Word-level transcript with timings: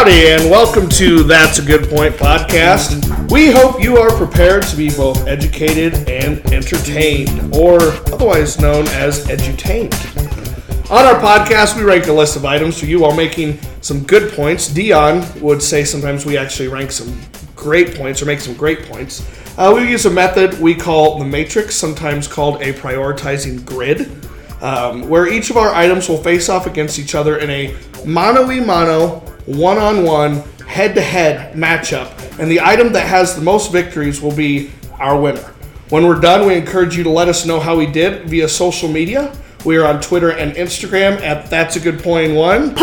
Howdy, 0.00 0.28
and 0.28 0.50
welcome 0.50 0.88
to 0.88 1.22
That's 1.24 1.58
a 1.58 1.62
Good 1.62 1.90
Point 1.90 2.14
podcast. 2.14 3.30
We 3.30 3.50
hope 3.50 3.82
you 3.82 3.98
are 3.98 4.08
prepared 4.16 4.62
to 4.62 4.74
be 4.74 4.88
both 4.88 5.26
educated 5.26 6.08
and 6.08 6.38
entertained, 6.54 7.54
or 7.54 7.78
otherwise 8.10 8.58
known 8.58 8.88
as 8.88 9.26
edutained. 9.26 9.92
On 10.90 11.04
our 11.04 11.20
podcast, 11.20 11.76
we 11.76 11.82
rank 11.82 12.06
a 12.06 12.14
list 12.14 12.34
of 12.34 12.46
items 12.46 12.80
for 12.80 12.86
you 12.86 13.00
while 13.00 13.14
making 13.14 13.58
some 13.82 14.02
good 14.04 14.32
points. 14.32 14.68
Dion 14.68 15.22
would 15.42 15.60
say 15.60 15.84
sometimes 15.84 16.24
we 16.24 16.38
actually 16.38 16.68
rank 16.68 16.92
some 16.92 17.14
great 17.54 17.94
points 17.94 18.22
or 18.22 18.24
make 18.24 18.40
some 18.40 18.54
great 18.54 18.84
points. 18.84 19.28
Uh, 19.58 19.70
we 19.76 19.86
use 19.86 20.06
a 20.06 20.10
method 20.10 20.58
we 20.62 20.74
call 20.74 21.18
the 21.18 21.26
matrix, 21.26 21.76
sometimes 21.76 22.26
called 22.26 22.62
a 22.62 22.72
prioritizing 22.72 23.66
grid, 23.66 24.10
um, 24.62 25.10
where 25.10 25.30
each 25.30 25.50
of 25.50 25.58
our 25.58 25.74
items 25.74 26.08
will 26.08 26.22
face 26.22 26.48
off 26.48 26.66
against 26.66 26.98
each 26.98 27.14
other 27.14 27.36
in 27.36 27.50
a 27.50 27.76
mano 28.06 28.50
a 28.50 28.64
mano, 28.64 29.29
one 29.56 29.78
on 29.78 30.04
one, 30.04 30.36
head 30.66 30.94
to 30.94 31.00
head 31.00 31.54
matchup. 31.54 32.38
And 32.38 32.50
the 32.50 32.60
item 32.60 32.92
that 32.92 33.06
has 33.06 33.34
the 33.36 33.42
most 33.42 33.72
victories 33.72 34.20
will 34.20 34.34
be 34.34 34.70
our 34.98 35.20
winner. 35.20 35.52
When 35.90 36.06
we're 36.06 36.20
done, 36.20 36.46
we 36.46 36.54
encourage 36.54 36.96
you 36.96 37.02
to 37.04 37.10
let 37.10 37.28
us 37.28 37.44
know 37.44 37.58
how 37.58 37.76
we 37.76 37.86
did 37.86 38.28
via 38.28 38.48
social 38.48 38.88
media. 38.88 39.36
We 39.64 39.76
are 39.76 39.86
on 39.86 40.00
Twitter 40.00 40.30
and 40.30 40.52
Instagram 40.52 41.20
at 41.20 41.50
That's 41.50 41.76
a 41.76 41.80
Good 41.80 42.02
Point 42.02 42.34
One. 42.34 42.74
Point! 42.74 42.78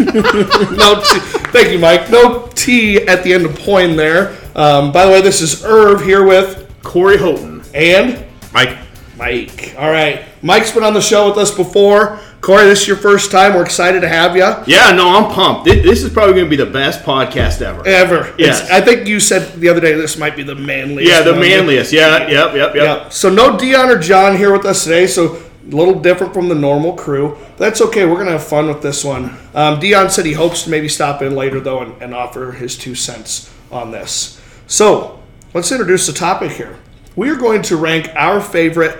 no, 0.00 1.02
t- 1.02 1.20
thank 1.52 1.70
you, 1.70 1.78
Mike. 1.78 2.10
No 2.10 2.48
T 2.54 3.06
at 3.06 3.22
the 3.22 3.32
end 3.34 3.44
of 3.46 3.56
point 3.58 3.96
there. 3.96 4.36
Um, 4.56 4.92
by 4.92 5.04
the 5.04 5.12
way, 5.12 5.20
this 5.20 5.40
is 5.40 5.64
Irv 5.64 6.02
here 6.02 6.24
with 6.24 6.68
Corey 6.82 7.18
Houghton. 7.18 7.62
and 7.74 8.24
Mike. 8.52 8.78
Mike. 9.16 9.74
All 9.78 9.90
right, 9.90 10.24
Mike's 10.42 10.72
been 10.72 10.82
on 10.82 10.94
the 10.94 11.02
show 11.02 11.28
with 11.28 11.36
us 11.38 11.54
before. 11.54 12.18
Corey, 12.40 12.64
this 12.64 12.82
is 12.82 12.88
your 12.88 12.96
first 12.96 13.30
time. 13.30 13.54
We're 13.54 13.64
excited 13.64 14.00
to 14.00 14.08
have 14.08 14.34
you. 14.34 14.42
Yeah, 14.66 14.92
no, 14.92 15.14
I'm 15.14 15.30
pumped. 15.30 15.66
This 15.66 16.02
is 16.02 16.10
probably 16.10 16.34
going 16.34 16.46
to 16.46 16.50
be 16.50 16.56
the 16.56 16.70
best 16.70 17.04
podcast 17.04 17.60
ever. 17.60 17.86
Ever. 17.86 18.34
Yes. 18.38 18.62
It's, 18.62 18.70
I 18.70 18.80
think 18.80 19.06
you 19.06 19.20
said 19.20 19.60
the 19.60 19.68
other 19.68 19.80
day 19.80 19.92
this 19.92 20.16
might 20.16 20.36
be 20.36 20.42
the 20.42 20.54
manliest. 20.54 21.10
Yeah, 21.10 21.20
the 21.20 21.34
manliest. 21.34 21.92
Yeah, 21.92 22.28
yep, 22.28 22.54
yep, 22.54 22.54
yep. 22.54 22.74
Yeah. 22.74 23.08
So 23.10 23.28
no 23.28 23.58
Dion 23.58 23.90
or 23.90 23.98
John 23.98 24.36
here 24.38 24.52
with 24.52 24.64
us 24.64 24.84
today. 24.84 25.06
So 25.06 25.36
a 25.36 25.66
little 25.66 26.00
different 26.00 26.32
from 26.32 26.48
the 26.48 26.54
normal 26.54 26.94
crew. 26.94 27.36
That's 27.58 27.82
okay. 27.82 28.06
We're 28.06 28.16
gonna 28.16 28.32
have 28.32 28.44
fun 28.44 28.68
with 28.68 28.80
this 28.80 29.04
one. 29.04 29.36
Um, 29.54 29.78
Dion 29.78 30.08
said 30.08 30.24
he 30.24 30.32
hopes 30.32 30.62
to 30.64 30.70
maybe 30.70 30.88
stop 30.88 31.20
in 31.20 31.34
later 31.34 31.60
though 31.60 31.80
and, 31.82 32.02
and 32.02 32.14
offer 32.14 32.52
his 32.52 32.76
two 32.78 32.94
cents 32.94 33.52
on 33.70 33.90
this. 33.90 34.40
So 34.66 35.20
let's 35.52 35.70
introduce 35.70 36.06
the 36.06 36.14
topic 36.14 36.52
here. 36.52 36.78
We 37.16 37.28
are 37.28 37.36
going 37.36 37.60
to 37.62 37.76
rank 37.76 38.08
our 38.14 38.40
favorite 38.40 38.96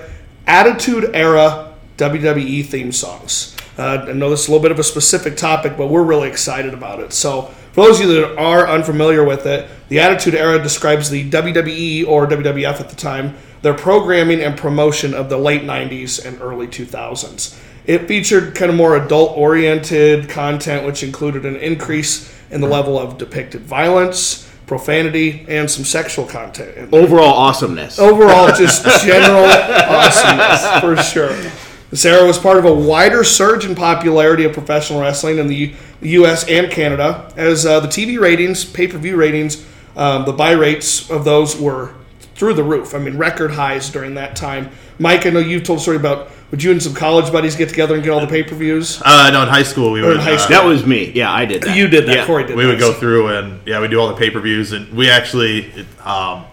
Attitude 0.47 1.11
Era 1.15 1.70
WWE 2.01 2.65
theme 2.65 2.93
songs. 2.93 3.57
Uh, 3.79 4.07
I 4.09 4.13
know 4.13 4.31
this 4.31 4.43
is 4.43 4.49
a 4.49 4.51
little 4.51 4.63
bit 4.63 4.73
of 4.73 4.79
a 4.79 4.85
specific 4.85 5.37
topic, 5.37 5.77
but 5.77 5.89
we're 5.89 6.03
really 6.03 6.29
excited 6.29 6.75
about 6.75 7.01
it. 7.01 7.13
So, 7.13 7.43
for 7.73 7.85
those 7.85 8.01
of 8.01 8.07
you 8.07 8.15
that 8.15 8.37
are 8.37 8.67
unfamiliar 8.67 9.25
with 9.25 9.47
it, 9.47 9.69
the 9.89 10.01
Attitude 10.01 10.35
Era 10.35 10.61
describes 10.61 11.09
the 11.09 11.31
WWE 11.31 12.07
or 12.07 12.27
WWF 12.27 12.81
at 12.81 12.91
the 12.91 12.97
time, 12.97 13.37
their 13.63 13.75
programming 13.75 14.41
and 14.41 14.59
promotion 14.59 15.15
of 15.15 15.29
the 15.29 15.39
late 15.39 15.63
90s 15.63 16.25
and 16.25 16.41
early 16.41 16.67
2000s. 16.67 17.59
It 17.87 18.09
featured 18.09 18.55
kind 18.55 18.71
of 18.71 18.77
more 18.77 18.97
adult 18.97 19.37
oriented 19.37 20.29
content, 20.29 20.85
which 20.87 21.03
included 21.03 21.47
an 21.47 21.57
increase 21.57 22.35
in 22.51 22.61
the 22.61 22.67
level 22.67 22.99
of 22.99 23.19
depicted 23.19 23.63
violence, 23.63 24.51
profanity, 24.67 25.45
and 25.49 25.71
some 25.71 25.85
sexual 25.85 26.27
content. 26.27 26.93
Overall 26.93 27.35
awesomeness. 27.35 27.99
overall 27.99 28.49
just 28.49 28.85
general 29.05 29.45
awesomeness 29.45 30.81
for 30.81 30.97
sure. 31.03 31.51
This 31.91 32.05
era 32.05 32.25
was 32.25 32.39
part 32.39 32.57
of 32.57 32.65
a 32.65 32.73
wider 32.73 33.25
surge 33.25 33.65
in 33.65 33.75
popularity 33.75 34.45
of 34.45 34.53
professional 34.53 35.01
wrestling 35.01 35.39
in 35.39 35.49
the 35.49 35.75
U.S. 36.03 36.49
and 36.49 36.71
Canada, 36.71 37.33
as 37.37 37.67
uh, 37.67 37.81
the 37.81 37.89
TV 37.89 38.19
ratings, 38.21 38.65
pay-per-view 38.65 39.17
ratings, 39.17 39.67
um, 39.97 40.25
the 40.25 40.33
buy 40.33 40.53
rates 40.53 41.11
of 41.11 41.25
those 41.25 41.61
were 41.61 41.95
through 42.37 42.55
the 42.55 42.63
roof. 42.63 42.95
I 42.95 42.99
mean, 42.99 43.19
record 43.19 43.51
highs 43.51 43.91
during 43.91 44.15
that 44.15 44.37
time. 44.37 44.71
Mike, 44.99 45.27
I 45.27 45.31
know 45.31 45.41
you've 45.41 45.65
told 45.65 45.81
a 45.81 45.83
story 45.83 45.97
about 45.97 46.31
would 46.51 46.63
you 46.63 46.73
and 46.73 46.83
some 46.83 46.95
college 46.95 47.31
buddies 47.31 47.55
get 47.55 47.69
together 47.69 47.95
and 47.95 48.03
get 48.03 48.11
all 48.11 48.21
the 48.21 48.27
pay-per-views? 48.27 49.03
Uh, 49.05 49.31
no, 49.31 49.43
in 49.43 49.49
high 49.49 49.63
school 49.63 49.93
we 49.93 50.01
in 50.01 50.07
would. 50.07 50.17
high 50.19 50.35
uh, 50.35 50.39
school. 50.39 50.57
that 50.57 50.65
was 50.65 50.85
me. 50.85 51.11
Yeah, 51.13 51.33
I 51.33 51.45
did 51.45 51.63
that. 51.63 51.77
You 51.77 51.87
did 51.87 52.07
that. 52.07 52.17
Yeah. 52.17 52.27
Corey 52.27 52.45
did. 52.45 52.57
we 52.57 52.65
that. 52.65 52.71
would 52.71 52.81
go 52.81 52.93
through 52.93 53.29
and 53.37 53.61
yeah, 53.67 53.81
we 53.81 53.89
do 53.89 54.01
all 54.01 54.09
the 54.09 54.17
pay 54.17 54.31
per 54.31 54.41
views, 54.41 54.73
and 54.73 54.93
we 54.93 55.11
actually 55.11 55.71
um, 56.05 56.45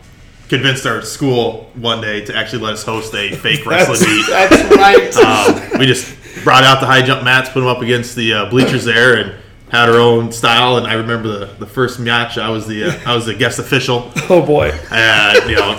convinced 0.49 0.85
our 0.85 1.01
school 1.01 1.69
one 1.75 1.99
day 2.01 2.23
to 2.25 2.35
actually 2.35 2.61
let 2.63 2.73
us 2.73 2.83
host 2.83 3.13
a 3.15 3.35
fake 3.35 3.65
wrestling 3.65 3.99
meet. 4.01 4.25
that's 4.27 4.75
right. 4.75 5.15
Um, 5.73 5.79
we 5.79 5.85
just 5.85 6.15
brought 6.43 6.63
out 6.63 6.79
the 6.79 6.85
high 6.87 7.01
jump 7.01 7.23
mats, 7.23 7.49
put 7.49 7.59
them 7.61 7.67
up 7.69 7.81
against 7.81 8.15
the 8.15 8.33
uh, 8.33 8.49
bleachers 8.49 8.85
there, 8.85 9.17
and 9.17 9.35
had 9.69 9.89
our 9.89 9.97
own 9.99 10.31
style. 10.31 10.77
And 10.77 10.87
I 10.87 10.93
remember 10.93 11.27
the, 11.39 11.45
the 11.59 11.65
first 11.65 11.99
match. 11.99 12.37
I 12.37 12.49
was 12.49 12.65
the 12.67 12.85
uh, 12.85 12.99
I 13.05 13.15
was 13.15 13.25
the 13.25 13.33
guest 13.33 13.59
official, 13.59 14.11
oh 14.29 14.45
boy. 14.45 14.71
and 14.91 15.49
you 15.49 15.55
know, 15.57 15.77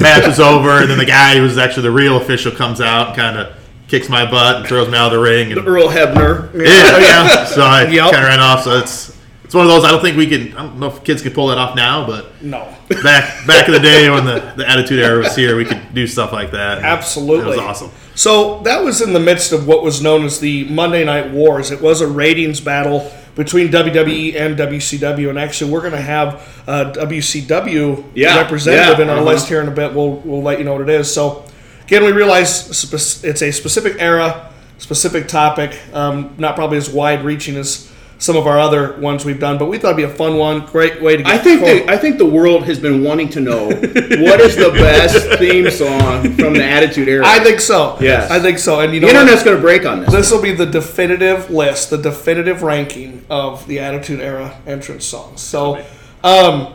match 0.00 0.26
was 0.26 0.38
over, 0.40 0.80
and 0.82 0.90
then 0.90 0.98
the 0.98 1.04
guy 1.06 1.36
who 1.36 1.42
was 1.42 1.58
actually 1.58 1.82
the 1.84 1.90
real 1.90 2.16
official 2.18 2.52
comes 2.52 2.80
out 2.80 3.08
and 3.08 3.16
kind 3.16 3.36
of 3.38 3.56
kicks 3.88 4.08
my 4.08 4.28
butt 4.30 4.56
and 4.56 4.66
throws 4.66 4.88
me 4.88 4.96
out 4.96 5.06
of 5.06 5.12
the 5.12 5.18
ring. 5.20 5.50
And 5.52 5.60
The 5.64 5.66
Earl 5.68 5.88
Hebner. 5.88 6.52
yeah, 6.54 6.98
yeah. 6.98 7.44
So 7.46 7.62
I 7.62 7.86
Yep. 7.86 8.12
kind 8.12 8.24
of 8.24 8.28
ran 8.28 8.40
off. 8.40 8.62
So 8.64 8.78
it's 8.78 9.15
it's 9.46 9.54
one 9.54 9.64
of 9.64 9.70
those. 9.70 9.84
I 9.84 9.92
don't 9.92 10.00
think 10.02 10.16
we 10.16 10.26
can. 10.26 10.56
I 10.56 10.64
don't 10.64 10.80
know 10.80 10.88
if 10.88 11.04
kids 11.04 11.22
can 11.22 11.32
pull 11.32 11.46
that 11.48 11.58
off 11.58 11.76
now, 11.76 12.04
but 12.04 12.42
No. 12.42 12.62
back 13.04 13.46
back 13.46 13.68
in 13.68 13.74
the 13.74 13.80
day 13.80 14.10
when 14.10 14.24
the, 14.24 14.40
the 14.56 14.68
Attitude 14.68 14.98
Era 14.98 15.18
was 15.18 15.36
here, 15.36 15.56
we 15.56 15.64
could 15.64 15.94
do 15.94 16.04
stuff 16.08 16.32
like 16.32 16.50
that. 16.50 16.78
Absolutely. 16.78 17.44
it 17.44 17.46
was 17.50 17.58
awesome. 17.58 17.90
So 18.16 18.60
that 18.62 18.82
was 18.82 19.00
in 19.00 19.12
the 19.12 19.20
midst 19.20 19.52
of 19.52 19.68
what 19.68 19.84
was 19.84 20.02
known 20.02 20.24
as 20.24 20.40
the 20.40 20.64
Monday 20.64 21.04
Night 21.04 21.30
Wars. 21.30 21.70
It 21.70 21.80
was 21.80 22.00
a 22.00 22.08
ratings 22.08 22.60
battle 22.60 23.08
between 23.36 23.68
WWE 23.68 24.34
and 24.34 24.58
WCW, 24.58 25.30
and 25.30 25.38
actually, 25.38 25.70
we're 25.70 25.82
going 25.82 25.92
to 25.92 26.00
have 26.00 26.34
a 26.66 26.86
WCW 26.86 28.04
Yeah, 28.14 28.38
representative 28.38 28.98
yeah, 28.98 29.04
in 29.04 29.10
our 29.10 29.18
uh-huh. 29.18 29.26
list 29.26 29.46
here 29.46 29.60
in 29.60 29.68
a 29.68 29.70
bit. 29.70 29.94
We'll 29.94 30.14
we'll 30.24 30.42
let 30.42 30.58
you 30.58 30.64
know 30.64 30.72
what 30.72 30.82
it 30.82 30.88
is. 30.88 31.12
So 31.14 31.44
again, 31.84 32.02
we 32.02 32.10
realize 32.10 32.68
it's 32.68 33.42
a 33.42 33.52
specific 33.52 34.00
era, 34.00 34.52
specific 34.78 35.28
topic, 35.28 35.78
um, 35.92 36.34
not 36.36 36.56
probably 36.56 36.78
as 36.78 36.90
wide-reaching 36.90 37.56
as 37.56 37.92
some 38.18 38.36
of 38.36 38.46
our 38.46 38.58
other 38.58 38.98
ones 38.98 39.24
we've 39.24 39.38
done, 39.38 39.58
but 39.58 39.66
we 39.66 39.78
thought 39.78 39.88
it'd 39.88 39.96
be 39.98 40.02
a 40.02 40.08
fun 40.08 40.36
one. 40.36 40.64
Great 40.66 41.02
way 41.02 41.18
to 41.18 41.22
get. 41.22 41.32
I 41.32 41.38
think 41.38 41.60
the, 41.60 41.90
I 41.90 41.98
think 41.98 42.16
the 42.16 42.26
world 42.26 42.64
has 42.64 42.78
been 42.78 43.04
wanting 43.04 43.28
to 43.30 43.40
know 43.40 43.66
what 43.66 44.40
is 44.40 44.56
the 44.56 44.70
best 44.72 45.16
theme 45.38 45.70
song 45.70 46.34
from 46.34 46.54
the 46.54 46.64
Attitude 46.64 47.08
Era. 47.08 47.24
I 47.26 47.40
think 47.40 47.60
so. 47.60 47.98
Yes. 48.00 48.30
I 48.30 48.40
think 48.40 48.58
so. 48.58 48.80
And 48.80 48.94
you 48.94 49.00
the 49.00 49.06
know, 49.06 49.12
what? 49.12 49.20
internet's 49.22 49.42
going 49.44 49.56
to 49.56 49.62
break 49.62 49.84
on 49.84 50.00
this. 50.00 50.12
This 50.12 50.30
will 50.30 50.40
be 50.40 50.52
the 50.52 50.66
definitive 50.66 51.50
list, 51.50 51.90
the 51.90 51.98
definitive 51.98 52.62
ranking 52.62 53.24
of 53.28 53.66
the 53.66 53.80
Attitude 53.80 54.20
Era 54.20 54.58
entrance 54.66 55.04
songs. 55.04 55.42
So, 55.42 55.84
um, 56.24 56.72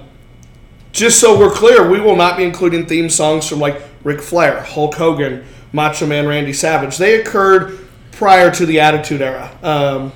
just 0.92 1.20
so 1.20 1.40
we're 1.40 1.52
clear, 1.52 1.90
we 1.90 2.00
will 2.00 2.16
not 2.16 2.38
be 2.38 2.44
including 2.44 2.86
theme 2.86 3.10
songs 3.10 3.48
from 3.48 3.60
like 3.60 3.82
Ric 4.04 4.22
Flair, 4.22 4.62
Hulk 4.62 4.94
Hogan, 4.94 5.46
Macho 5.74 6.06
Man 6.06 6.28
Randy 6.28 6.54
Savage. 6.54 6.98
They 6.98 7.20
occurred 7.20 7.80
prior 8.12 8.52
to 8.52 8.66
the 8.66 8.80
Attitude 8.80 9.22
Era. 9.22 9.58
Um, 9.64 10.12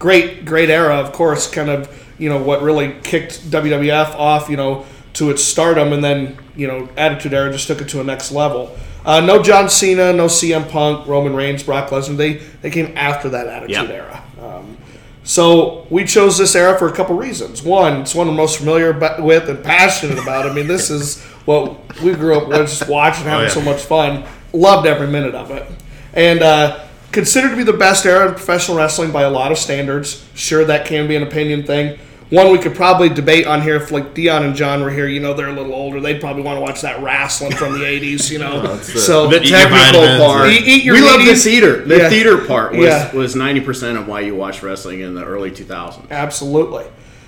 great, 0.00 0.44
great 0.44 0.70
era, 0.70 0.96
of 0.96 1.12
course, 1.12 1.48
kind 1.48 1.70
of, 1.70 1.88
you 2.18 2.28
know, 2.28 2.42
what 2.42 2.62
really 2.62 2.96
kicked 3.04 3.48
WWF 3.50 4.16
off, 4.16 4.48
you 4.48 4.56
know, 4.56 4.84
to 5.12 5.30
its 5.30 5.44
stardom, 5.44 5.92
and 5.92 6.02
then, 6.02 6.36
you 6.56 6.66
know, 6.66 6.88
Attitude 6.96 7.32
Era 7.34 7.52
just 7.52 7.68
took 7.68 7.80
it 7.80 7.88
to 7.90 8.00
a 8.00 8.04
next 8.04 8.32
level. 8.32 8.76
Uh, 9.04 9.20
no 9.20 9.42
John 9.42 9.68
Cena, 9.70 10.12
no 10.12 10.26
CM 10.26 10.68
Punk, 10.68 11.06
Roman 11.06 11.34
Reigns, 11.34 11.62
Brock 11.62 11.88
Lesnar. 11.90 12.16
They 12.16 12.34
they 12.60 12.70
came 12.70 12.92
after 12.96 13.30
that 13.30 13.46
Attitude 13.46 13.88
Yeah. 13.88 13.94
Era. 13.94 14.24
Um, 14.40 14.76
so 15.24 15.86
we 15.90 16.04
chose 16.04 16.36
this 16.36 16.54
era 16.54 16.78
for 16.78 16.88
a 16.88 16.92
couple 16.92 17.16
reasons. 17.16 17.62
One, 17.62 18.02
it's 18.02 18.14
one 18.14 18.28
I'm 18.28 18.36
most 18.36 18.58
familiar 18.58 18.92
with 19.18 19.48
and 19.48 19.62
passionate 19.64 20.18
about. 20.18 20.48
I 20.48 20.52
mean, 20.52 20.66
this 20.66 20.90
is 20.90 21.22
what 21.46 22.00
we 22.02 22.12
grew 22.12 22.36
up 22.36 22.48
with, 22.48 22.68
just 22.68 22.88
watching, 22.88 23.24
having 23.24 23.46
yeah. 23.46 23.54
so 23.54 23.62
much 23.62 23.80
fun. 23.80 24.24
Loved 24.52 24.86
every 24.86 25.06
minute 25.06 25.34
of 25.34 25.50
it, 25.50 25.66
and 26.12 26.42
uh, 26.42 26.84
considered 27.12 27.50
to 27.50 27.56
be 27.56 27.62
the 27.64 27.72
best 27.72 28.06
era 28.06 28.28
of 28.28 28.36
professional 28.36 28.76
wrestling 28.76 29.10
by 29.12 29.22
a 29.22 29.30
lot 29.30 29.50
of 29.52 29.58
standards. 29.58 30.24
Sure, 30.34 30.64
that 30.64 30.86
can 30.86 31.08
be 31.08 31.16
an 31.16 31.22
opinion 31.22 31.64
thing. 31.64 31.98
One 32.30 32.52
we 32.52 32.58
could 32.58 32.76
probably 32.76 33.08
debate 33.08 33.48
on 33.48 33.60
here 33.60 33.74
if 33.74 33.90
like 33.90 34.14
Dion 34.14 34.44
and 34.44 34.54
John 34.54 34.82
were 34.82 34.90
here. 34.90 35.08
You 35.08 35.18
know, 35.18 35.34
they're 35.34 35.48
a 35.48 35.52
little 35.52 35.74
older. 35.74 36.00
They'd 36.00 36.20
probably 36.20 36.42
want 36.42 36.58
to 36.58 36.60
watch 36.60 36.80
that 36.82 37.02
wrestling 37.02 37.50
from 37.56 37.72
the 37.72 37.80
'80s. 37.84 38.30
You 38.30 38.38
know, 38.38 38.62
oh, 38.64 38.76
so 38.82 39.26
the 39.28 39.40
technical 39.40 40.24
part. 40.24 40.48
Eat- 40.48 40.64
eat 40.68 40.84
your 40.84 40.94
we 40.94 41.00
love 41.00 41.24
the 41.24 41.34
theater. 41.34 41.84
The 41.84 41.96
Yeah. 41.98 42.08
theater 42.08 42.38
part 42.44 42.70
was 42.72 42.86
Yeah. 42.86 43.12
was 43.12 43.34
ninety 43.34 43.60
percent 43.60 43.98
of 43.98 44.06
why 44.06 44.20
you 44.20 44.36
watched 44.36 44.62
wrestling 44.62 45.00
in 45.00 45.14
the 45.16 45.24
early 45.24 45.50
two 45.50 45.64
thousands. 45.64 46.06
Absolutely. 46.12 46.84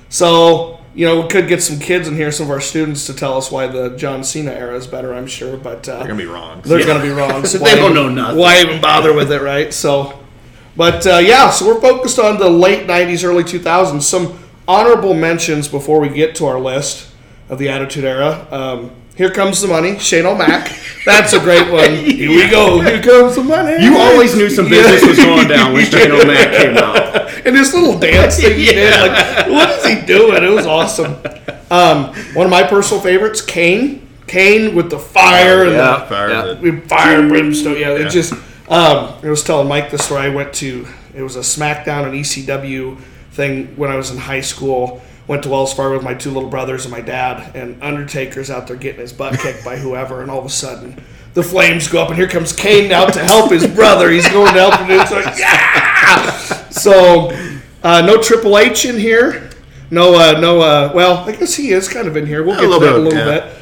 So, 0.08 0.78
you 0.94 1.06
know, 1.06 1.22
we 1.22 1.28
could 1.28 1.48
get 1.48 1.62
some 1.62 1.78
kids 1.78 2.06
in 2.06 2.14
here, 2.14 2.30
some 2.30 2.46
of 2.46 2.50
our 2.50 2.60
students, 2.60 3.06
to 3.06 3.14
tell 3.14 3.36
us 3.38 3.50
why 3.50 3.66
the 3.66 3.96
John 3.96 4.22
Cena 4.24 4.50
era 4.52 4.76
is 4.76 4.86
better, 4.86 5.14
I'm 5.14 5.26
sure. 5.26 5.56
But 5.56 5.88
uh, 5.88 5.98
They're 5.98 6.08
gonna 6.08 6.18
be 6.18 6.26
wrong. 6.26 6.60
they're 6.62 6.84
going 6.84 7.00
to 7.00 7.06
be 7.06 7.10
wrong. 7.12 7.44
So 7.46 7.58
They 7.58 7.74
don't 7.76 7.94
know 7.94 8.08
nothing. 8.08 8.38
Why 8.38 8.60
even 8.60 8.80
bother 8.80 9.14
with 9.14 9.32
it, 9.32 9.40
right? 9.42 9.72
So, 9.72 10.20
but 10.76 11.06
uh, 11.06 11.18
yeah, 11.18 11.50
so 11.50 11.66
we're 11.66 11.80
focused 11.80 12.18
on 12.18 12.38
the 12.38 12.48
late 12.48 12.86
90s, 12.86 13.24
early 13.24 13.42
2000s. 13.44 14.02
Some 14.02 14.38
honorable 14.68 15.14
mentions 15.14 15.68
before 15.68 15.98
we 16.00 16.08
get 16.08 16.34
to 16.36 16.46
our 16.46 16.60
list 16.60 17.08
of 17.48 17.58
the 17.58 17.68
Attitude 17.68 18.04
Era. 18.04 18.46
Um, 18.50 18.90
Here 19.16 19.30
comes 19.30 19.60
the 19.60 19.68
money, 19.68 19.98
Shane 19.98 20.24
O'Mac. 20.26 20.70
That's 21.04 21.32
a 21.34 21.38
great 21.40 21.70
one. 21.70 21.90
Here 22.04 22.30
we 22.30 22.48
go. 22.50 22.80
Here 22.80 23.02
comes 23.02 23.36
the 23.36 23.44
money. 23.44 23.84
You 23.84 23.98
always 23.98 24.34
knew 24.34 24.48
some 24.48 24.68
business 24.68 25.06
was 25.06 25.18
going 25.18 25.48
down 25.48 25.72
when 25.74 25.84
Shane 25.84 26.10
O'Mac 26.10 26.50
came 26.56 26.76
out. 26.78 27.06
and 27.46 27.54
this 27.54 27.74
little 27.74 27.98
dance 27.98 28.40
thing 28.40 28.58
he 28.58 28.66
did. 28.66 29.00
Like, 29.00 29.46
what 29.48 29.68
is 29.70 29.84
he 29.84 30.06
doing? 30.06 30.42
It 30.42 30.50
was 30.50 30.66
awesome. 30.66 31.14
Um, 31.70 32.14
one 32.34 32.46
of 32.46 32.50
my 32.50 32.62
personal 32.62 33.02
favorites, 33.02 33.42
Kane. 33.42 34.08
Kane 34.26 34.74
with 34.74 34.88
the 34.88 34.98
fire 34.98 35.64
and 35.64 35.72
Yeah. 35.72 36.06
Fire 36.06 36.30
yeah. 36.30 36.42
the- 36.54 36.70
the 36.70 36.80
fire 36.88 37.20
and 37.20 37.28
brimstone. 37.28 37.74
Yeah, 37.78 37.96
Yeah. 37.96 38.06
it 38.06 38.10
just. 38.10 38.32
Um, 38.32 39.12
I 39.22 39.28
was 39.28 39.44
telling 39.44 39.68
Mike 39.68 39.90
this 39.90 40.04
story. 40.04 40.22
I 40.22 40.28
went 40.30 40.54
to. 40.54 40.86
It 41.14 41.22
was 41.22 41.36
a 41.36 41.40
SmackDown 41.40 42.04
and 42.06 42.14
ECW 42.14 42.96
thing 43.32 43.66
when 43.76 43.90
I 43.90 43.96
was 43.96 44.10
in 44.10 44.16
high 44.16 44.40
school. 44.40 45.02
Went 45.32 45.44
to 45.44 45.48
Wells 45.48 45.72
Fargo 45.72 45.94
with 45.94 46.04
my 46.04 46.12
two 46.12 46.30
little 46.30 46.50
brothers 46.50 46.84
and 46.84 46.92
my 46.92 47.00
dad, 47.00 47.56
and 47.56 47.82
Undertaker's 47.82 48.50
out 48.50 48.66
there 48.66 48.76
getting 48.76 49.00
his 49.00 49.14
butt 49.14 49.40
kicked 49.40 49.64
by 49.64 49.78
whoever, 49.78 50.20
and 50.20 50.30
all 50.30 50.38
of 50.40 50.44
a 50.44 50.50
sudden 50.50 51.02
the 51.32 51.42
flames 51.42 51.88
go 51.88 52.02
up, 52.02 52.10
and 52.10 52.18
here 52.18 52.28
comes 52.28 52.52
Kane 52.54 52.92
out 52.92 53.14
to 53.14 53.20
help 53.24 53.50
his 53.50 53.66
brother. 53.66 54.10
He's 54.10 54.28
going 54.28 54.52
to 54.52 54.60
help 54.60 54.74
him. 54.74 54.90
It's 54.90 55.10
like 55.10 55.38
yeah. 55.38 56.68
So 56.68 57.30
uh, 57.82 58.02
no 58.02 58.20
Triple 58.20 58.58
H 58.58 58.84
in 58.84 58.98
here. 58.98 59.48
No, 59.90 60.14
uh, 60.16 60.38
no. 60.38 60.60
Uh, 60.60 60.92
well, 60.94 61.26
I 61.26 61.32
guess 61.34 61.54
he 61.54 61.70
is 61.70 61.88
kind 61.88 62.06
of 62.06 62.14
in 62.18 62.26
here. 62.26 62.42
We'll 62.42 62.56
get 62.56 62.70
to 62.70 62.84
that 62.84 62.94
a 62.94 62.98
little 62.98 63.18
yeah. 63.18 63.40
bit. 63.40 63.54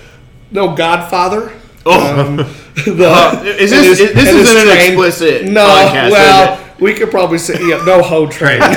No 0.50 0.74
Godfather. 0.74 1.52
Oh, 1.86 2.20
Um, 2.20 2.36
the, 2.74 3.54
is 3.60 3.70
and 3.70 3.84
this- 3.84 3.98
his- 4.00 4.12
this 4.12 4.28
isn't 4.28 4.68
an 4.68 4.76
explicit 4.76 5.44
No, 5.44 5.64
podcast, 5.68 6.06
is 6.06 6.12
well, 6.12 6.69
we 6.80 6.94
could 6.94 7.10
probably 7.10 7.38
say 7.38 7.54
yeah, 7.68 7.82
no 7.84 8.02
hoe 8.02 8.26
train. 8.26 8.60
look 8.60 8.72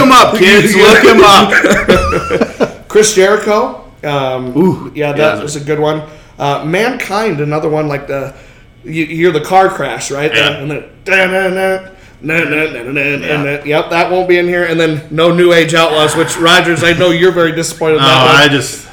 him 0.00 0.12
up, 0.12 0.36
kids. 0.36 0.74
Look 0.76 1.04
him 1.04 1.20
up. 1.22 2.88
Chris 2.88 3.14
Jericho. 3.14 3.90
Um, 4.02 4.56
Ooh, 4.56 4.92
yeah, 4.94 5.12
that 5.12 5.36
yeah. 5.36 5.42
was 5.42 5.56
a 5.56 5.60
good 5.60 5.78
one. 5.78 6.02
Uh, 6.38 6.64
Mankind, 6.64 7.40
another 7.40 7.68
one 7.68 7.86
like 7.88 8.06
the 8.06 8.34
you, 8.84 9.04
you 9.04 9.16
hear 9.16 9.32
the 9.32 9.40
car 9.40 9.68
crash, 9.68 10.10
right? 10.10 10.34
Yeah. 10.34 10.58
And 10.58 10.70
then 10.70 10.90
da-na-na, 11.04 11.90
na-na-na-na-na, 12.20 13.64
yep, 13.64 13.90
that 13.90 14.10
won't 14.10 14.28
be 14.28 14.38
in 14.38 14.46
here. 14.46 14.64
And 14.64 14.78
then 14.78 15.06
no 15.10 15.32
New 15.32 15.52
Age 15.52 15.74
Outlaws, 15.74 16.16
which 16.16 16.36
Rogers, 16.36 16.82
I 16.82 16.92
know 16.92 17.10
you're 17.10 17.32
very 17.32 17.52
disappointed. 17.52 17.96
in 17.96 18.02
No. 18.02 18.08
I 18.08 18.48
just. 18.48 18.88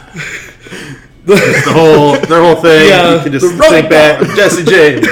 just 1.25 1.65
the 1.65 1.73
whole 1.73 2.17
their 2.27 2.41
whole 2.41 2.55
thing. 2.55 2.87
Yeah, 2.89 3.15
you 3.15 3.23
can 3.23 3.31
just 3.31 3.57
the 3.57 3.63
think 3.63 3.89
back. 3.89 4.19
Jesse 4.35 4.63
James, 4.63 5.05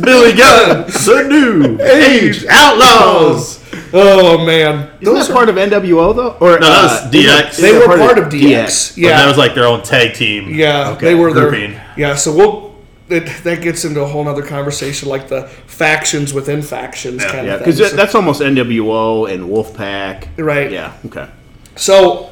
Billy 0.00 0.32
Gunn, 0.34 0.86
the 0.86 1.26
new 1.28 1.80
age 1.82 2.44
outlaws. 2.48 3.60
Oh 3.94 4.44
man, 4.44 4.90
Isn't 5.00 5.14
those 5.14 5.28
that 5.28 5.34
part 5.34 5.48
of 5.48 5.56
NWO 5.56 6.14
though? 6.14 6.36
Or 6.40 6.58
No, 6.58 6.66
that 6.66 6.82
was 6.82 6.92
uh, 6.92 7.10
DX. 7.12 7.56
they 7.60 7.68
is 7.70 7.86
were 7.86 7.96
that 7.96 8.06
part 8.06 8.18
of 8.18 8.32
DX. 8.32 8.90
But 8.90 8.98
Yeah, 8.98 9.16
that 9.18 9.28
was 9.28 9.36
like 9.38 9.54
their 9.54 9.66
own 9.66 9.82
tag 9.82 10.14
team. 10.14 10.48
Yeah, 10.54 10.90
Okay. 10.90 11.06
they 11.06 11.14
were 11.14 11.30
Grouping. 11.32 11.72
there. 11.72 11.94
Yeah, 11.96 12.14
so 12.16 12.34
we'll 12.34 12.72
it, 13.08 13.26
that 13.44 13.60
gets 13.60 13.84
into 13.84 14.00
a 14.00 14.06
whole 14.06 14.26
other 14.26 14.42
conversation, 14.42 15.08
like 15.08 15.28
the 15.28 15.42
factions 15.66 16.32
within 16.32 16.62
factions 16.62 17.22
kind 17.24 17.46
Yeah, 17.46 17.54
of 17.54 17.60
thing. 17.64 17.72
because 17.74 17.90
So- 17.90 17.96
that's 17.96 18.14
almost 18.14 18.40
NWO 18.40 19.30
and 19.30 19.44
Wolfpack. 19.50 20.28
right. 20.38 20.70
Yeah. 20.70 20.92
Okay. 21.06 21.26
So 21.76 22.30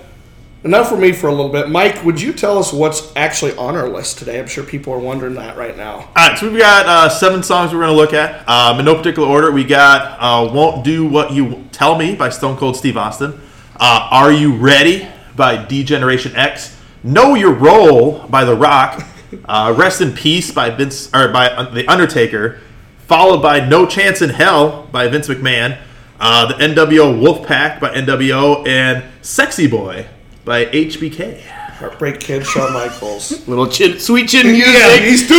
enough 0.64 0.88
for 0.88 0.96
me 0.96 1.12
for 1.12 1.28
a 1.28 1.30
little 1.30 1.50
bit. 1.50 1.68
Mike, 1.68 2.04
would 2.04 2.20
you 2.20 2.32
tell 2.32 2.58
us 2.58 2.72
what's 2.72 3.14
actually 3.16 3.56
on 3.56 3.76
our 3.76 3.88
list 3.88 4.18
today? 4.18 4.38
I'm 4.38 4.46
sure 4.46 4.64
people 4.64 4.92
are 4.92 4.98
wondering 4.98 5.34
that 5.34 5.56
right 5.56 5.76
now. 5.76 5.92
All 5.94 6.12
right, 6.16 6.38
so 6.38 6.50
we've 6.50 6.58
got 6.58 6.86
uh, 6.86 7.08
seven 7.08 7.42
songs 7.42 7.72
we're 7.72 7.80
going 7.80 7.92
to 7.92 7.96
look 7.96 8.12
at. 8.12 8.48
Um, 8.48 8.78
in 8.78 8.84
no 8.84 8.94
particular 8.94 9.28
order, 9.28 9.50
we 9.50 9.64
got 9.64 10.18
uh, 10.20 10.52
"Won't 10.52 10.84
Do 10.84 11.06
What 11.06 11.32
You 11.32 11.64
Tell 11.72 11.96
Me" 11.96 12.14
by 12.14 12.28
Stone 12.28 12.56
Cold 12.56 12.76
Steve 12.76 12.96
Austin. 12.96 13.40
Uh, 13.76 14.08
"Are 14.10 14.32
You 14.32 14.56
Ready" 14.56 15.08
by 15.36 15.64
D 15.64 15.82
Generation 15.84 16.34
X. 16.36 16.76
"Know 17.02 17.34
Your 17.34 17.52
Role" 17.52 18.26
by 18.28 18.44
The 18.44 18.54
Rock. 18.54 19.06
Uh, 19.44 19.74
"Rest 19.76 20.00
in 20.00 20.12
Peace" 20.12 20.50
by 20.50 20.70
Vince 20.70 21.08
or 21.14 21.28
by 21.28 21.48
uh, 21.48 21.70
The 21.70 21.86
Undertaker. 21.88 22.60
Followed 23.06 23.40
by 23.42 23.66
"No 23.66 23.86
Chance 23.86 24.22
in 24.22 24.30
Hell" 24.30 24.88
by 24.92 25.08
Vince 25.08 25.28
McMahon. 25.28 25.78
Uh, 26.18 26.46
the 26.46 26.54
NWO 26.54 27.18
Wolfpack 27.18 27.80
by 27.80 27.94
NWO 27.94 28.66
and 28.66 29.04
"Sexy 29.22 29.66
Boy" 29.66 30.06
by 30.50 30.64
HBK. 30.64 31.40
Heartbreak 31.42 32.18
Kid, 32.18 32.44
Shawn 32.44 32.72
Michaels. 32.72 33.46
Little 33.48 33.68
chin, 33.68 34.00
sweet 34.00 34.28
chin 34.28 34.48
music. 34.48 34.66
Yeah, 34.66 34.96
he's 34.96 35.22
it, 35.30 35.36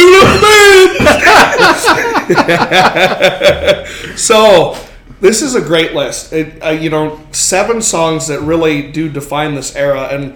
man. 4.08 4.18
so 4.18 4.78
this 5.20 5.42
is 5.42 5.56
a 5.56 5.60
great 5.60 5.94
list. 5.94 6.32
It, 6.32 6.64
uh, 6.64 6.70
you 6.70 6.90
know, 6.90 7.20
seven 7.34 7.82
songs 7.82 8.28
that 8.28 8.40
really 8.40 8.90
do 8.90 9.10
define 9.10 9.54
this 9.54 9.76
era, 9.76 10.04
and 10.04 10.34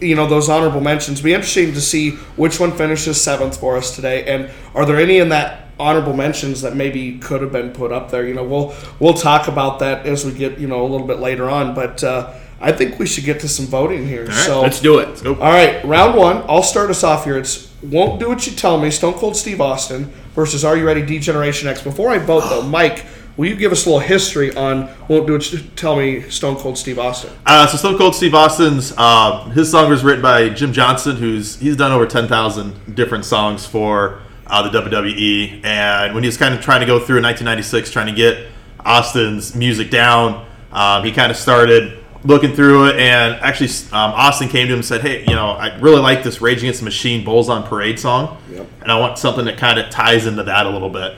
you 0.00 0.14
know 0.14 0.26
those 0.26 0.48
honorable 0.48 0.80
mentions. 0.80 1.20
Be 1.20 1.34
interesting 1.34 1.74
to 1.74 1.80
see 1.82 2.12
which 2.36 2.58
one 2.58 2.72
finishes 2.72 3.20
seventh 3.20 3.60
for 3.60 3.76
us 3.76 3.94
today, 3.94 4.24
and 4.24 4.50
are 4.74 4.86
there 4.86 4.98
any 4.98 5.18
in 5.18 5.28
that 5.28 5.68
honorable 5.78 6.14
mentions 6.14 6.62
that 6.62 6.74
maybe 6.74 7.18
could 7.18 7.42
have 7.42 7.52
been 7.52 7.72
put 7.72 7.92
up 7.92 8.10
there? 8.10 8.26
You 8.26 8.32
know, 8.32 8.44
we'll 8.44 8.74
we'll 9.00 9.12
talk 9.12 9.48
about 9.48 9.80
that 9.80 10.06
as 10.06 10.24
we 10.24 10.32
get 10.32 10.58
you 10.58 10.66
know 10.66 10.80
a 10.80 10.88
little 10.88 11.06
bit 11.06 11.18
later 11.18 11.50
on, 11.50 11.74
but. 11.74 12.02
Uh, 12.02 12.32
I 12.60 12.72
think 12.72 12.98
we 12.98 13.06
should 13.06 13.24
get 13.24 13.40
to 13.40 13.48
some 13.48 13.66
voting 13.66 14.06
here. 14.06 14.30
so 14.30 14.62
Let's 14.62 14.80
do 14.80 14.98
it. 14.98 15.22
Go. 15.22 15.34
all 15.34 15.52
right, 15.52 15.84
round 15.84 16.16
one. 16.16 16.44
I'll 16.48 16.62
start 16.62 16.90
us 16.90 17.04
off 17.04 17.24
here. 17.24 17.36
It's 17.36 17.70
won't 17.82 18.18
do 18.18 18.28
what 18.28 18.46
you 18.46 18.52
tell 18.54 18.78
me. 18.78 18.90
Stone 18.90 19.14
Cold 19.14 19.36
Steve 19.36 19.60
Austin 19.60 20.04
versus 20.34 20.64
Are 20.64 20.76
You 20.76 20.86
Ready? 20.86 21.04
D 21.04 21.18
Generation 21.18 21.68
X. 21.68 21.82
Before 21.82 22.10
I 22.10 22.18
vote 22.18 22.44
though, 22.48 22.62
Mike, 22.68 23.04
will 23.36 23.48
you 23.48 23.56
give 23.56 23.72
us 23.72 23.84
a 23.84 23.88
little 23.88 24.00
history 24.00 24.54
on 24.56 24.88
won't 25.08 25.26
do 25.26 25.34
what 25.34 25.52
you 25.52 25.58
tell 25.76 25.96
me? 25.96 26.22
Stone 26.22 26.56
Cold 26.56 26.78
Steve 26.78 26.98
Austin. 26.98 27.30
Uh, 27.44 27.66
so 27.66 27.76
Stone 27.76 27.98
Cold 27.98 28.14
Steve 28.14 28.34
Austin's 28.34 28.94
uh, 28.96 29.44
his 29.50 29.70
song 29.70 29.90
was 29.90 30.02
written 30.02 30.22
by 30.22 30.48
Jim 30.48 30.72
Johnson, 30.72 31.16
who's 31.16 31.58
he's 31.58 31.76
done 31.76 31.92
over 31.92 32.06
ten 32.06 32.28
thousand 32.28 32.94
different 32.94 33.24
songs 33.24 33.66
for 33.66 34.22
uh, 34.46 34.68
the 34.68 34.80
WWE. 34.80 35.64
And 35.64 36.14
when 36.14 36.22
he 36.22 36.28
was 36.28 36.36
kind 36.36 36.54
of 36.54 36.60
trying 36.60 36.80
to 36.80 36.86
go 36.86 36.98
through 36.98 37.18
in 37.18 37.24
1996, 37.24 37.90
trying 37.90 38.06
to 38.06 38.12
get 38.12 38.46
Austin's 38.80 39.54
music 39.54 39.90
down, 39.90 40.46
um, 40.72 41.04
he 41.04 41.12
kind 41.12 41.30
of 41.30 41.36
started 41.36 42.03
looking 42.24 42.54
through 42.54 42.88
it. 42.88 42.96
And 42.96 43.34
actually, 43.42 43.68
um, 43.92 44.12
Austin 44.12 44.48
came 44.48 44.66
to 44.68 44.72
him 44.72 44.78
and 44.80 44.84
said, 44.84 45.02
"Hey, 45.02 45.20
you 45.26 45.34
know, 45.34 45.50
I 45.50 45.78
really 45.78 46.00
like 46.00 46.22
this 46.22 46.40
Rage 46.40 46.58
Against 46.58 46.80
the 46.80 46.84
Machine 46.84 47.24
Bulls 47.24 47.48
on 47.48 47.62
Parade 47.64 47.98
song, 48.00 48.38
Yep. 48.52 48.66
and 48.82 48.90
I 48.92 48.98
want 48.98 49.18
something 49.18 49.44
that 49.44 49.58
kind 49.58 49.78
of 49.78 49.90
ties 49.90 50.26
into 50.26 50.42
that 50.44 50.66
a 50.66 50.70
little 50.70 50.90
bit." 50.90 51.14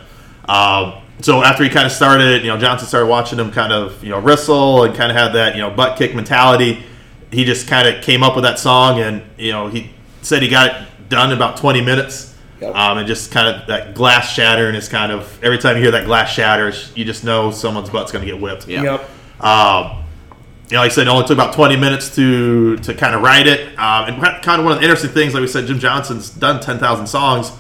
Um, 0.48 0.94
so 1.20 1.42
after 1.42 1.64
he 1.64 1.70
kind 1.70 1.86
of 1.86 1.92
started, 1.92 2.42
you 2.42 2.48
know, 2.48 2.58
Johnson 2.58 2.86
started 2.88 3.06
watching 3.06 3.38
him 3.38 3.50
kind 3.50 3.72
of, 3.72 4.02
you 4.04 4.10
know, 4.10 4.18
wrestle 4.18 4.84
and 4.84 4.94
kind 4.94 5.10
of 5.10 5.16
had 5.16 5.32
that, 5.32 5.54
you 5.56 5.62
know, 5.62 5.70
butt 5.70 5.96
kick 5.96 6.14
mentality. 6.14 6.84
He 7.32 7.44
just 7.44 7.66
kind 7.68 7.88
of 7.88 8.02
came 8.02 8.22
up 8.22 8.34
with 8.34 8.44
that 8.44 8.58
song, 8.58 9.00
and 9.00 9.22
you 9.38 9.52
know, 9.52 9.68
he 9.68 9.90
said 10.22 10.42
he 10.42 10.48
got 10.48 10.66
it 10.70 11.08
done 11.08 11.30
in 11.30 11.36
about 11.36 11.56
20 11.56 11.80
minutes. 11.80 12.34
Yep. 12.60 12.74
Um, 12.74 12.98
and 12.98 13.06
just 13.06 13.30
kind 13.32 13.48
of 13.54 13.66
that 13.66 13.94
glass 13.94 14.32
shattering 14.32 14.74
is 14.76 14.88
kind 14.88 15.12
of 15.12 15.38
every 15.44 15.58
time 15.58 15.76
you 15.76 15.82
hear 15.82 15.90
that 15.92 16.06
glass 16.06 16.30
shatters, 16.32 16.90
you 16.94 17.04
just 17.04 17.22
know 17.22 17.50
someone's 17.50 17.90
butt's 17.90 18.10
going 18.12 18.24
to 18.24 18.30
get 18.32 18.40
whipped. 18.40 18.66
Yeah. 18.66 18.82
Yep. 18.82 19.44
Um, 19.44 20.04
you 20.68 20.74
know, 20.74 20.82
like 20.82 20.90
I 20.90 20.94
said, 20.94 21.06
it 21.06 21.10
only 21.10 21.26
took 21.26 21.36
about 21.36 21.54
20 21.54 21.76
minutes 21.76 22.14
to 22.16 22.76
to 22.78 22.94
kind 22.94 23.14
of 23.14 23.22
write 23.22 23.46
it. 23.46 23.78
Um, 23.78 24.08
and 24.08 24.42
kind 24.42 24.60
of 24.60 24.64
one 24.64 24.72
of 24.72 24.78
the 24.78 24.84
interesting 24.84 25.10
things, 25.10 25.32
like 25.34 25.40
we 25.40 25.46
said, 25.46 25.66
Jim 25.66 25.78
Johnson's 25.78 26.30
done 26.30 26.60
10,000 26.60 27.06
songs. 27.06 27.52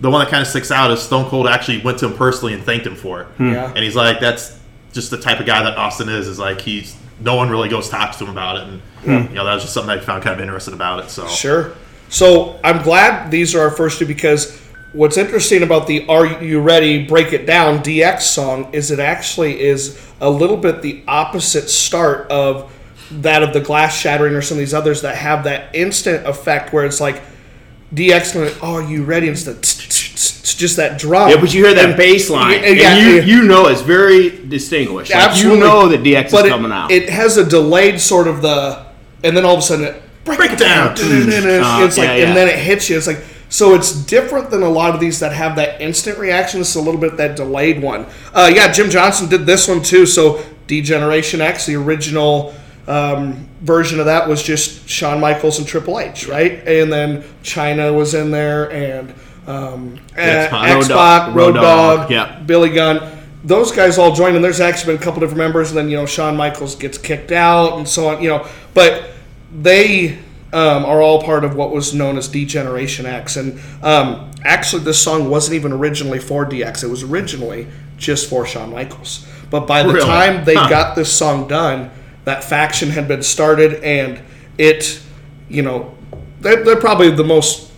The 0.00 0.10
one 0.10 0.24
that 0.24 0.30
kind 0.30 0.42
of 0.42 0.48
sticks 0.48 0.70
out 0.70 0.90
is 0.90 1.00
Stone 1.02 1.28
Cold 1.28 1.48
actually 1.48 1.80
went 1.82 1.98
to 1.98 2.06
him 2.06 2.14
personally 2.14 2.54
and 2.54 2.62
thanked 2.62 2.86
him 2.86 2.96
for 2.96 3.22
it. 3.22 3.28
Yeah. 3.38 3.68
And 3.68 3.78
he's 3.78 3.96
like, 3.96 4.20
that's 4.20 4.58
just 4.92 5.10
the 5.10 5.18
type 5.18 5.40
of 5.40 5.46
guy 5.46 5.62
that 5.62 5.76
Austin 5.76 6.08
is. 6.08 6.28
Is 6.28 6.38
like 6.38 6.60
he's 6.60 6.96
no 7.20 7.36
one 7.36 7.50
really 7.50 7.68
goes 7.68 7.88
talks 7.88 8.16
to 8.18 8.24
him 8.24 8.30
about 8.30 8.56
it, 8.56 8.62
and 8.64 8.82
you 9.30 9.34
know 9.34 9.44
that 9.44 9.54
was 9.54 9.62
just 9.62 9.74
something 9.74 9.90
I 9.90 10.00
found 10.00 10.22
kind 10.22 10.34
of 10.34 10.40
interesting 10.40 10.74
about 10.74 11.04
it. 11.04 11.10
So 11.10 11.26
Sure. 11.28 11.74
So 12.08 12.58
I'm 12.64 12.82
glad 12.82 13.30
these 13.30 13.54
are 13.54 13.60
our 13.60 13.70
first 13.70 13.98
two 13.98 14.06
because 14.06 14.60
what's 14.92 15.16
interesting 15.16 15.62
about 15.62 15.86
the 15.86 16.06
"Are 16.08 16.26
You 16.42 16.60
Ready? 16.60 17.04
Break 17.06 17.32
It 17.32 17.46
Down" 17.46 17.78
DX 17.82 18.22
song 18.22 18.68
is 18.72 18.90
it 18.90 18.98
actually 18.98 19.60
is 19.60 20.00
a 20.20 20.30
little 20.30 20.56
bit 20.56 20.82
the 20.82 21.02
opposite 21.06 21.68
start 21.68 22.30
of 22.30 22.72
that 23.10 23.42
of 23.42 23.52
the 23.52 23.60
glass 23.60 23.96
shattering 23.98 24.34
or 24.34 24.42
some 24.42 24.56
of 24.56 24.60
these 24.60 24.74
others 24.74 25.02
that 25.02 25.16
have 25.16 25.44
that 25.44 25.74
instant 25.74 26.26
effect 26.26 26.72
where 26.72 26.84
it's 26.84 27.00
like 27.00 27.22
DX 27.94 28.34
going, 28.34 28.54
"Oh, 28.62 28.80
you 28.80 29.04
ready?" 29.04 29.28
And 29.28 29.36
tsk, 29.36 30.58
just 30.58 30.76
that 30.76 30.98
drum. 30.98 31.30
Yeah, 31.30 31.40
but 31.40 31.54
you 31.54 31.64
hear 31.64 31.74
that 31.74 31.90
And- 31.90 31.96
bass 31.96 32.28
line, 32.28 32.60
Yeah, 32.62 32.68
yeah, 32.70 32.96
and 32.96 33.28
you, 33.28 33.36
you 33.36 33.42
know 33.44 33.68
it's 33.68 33.80
very 33.80 34.30
distinguished. 34.48 35.14
Like, 35.14 35.22
Absolutely. 35.28 35.58
you 35.60 35.64
know 35.64 35.88
that 35.88 36.02
DX 36.02 36.30
but 36.32 36.40
is 36.40 36.46
it, 36.46 36.48
coming 36.50 36.72
out. 36.72 36.90
It 36.90 37.08
has 37.08 37.36
a 37.36 37.44
delayed 37.44 38.00
sort 38.00 38.26
of 38.26 38.42
the, 38.42 38.84
and 39.22 39.36
then 39.36 39.44
all 39.44 39.54
of 39.54 39.60
a 39.60 39.62
sudden 39.62 39.84
it 39.86 40.02
break, 40.24 40.50
it 40.50 40.58
down. 40.58 40.88
Uh, 40.88 40.94
it's 41.86 41.96
like, 41.96 42.08
yeah, 42.08 42.16
yeah. 42.16 42.26
and 42.26 42.36
then 42.36 42.48
it 42.48 42.58
hits 42.58 42.90
you. 42.90 42.96
It's 42.96 43.06
like 43.06 43.22
so. 43.48 43.74
It's 43.74 43.92
different 43.92 44.50
than 44.50 44.62
a 44.62 44.68
lot 44.68 44.94
of 44.94 45.00
these 45.00 45.20
that 45.20 45.32
have 45.32 45.56
that 45.56 45.80
instant 45.80 46.18
reaction. 46.18 46.60
It's 46.60 46.74
a 46.74 46.80
little 46.80 47.00
bit 47.00 47.16
that 47.16 47.36
delayed 47.36 47.82
one. 47.82 48.06
Uh, 48.32 48.50
yeah, 48.52 48.72
Jim 48.72 48.90
Johnson 48.90 49.28
did 49.28 49.46
this 49.46 49.68
one 49.68 49.82
too. 49.82 50.06
So 50.06 50.44
Degeneration 50.66 51.40
X, 51.40 51.66
the 51.66 51.76
original. 51.76 52.54
Um, 52.86 53.46
version 53.60 54.00
of 54.00 54.06
that 54.06 54.26
was 54.26 54.42
just 54.42 54.88
Shawn 54.88 55.20
Michaels 55.20 55.58
and 55.58 55.68
Triple 55.68 56.00
H, 56.00 56.26
right? 56.26 56.52
And 56.66 56.90
then 56.90 57.22
Chyna 57.42 57.94
was 57.94 58.14
in 58.14 58.30
there, 58.30 58.72
and 58.72 59.12
um. 59.46 59.96
Road 60.16 60.48
Pac, 60.50 60.88
Dogg. 60.88 61.36
Road 61.36 61.36
Road 61.36 61.52
Dogg, 61.54 61.98
Dogg, 62.00 62.10
yeah. 62.10 62.38
Billy 62.40 62.70
Gunn. 62.70 63.18
Those 63.44 63.72
guys 63.72 63.98
all 63.98 64.14
joined, 64.14 64.36
and 64.36 64.44
there's 64.44 64.60
actually 64.60 64.94
been 64.94 65.02
a 65.02 65.04
couple 65.04 65.20
different 65.20 65.38
members. 65.38 65.68
And 65.68 65.76
then 65.76 65.90
you 65.90 65.96
know 65.96 66.06
Shawn 66.06 66.34
Michaels 66.36 66.76
gets 66.76 66.96
kicked 66.96 67.30
out, 67.30 67.76
and 67.76 67.86
so 67.86 68.08
on. 68.08 68.22
You 68.22 68.30
know, 68.30 68.48
but 68.72 69.10
they 69.52 70.18
um, 70.52 70.84
are 70.84 71.02
all 71.02 71.22
part 71.22 71.44
of 71.44 71.54
what 71.54 71.72
was 71.72 71.92
known 71.94 72.16
as 72.16 72.28
Degeneration 72.28 73.06
X. 73.06 73.36
And 73.36 73.60
um, 73.82 74.30
actually, 74.44 74.82
this 74.84 74.98
song 75.02 75.28
wasn't 75.30 75.54
even 75.56 75.72
originally 75.72 76.18
for 76.18 76.46
DX. 76.46 76.84
It 76.84 76.88
was 76.88 77.02
originally 77.02 77.66
just 77.96 78.28
for 78.30 78.46
Shawn 78.46 78.70
Michaels. 78.72 79.26
But 79.50 79.66
by 79.66 79.82
the 79.82 79.92
Really? 79.94 80.06
time 80.06 80.44
they 80.44 80.54
Huh. 80.54 80.68
got 80.68 80.96
this 80.96 81.12
song 81.12 81.48
done, 81.48 81.90
that 82.24 82.44
faction 82.44 82.90
had 82.90 83.08
been 83.08 83.22
started, 83.22 83.82
and 83.82 84.20
it, 84.58 85.00
you 85.48 85.62
know, 85.62 85.94
they're, 86.40 86.62
they're 86.64 86.76
probably 86.76 87.10
the 87.10 87.24
most 87.24 87.70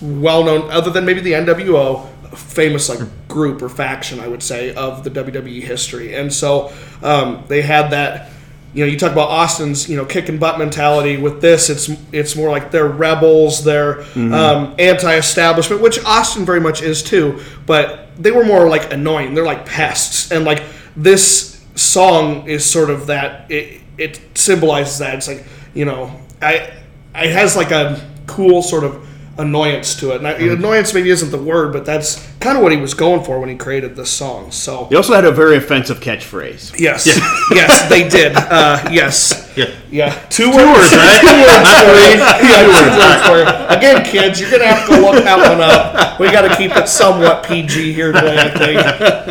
well 0.00 0.42
known, 0.44 0.70
other 0.70 0.90
than 0.90 1.04
maybe 1.04 1.20
the 1.20 1.32
NWO, 1.32 2.06
famous 2.34 2.88
like 2.88 3.00
group 3.28 3.60
or 3.60 3.68
faction, 3.68 4.18
I 4.20 4.28
would 4.28 4.42
say, 4.42 4.74
of 4.74 5.04
the 5.04 5.10
WWE 5.10 5.62
history. 5.62 6.14
And 6.14 6.32
so 6.32 6.72
um, 7.02 7.44
they 7.48 7.62
had 7.62 7.90
that. 7.90 8.30
You 8.72 8.84
know, 8.84 8.90
you 8.90 8.98
talk 8.98 9.10
about 9.12 9.28
Austin's, 9.30 9.88
you 9.88 9.96
know, 9.96 10.04
kick 10.04 10.28
and 10.28 10.38
butt 10.38 10.58
mentality. 10.58 11.16
With 11.16 11.40
this, 11.40 11.70
it's 11.70 11.90
it's 12.12 12.36
more 12.36 12.50
like 12.50 12.70
they're 12.70 12.86
rebels, 12.86 13.64
they're 13.64 14.02
um, 14.32 14.74
anti-establishment, 14.78 15.82
which 15.82 16.02
Austin 16.04 16.44
very 16.44 16.60
much 16.60 16.80
is 16.80 17.02
too. 17.02 17.40
But 17.66 18.10
they 18.16 18.30
were 18.30 18.44
more 18.44 18.68
like 18.68 18.92
annoying. 18.92 19.34
They're 19.34 19.44
like 19.44 19.66
pests, 19.66 20.30
and 20.30 20.44
like 20.44 20.62
this 20.96 21.64
song 21.74 22.48
is 22.48 22.64
sort 22.64 22.90
of 22.90 23.06
that. 23.08 23.50
It 23.50 23.80
it 23.98 24.20
symbolizes 24.34 24.98
that. 24.98 25.16
It's 25.16 25.28
like 25.28 25.44
you 25.74 25.84
know, 25.84 26.20
I 26.40 26.72
it 27.14 27.32
has 27.32 27.56
like 27.56 27.72
a 27.72 28.08
cool 28.26 28.62
sort 28.62 28.84
of 28.84 29.04
annoyance 29.40 29.94
to 29.96 30.12
it. 30.14 30.22
Now, 30.22 30.34
Annoyance 30.34 30.92
maybe 30.94 31.10
isn't 31.10 31.30
the 31.30 31.42
word, 31.42 31.72
but 31.72 31.84
that's 31.84 32.26
kind 32.40 32.56
of 32.56 32.62
what 32.62 32.72
he 32.72 32.78
was 32.78 32.94
going 32.94 33.24
for 33.24 33.40
when 33.40 33.48
he 33.48 33.56
created 33.56 33.96
this 33.96 34.10
song. 34.10 34.50
So 34.50 34.84
he 34.86 34.96
also 34.96 35.14
had 35.14 35.24
a 35.24 35.30
very 35.32 35.56
offensive 35.56 36.00
catchphrase. 36.00 36.78
yes, 36.78 37.06
yes, 37.50 37.88
they 37.88 38.08
did. 38.08 38.34
Uh, 38.36 38.88
yes, 38.92 39.50
Yeah. 39.56 39.70
yeah, 39.90 40.12
two, 40.28 40.44
Two 40.44 40.56
words, 40.56 40.92
right? 40.92 41.20
Two 41.20 41.26
Not 41.46 41.84
three. 41.84 42.14
yeah, 42.48 42.62
two 42.66 42.90
words 43.00 43.22
for 43.26 43.36
you. 43.38 43.46
Again, 43.76 44.04
kids, 44.04 44.40
you're 44.40 44.50
gonna 44.50 44.66
have 44.66 44.86
to 44.88 45.00
look 45.00 45.24
that 45.24 45.38
one 45.48 45.60
up. 45.60 46.18
We 46.20 46.30
got 46.30 46.42
to 46.48 46.54
keep 46.56 46.76
it 46.76 46.88
somewhat 46.88 47.44
PG 47.46 47.92
here 47.94 48.12
today. 48.12 48.36
I 48.38 48.50
think 48.50 48.80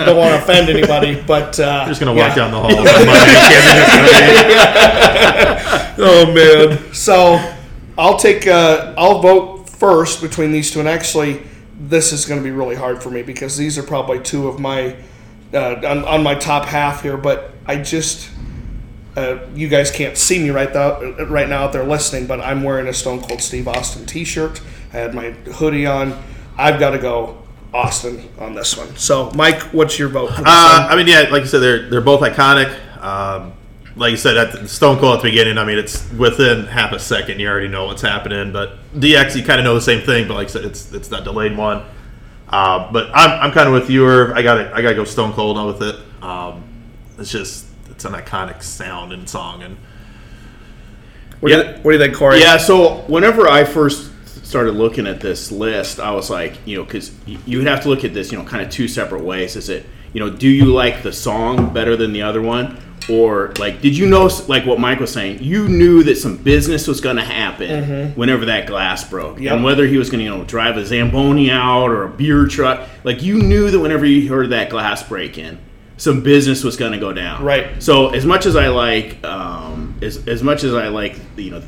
don't 0.06 0.18
want 0.18 0.32
to 0.36 0.42
offend 0.42 0.70
anybody, 0.70 1.22
but 1.22 1.60
uh, 1.60 1.86
Just 1.88 2.00
gonna 2.00 2.16
yeah. 2.16 2.28
walk 2.28 2.36
down 2.36 2.52
the 2.52 2.60
hall. 2.60 2.70
with 2.70 3.06
my 3.06 3.20
Oh 6.02 6.32
man. 6.34 6.94
So 6.94 7.38
I'll 7.98 8.18
take. 8.18 8.48
Uh, 8.48 8.94
I'll 8.98 9.22
vote 9.22 9.59
first 9.80 10.22
between 10.22 10.52
these 10.52 10.72
two, 10.72 10.80
and 10.80 10.88
actually, 10.88 11.42
this 11.80 12.12
is 12.12 12.26
going 12.26 12.40
to 12.40 12.44
be 12.44 12.52
really 12.52 12.76
hard 12.76 13.02
for 13.02 13.10
me 13.10 13.24
because 13.24 13.58
these 13.58 13.78
are 13.78 13.84
probably 13.84 14.20
two 14.20 14.48
of 14.48 14.60
my 14.60 14.96
uh, 15.54 15.76
on, 15.76 16.06
on 16.06 16.22
my 16.22 16.36
top 16.36 16.66
half 16.66 17.02
here. 17.02 17.18
But 17.18 17.52
I 17.66 17.82
just. 17.82 18.30
Uh, 19.18 19.40
you 19.54 19.68
guys 19.68 19.92
can't 19.92 20.16
see 20.16 20.40
me 20.40 20.50
right 20.50 20.74
now, 20.74 21.02
right 21.26 21.50
now 21.50 21.64
out 21.64 21.74
there 21.74 21.84
listening, 21.84 22.26
but 22.26 22.40
I'm 22.40 22.64
wearing 22.64 22.88
a 22.88 22.94
Stone 22.94 23.22
Cold 23.22 23.42
Steve 23.42 23.68
Austin 23.68 24.06
T-shirt. 24.06 24.62
I 24.94 24.98
had 24.98 25.14
my 25.14 25.32
hoodie 25.32 25.86
on. 25.86 26.18
I've 26.58 26.80
got 26.80 26.92
to 26.92 27.00
go 27.00 27.42
Austin 27.74 28.30
on 28.38 28.54
this 28.54 28.78
one. 28.78 28.96
So, 28.96 29.32
Mike, 29.32 29.62
what's 29.74 30.00
your 30.00 30.10
vote? 30.10 30.32
Uh? 30.38 30.44
I 30.46 30.96
mean, 30.96 31.08
yeah, 31.08 31.28
like 31.32 31.42
you 31.42 31.48
said, 31.48 31.60
they're 31.60 31.90
they're 31.90 32.02
both 32.02 32.22
iconic. 32.22 32.70
Um, 33.04 33.54
like 33.96 34.12
you 34.12 34.18
said, 34.18 34.38
at 34.38 34.52
the 34.54 34.68
Stone 34.68 35.00
Cold 35.00 35.18
at 35.18 35.24
the 35.24 35.30
beginning, 35.30 35.58
I 35.58 35.66
mean, 35.66 35.78
it's 35.78 36.10
within 36.14 36.66
half 36.66 36.92
a 36.92 37.00
second 37.00 37.40
you 37.40 37.48
already 37.48 37.68
know 37.68 37.86
what's 37.86 38.02
happening. 38.02 38.52
But 38.52 38.78
DX, 38.94 39.36
you 39.36 39.44
kind 39.44 39.60
of 39.60 39.66
know 39.66 39.76
the 39.76 39.82
same 39.82 40.06
thing, 40.06 40.28
but 40.28 40.36
like 40.36 40.48
I 40.48 40.52
said, 40.52 40.66
it's 40.66 40.92
it's 40.94 41.08
that 41.10 41.24
delayed 41.24 41.58
one. 41.58 41.84
Uh, 42.48 42.92
but 42.92 43.10
I'm, 43.14 43.48
I'm 43.48 43.52
kind 43.52 43.68
of 43.68 43.74
with 43.74 43.90
you. 43.90 44.06
Or 44.06 44.34
I 44.36 44.42
got 44.42 44.56
to 44.56 44.74
I 44.74 44.82
got 44.82 44.90
to 44.90 44.96
go 44.96 45.04
Stone 45.04 45.34
Cold 45.34 45.58
on 45.58 45.68
with 45.68 45.82
it. 45.82 45.96
Um, 46.24 46.64
it's 47.18 47.32
just 47.32 47.68
it's 47.90 48.06
an 48.06 48.14
iconic 48.14 48.64
sound 48.64 49.12
and 49.12 49.28
song, 49.30 49.64
and 49.64 49.78
what, 51.40 51.50
do 51.50 51.58
you, 51.58 51.64
what 51.64 51.84
do 51.84 51.92
you 51.94 52.00
think, 52.00 52.16
Corey? 52.16 52.40
Yeah, 52.40 52.58
so 52.58 52.98
whenever 53.08 53.48
I 53.48 53.64
first 53.64 54.12
started 54.46 54.74
looking 54.74 55.08
at 55.08 55.22
this 55.22 55.52
list, 55.52 56.00
I 56.00 56.12
was 56.12 56.30
like, 56.30 56.58
you 56.66 56.78
know, 56.78 56.84
because 56.84 57.12
you 57.26 57.60
would 57.60 57.68
have 57.68 57.84
to 57.84 57.90
look 57.90 58.04
at 58.04 58.14
this, 58.14 58.32
you 58.32 58.38
know, 58.38 58.44
kind 58.44 58.66
of 58.66 58.72
two 58.72 58.88
separate 58.88 59.24
ways. 59.24 59.56
Is 59.56 59.70
it, 59.70 59.86
you 60.12 60.20
know, 60.20 60.30
do 60.30 60.50
you 60.50 60.66
like 60.66 61.04
the 61.04 61.14
song 61.14 61.72
better 61.72 61.96
than 61.96 62.14
the 62.14 62.24
other 62.24 62.42
one? 62.42 62.78
Or, 63.10 63.54
like, 63.58 63.82
did 63.82 63.98
you 63.98 64.08
know, 64.08 64.30
like 64.48 64.66
what 64.66 64.80
Mike 64.80 65.00
was 65.00 65.12
saying, 65.12 65.42
you 65.42 65.68
knew 65.68 66.04
that 66.04 66.18
some 66.18 66.38
business 66.38 66.88
was 66.88 67.02
going 67.02 67.16
to 67.16 67.24
happen 67.24 68.12
whenever 68.16 68.46
that 68.46 68.68
glass 68.68 69.08
broke. 69.08 69.40
Yep. 69.40 69.52
And 69.54 69.64
whether 69.64 69.88
he 69.88 69.98
was 69.98 70.10
going 70.10 70.20
to, 70.20 70.26
you 70.26 70.30
know, 70.30 70.44
drive 70.44 70.78
a 70.78 70.86
Zamboni 70.86 71.50
out 71.50 71.88
or 71.90 72.04
a 72.04 72.10
beer 72.10 72.46
truck, 72.48 72.88
like, 73.04 73.24
you 73.24 73.42
knew 73.42 73.72
that 73.72 73.80
whenever 73.80 74.06
you 74.06 74.30
heard 74.30 74.50
that 74.52 74.70
glass 74.70 75.02
break 75.02 75.38
in, 75.38 75.58
some 75.98 76.22
business 76.22 76.64
was 76.64 76.78
going 76.78 76.92
to 76.92 76.98
go 77.00 77.12
down. 77.12 77.44
Right. 77.44 77.82
So 77.82 78.10
as 78.10 78.26
much 78.26 78.46
as 78.46 78.56
I 78.56 78.68
like, 78.68 79.24
um, 79.26 79.96
as 80.02 80.28
as 80.28 80.42
much 80.44 80.64
as 80.64 80.74
I 80.74 80.88
like, 80.90 81.18
you 81.36 81.52
know, 81.52 81.62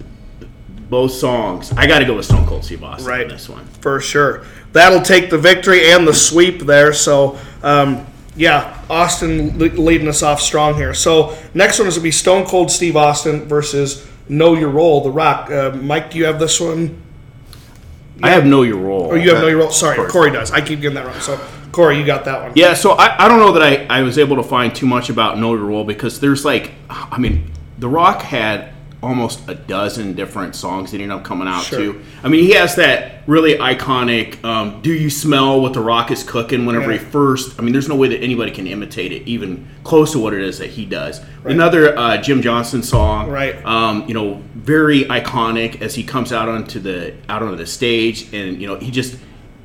both 0.90 1.12
songs, 1.12 1.72
I 1.74 1.88
got 1.88 2.00
to 2.00 2.06
go 2.06 2.16
with 2.16 2.26
Stone 2.26 2.46
Cold 2.48 2.64
Steve 2.66 2.84
Austin 2.84 3.08
Right. 3.08 3.28
this 3.28 3.50
one. 3.50 3.66
for 3.82 4.00
sure. 4.00 4.46
That'll 4.74 5.02
take 5.02 5.30
the 5.30 5.38
victory 5.38 5.92
and 5.92 6.08
the 6.08 6.14
sweep 6.14 6.62
there. 6.62 6.94
So, 6.94 7.38
um, 7.64 8.06
yeah, 8.36 8.82
Austin 8.90 9.58
leading 9.58 10.08
us 10.08 10.24
off 10.24 10.42
strong 10.42 10.76
here. 10.76 10.94
So, 10.94 11.38
next 11.54 11.80
one 11.80 11.88
is 11.88 11.96
going 11.96 12.02
to 12.02 12.04
be 12.04 12.12
Stone 12.12 12.46
Cold 12.46 12.72
Steve 12.72 12.96
Austin 12.96 13.46
versus 13.46 14.08
Know 14.30 14.54
Your 14.54 14.70
Role, 14.70 15.02
The 15.02 15.12
Rock. 15.12 15.52
Uh, 15.52 15.72
Mike, 15.72 16.12
do 16.12 16.18
you 16.18 16.26
have 16.26 16.40
this 16.40 16.60
one? 16.60 17.02
I 18.24 18.30
have 18.30 18.46
Know 18.46 18.62
Your 18.62 18.78
Role. 18.78 19.10
Oh, 19.12 19.16
you 19.16 19.32
have 19.32 19.42
Know 19.42 19.48
Your 19.48 19.60
Role? 19.60 19.72
Sorry. 19.72 19.98
Corey 20.10 20.32
does. 20.32 20.52
I 20.52 20.62
keep 20.62 20.80
getting 20.80 20.96
that 20.96 21.06
wrong. 21.06 21.20
So, 21.20 21.40
Corey, 21.72 21.98
you 21.98 22.06
got 22.06 22.26
that 22.26 22.42
one. 22.42 22.52
Yeah, 22.56 22.74
so 22.74 22.92
I, 22.92 23.26
I 23.26 23.28
don't 23.28 23.40
know 23.40 23.52
that 23.54 23.64
I, 23.64 24.00
I 24.00 24.04
was 24.04 24.18
able 24.18 24.38
to 24.38 24.44
find 24.44 24.74
too 24.74 24.86
much 24.86 25.10
about 25.10 25.38
Know 25.38 25.54
Your 25.54 25.66
Role 25.66 25.84
because 25.84 26.20
there's 26.20 26.46
like, 26.46 26.72
I 26.90 27.18
mean, 27.18 27.52
The 27.80 27.90
Rock 27.90 28.22
had 28.22 28.74
almost 29.02 29.48
a 29.50 29.56
dozen 29.56 30.14
different 30.14 30.56
songs 30.56 30.92
that 30.92 31.02
ended 31.02 31.12
up 31.18 31.24
coming 31.24 31.48
out 31.48 31.64
Sure. 31.64 31.80
too. 31.80 32.02
I 32.24 32.28
mean, 32.30 32.44
he 32.44 32.52
has 32.52 32.76
that 32.76 33.24
really 33.26 33.56
iconic 33.56 34.44
um, 34.46 34.80
"Do 34.82 34.92
You 34.94 35.10
Smell 35.10 35.60
What 35.60 35.74
the 35.74 35.80
Rock 35.82 36.12
Is 36.12 36.22
Cooking?" 36.24 36.66
Whenever 36.68 36.92
Yeah. 36.92 37.00
he 37.00 37.04
first, 37.06 37.60
I 37.60 37.64
mean, 37.64 37.74
there's 37.74 37.90
no 37.90 37.96
way 37.96 38.08
that 38.10 38.20
anybody 38.22 38.52
can 38.52 38.68
imitate 38.68 39.12
it, 39.12 39.24
even 39.28 39.66
close 39.84 40.12
to 40.12 40.20
what 40.20 40.34
it 40.34 40.42
is 40.42 40.60
that 40.60 40.70
he 40.72 40.86
does. 40.86 41.20
Another 41.44 41.98
uh, 41.98 42.18
Jim 42.18 42.42
Johnson 42.44 42.84
song, 42.84 43.30
Right. 43.30 43.56
Um, 43.66 44.04
you 44.08 44.14
know, 44.14 44.42
very 44.56 45.06
iconic 45.06 45.82
as 45.82 45.96
he 45.96 46.04
comes 46.04 46.32
out 46.32 46.48
onto 46.48 46.80
the 46.80 47.14
out 47.28 47.42
onto 47.42 47.56
the 47.58 47.66
stage, 47.66 48.32
and 48.34 48.62
you 48.62 48.68
know, 48.68 48.76
he 48.76 48.92
just 48.92 49.16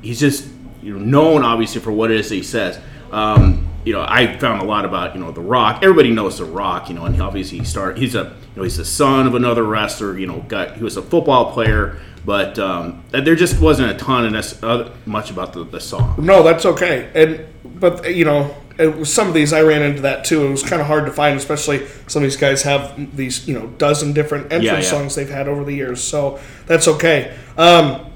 he's 0.01 0.19
just 0.19 0.45
you 0.81 0.93
know 0.93 0.99
known 0.99 1.43
obviously 1.43 1.79
for 1.81 1.91
what 1.91 2.09
it 2.09 2.19
is 2.19 2.29
that 2.29 2.35
he 2.35 2.43
says. 2.43 2.79
Um, 3.11 3.66
you 3.87 3.93
know, 3.93 4.05
I 4.05 4.37
found 4.37 4.61
a 4.61 4.65
lot 4.65 4.83
about 4.83 5.15
you 5.15 5.21
know 5.21 5.31
The 5.31 5.39
Rock. 5.39 5.81
Everybody 5.81 6.11
knows 6.11 6.39
The 6.39 6.43
Rock, 6.45 6.89
you 6.89 6.95
know, 6.95 7.05
and 7.05 7.21
obviously 7.21 7.59
he 7.59 7.63
started. 7.63 7.97
He's 7.97 8.15
a 8.15 8.23
you 8.23 8.57
know 8.57 8.63
he's 8.63 8.75
the 8.75 8.83
son 8.83 9.27
of 9.27 9.33
another 9.33 9.63
wrestler. 9.63 10.19
You 10.19 10.27
know, 10.27 10.41
got 10.41 10.75
he 10.75 10.83
was 10.83 10.97
a 10.97 11.01
football 11.01 11.53
player, 11.53 11.97
but 12.25 12.59
um, 12.59 13.05
there 13.11 13.35
just 13.35 13.61
wasn't 13.61 13.89
a 13.91 13.93
ton 13.93 14.25
of 14.25 14.33
this, 14.33 14.61
uh, 14.61 14.93
much 15.05 15.31
about 15.31 15.53
the, 15.53 15.63
the 15.63 15.79
song. 15.79 16.15
No, 16.19 16.43
that's 16.43 16.65
okay. 16.65 17.09
And 17.15 17.79
but 17.79 18.13
you 18.13 18.25
know, 18.25 18.53
was, 18.77 19.13
some 19.13 19.29
of 19.29 19.33
these 19.33 19.53
I 19.53 19.61
ran 19.61 19.81
into 19.81 20.01
that 20.01 20.25
too. 20.25 20.45
It 20.45 20.49
was 20.49 20.63
kind 20.63 20.81
of 20.81 20.87
hard 20.87 21.05
to 21.05 21.13
find, 21.13 21.37
especially 21.37 21.87
some 22.07 22.23
of 22.23 22.29
these 22.29 22.35
guys 22.35 22.63
have 22.63 23.15
these 23.15 23.47
you 23.47 23.57
know 23.57 23.67
dozen 23.77 24.11
different 24.11 24.51
entrance 24.51 24.65
Yeah, 24.65 24.79
yeah. 24.79 24.81
songs 24.81 25.15
they've 25.15 25.29
had 25.29 25.47
over 25.47 25.63
the 25.63 25.73
years. 25.73 26.03
So 26.03 26.41
that's 26.65 26.89
okay. 26.89 27.33
Um, 27.57 28.11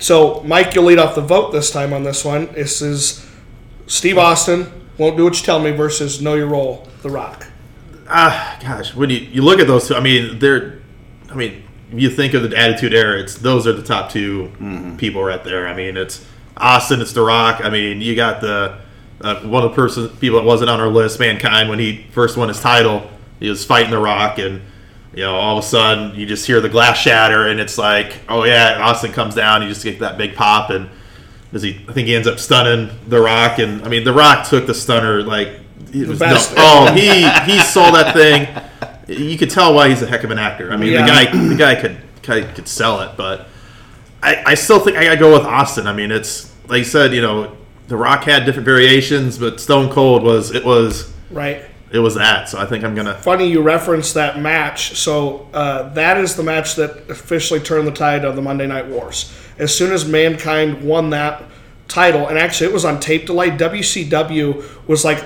so 0.00 0.42
Mike, 0.42 0.74
you'll 0.74 0.84
lead 0.84 0.98
off 0.98 1.14
the 1.14 1.22
vote 1.22 1.52
this 1.52 1.70
time 1.70 1.94
on 1.94 2.02
this 2.02 2.26
one. 2.26 2.52
This 2.52 2.82
is 2.82 3.26
Steve 3.86 4.18
Austin. 4.18 4.70
Won't 4.98 5.16
do 5.16 5.24
what 5.24 5.38
you 5.38 5.44
tell 5.44 5.60
me 5.60 5.70
versus 5.70 6.20
Know 6.20 6.34
Your 6.34 6.48
Role, 6.48 6.86
The 7.02 7.10
Rock. 7.10 7.46
Ah, 8.08 8.58
gosh, 8.60 8.94
when 8.94 9.10
you, 9.10 9.18
you 9.18 9.42
look 9.42 9.60
at 9.60 9.68
those 9.68 9.86
two, 9.86 9.94
I 9.94 10.00
mean, 10.00 10.38
they're, 10.40 10.80
I 11.30 11.34
mean, 11.34 11.62
if 11.92 12.00
you 12.00 12.10
think 12.10 12.34
of 12.34 12.48
the 12.48 12.56
Attitude 12.56 12.92
Era, 12.92 13.20
it's 13.20 13.36
those 13.36 13.66
are 13.66 13.72
the 13.72 13.82
top 13.82 14.10
2 14.10 14.96
people 14.98 15.22
right 15.22 15.42
there. 15.44 15.68
I 15.68 15.74
mean, 15.74 15.96
it's 15.96 16.26
Austin, 16.56 17.00
it's 17.00 17.12
The 17.12 17.22
Rock. 17.22 17.60
I 17.64 17.70
mean, 17.70 18.00
you 18.00 18.16
got 18.16 18.40
the 18.40 18.80
uh, 19.20 19.40
one 19.42 19.64
of 19.64 19.70
the 19.70 19.74
person 19.74 20.08
people 20.18 20.38
that 20.38 20.44
wasn't 20.44 20.70
on 20.70 20.80
our 20.80 20.88
list, 20.88 21.18
Mankind, 21.20 21.68
when 21.68 21.78
he 21.78 22.04
first 22.12 22.36
won 22.36 22.48
his 22.48 22.60
title, 22.60 23.08
he 23.40 23.48
was 23.48 23.64
fighting 23.64 23.90
The 23.90 23.98
Rock, 23.98 24.38
and 24.38 24.62
you 25.14 25.22
know, 25.22 25.34
all 25.34 25.58
of 25.58 25.64
a 25.64 25.66
sudden 25.66 26.18
you 26.18 26.26
just 26.26 26.46
hear 26.46 26.60
the 26.60 26.68
glass 26.68 26.98
shatter, 26.98 27.46
and 27.46 27.60
it's 27.60 27.78
like, 27.78 28.18
oh 28.28 28.44
yeah, 28.44 28.78
Austin 28.80 29.12
comes 29.12 29.34
down, 29.34 29.62
you 29.62 29.68
just 29.68 29.84
get 29.84 30.00
that 30.00 30.18
big 30.18 30.34
pop, 30.34 30.70
and 30.70 30.88
does 31.52 31.62
he? 31.62 31.84
I 31.88 31.92
think 31.92 32.08
he 32.08 32.14
ends 32.14 32.28
up 32.28 32.38
stunning 32.38 32.90
The 33.08 33.20
Rock, 33.20 33.58
and 33.58 33.82
I 33.82 33.88
mean, 33.88 34.04
The 34.04 34.12
Rock 34.12 34.46
took 34.48 34.66
the 34.66 34.74
stunner 34.74 35.22
like. 35.22 35.48
It 35.92 36.06
was 36.06 36.20
no, 36.20 36.36
oh, 36.58 36.92
he 36.92 37.22
he 37.50 37.60
sold 37.62 37.94
that 37.94 38.12
thing. 38.14 38.46
You 39.08 39.38
could 39.38 39.48
tell 39.48 39.72
why 39.72 39.88
he's 39.88 40.02
a 40.02 40.06
heck 40.06 40.22
of 40.22 40.30
an 40.30 40.38
actor. 40.38 40.70
I 40.70 40.76
mean, 40.76 40.92
Yeah. 40.92 41.02
the 41.02 41.06
guy 41.08 41.48
the 41.48 41.54
guy 41.54 41.74
could 41.76 41.96
could 42.54 42.68
sell 42.68 43.00
it, 43.00 43.12
but 43.16 43.48
I, 44.22 44.42
I 44.48 44.54
still 44.54 44.80
think 44.80 44.98
I 44.98 45.04
gotta 45.04 45.16
go 45.16 45.32
with 45.32 45.46
Austin. 45.46 45.86
I 45.86 45.94
mean, 45.94 46.10
it's 46.10 46.52
like 46.68 46.80
you 46.80 46.84
said, 46.84 47.14
you 47.14 47.22
know, 47.22 47.56
The 47.86 47.96
Rock 47.96 48.24
had 48.24 48.44
different 48.44 48.66
variations, 48.66 49.38
but 49.38 49.60
Stone 49.60 49.90
Cold 49.90 50.22
was 50.22 50.54
it 50.54 50.62
was 50.62 51.10
Right. 51.30 51.62
it 51.90 52.00
was 52.00 52.16
that. 52.16 52.50
So 52.50 52.58
I 52.58 52.66
think 52.66 52.84
I'm 52.84 52.94
gonna. 52.94 53.14
Funny 53.14 53.46
you 53.48 53.62
referenced 53.62 54.12
that 54.12 54.38
match. 54.38 54.94
So 54.98 55.48
uh, 55.54 55.88
that 55.94 56.18
is 56.18 56.36
the 56.36 56.42
match 56.42 56.74
that 56.74 57.08
officially 57.08 57.60
turned 57.60 57.86
the 57.86 57.92
tide 57.92 58.26
of 58.26 58.36
the 58.36 58.42
Monday 58.42 58.66
Night 58.66 58.88
Wars. 58.88 59.32
As 59.58 59.74
soon 59.74 59.92
as 59.92 60.06
Mankind 60.06 60.82
won 60.82 61.10
that 61.10 61.42
title, 61.88 62.26
and 62.28 62.38
actually 62.38 62.68
it 62.68 62.72
was 62.72 62.84
on 62.84 63.00
tape 63.00 63.26
delay, 63.26 63.50
WCW 63.50 64.86
was 64.86 65.04
like 65.04 65.24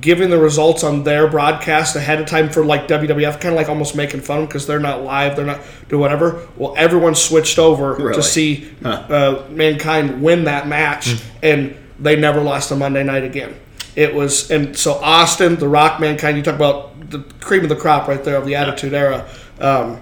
giving 0.00 0.30
the 0.30 0.38
results 0.38 0.82
on 0.84 1.04
their 1.04 1.28
broadcast 1.28 1.96
ahead 1.96 2.18
of 2.20 2.26
time 2.26 2.48
for 2.48 2.64
like 2.64 2.88
WWF, 2.88 3.32
kind 3.40 3.52
of 3.52 3.54
like 3.56 3.68
almost 3.68 3.94
making 3.94 4.20
fun 4.22 4.38
of 4.38 4.40
them 4.42 4.46
because 4.48 4.66
they're 4.66 4.80
not 4.80 5.02
live, 5.02 5.36
they're 5.36 5.44
not 5.44 5.60
do 5.88 5.98
whatever. 5.98 6.48
Well, 6.56 6.74
everyone 6.76 7.14
switched 7.14 7.58
over 7.58 7.94
Really? 7.94 8.14
to 8.14 8.22
see 8.22 8.70
uh, 8.84 9.42
Mankind 9.50 10.22
win 10.22 10.44
that 10.44 10.66
match, 10.66 11.20
and 11.42 11.76
they 11.98 12.16
never 12.16 12.40
lost 12.40 12.70
a 12.70 12.76
Monday 12.76 13.02
night 13.04 13.22
again. 13.24 13.54
It 13.94 14.14
was, 14.14 14.50
and 14.50 14.74
so 14.76 14.94
Austin, 14.94 15.56
The 15.56 15.68
Rock, 15.68 16.00
Mankind. 16.00 16.38
You 16.38 16.42
talk 16.42 16.54
about 16.54 17.10
the 17.10 17.18
cream 17.40 17.62
of 17.62 17.68
the 17.68 17.76
crop 17.76 18.08
right 18.08 18.24
there 18.24 18.36
of 18.36 18.46
the 18.46 18.54
Attitude 18.54 18.94
Era. 18.94 19.28
Um, 19.60 20.00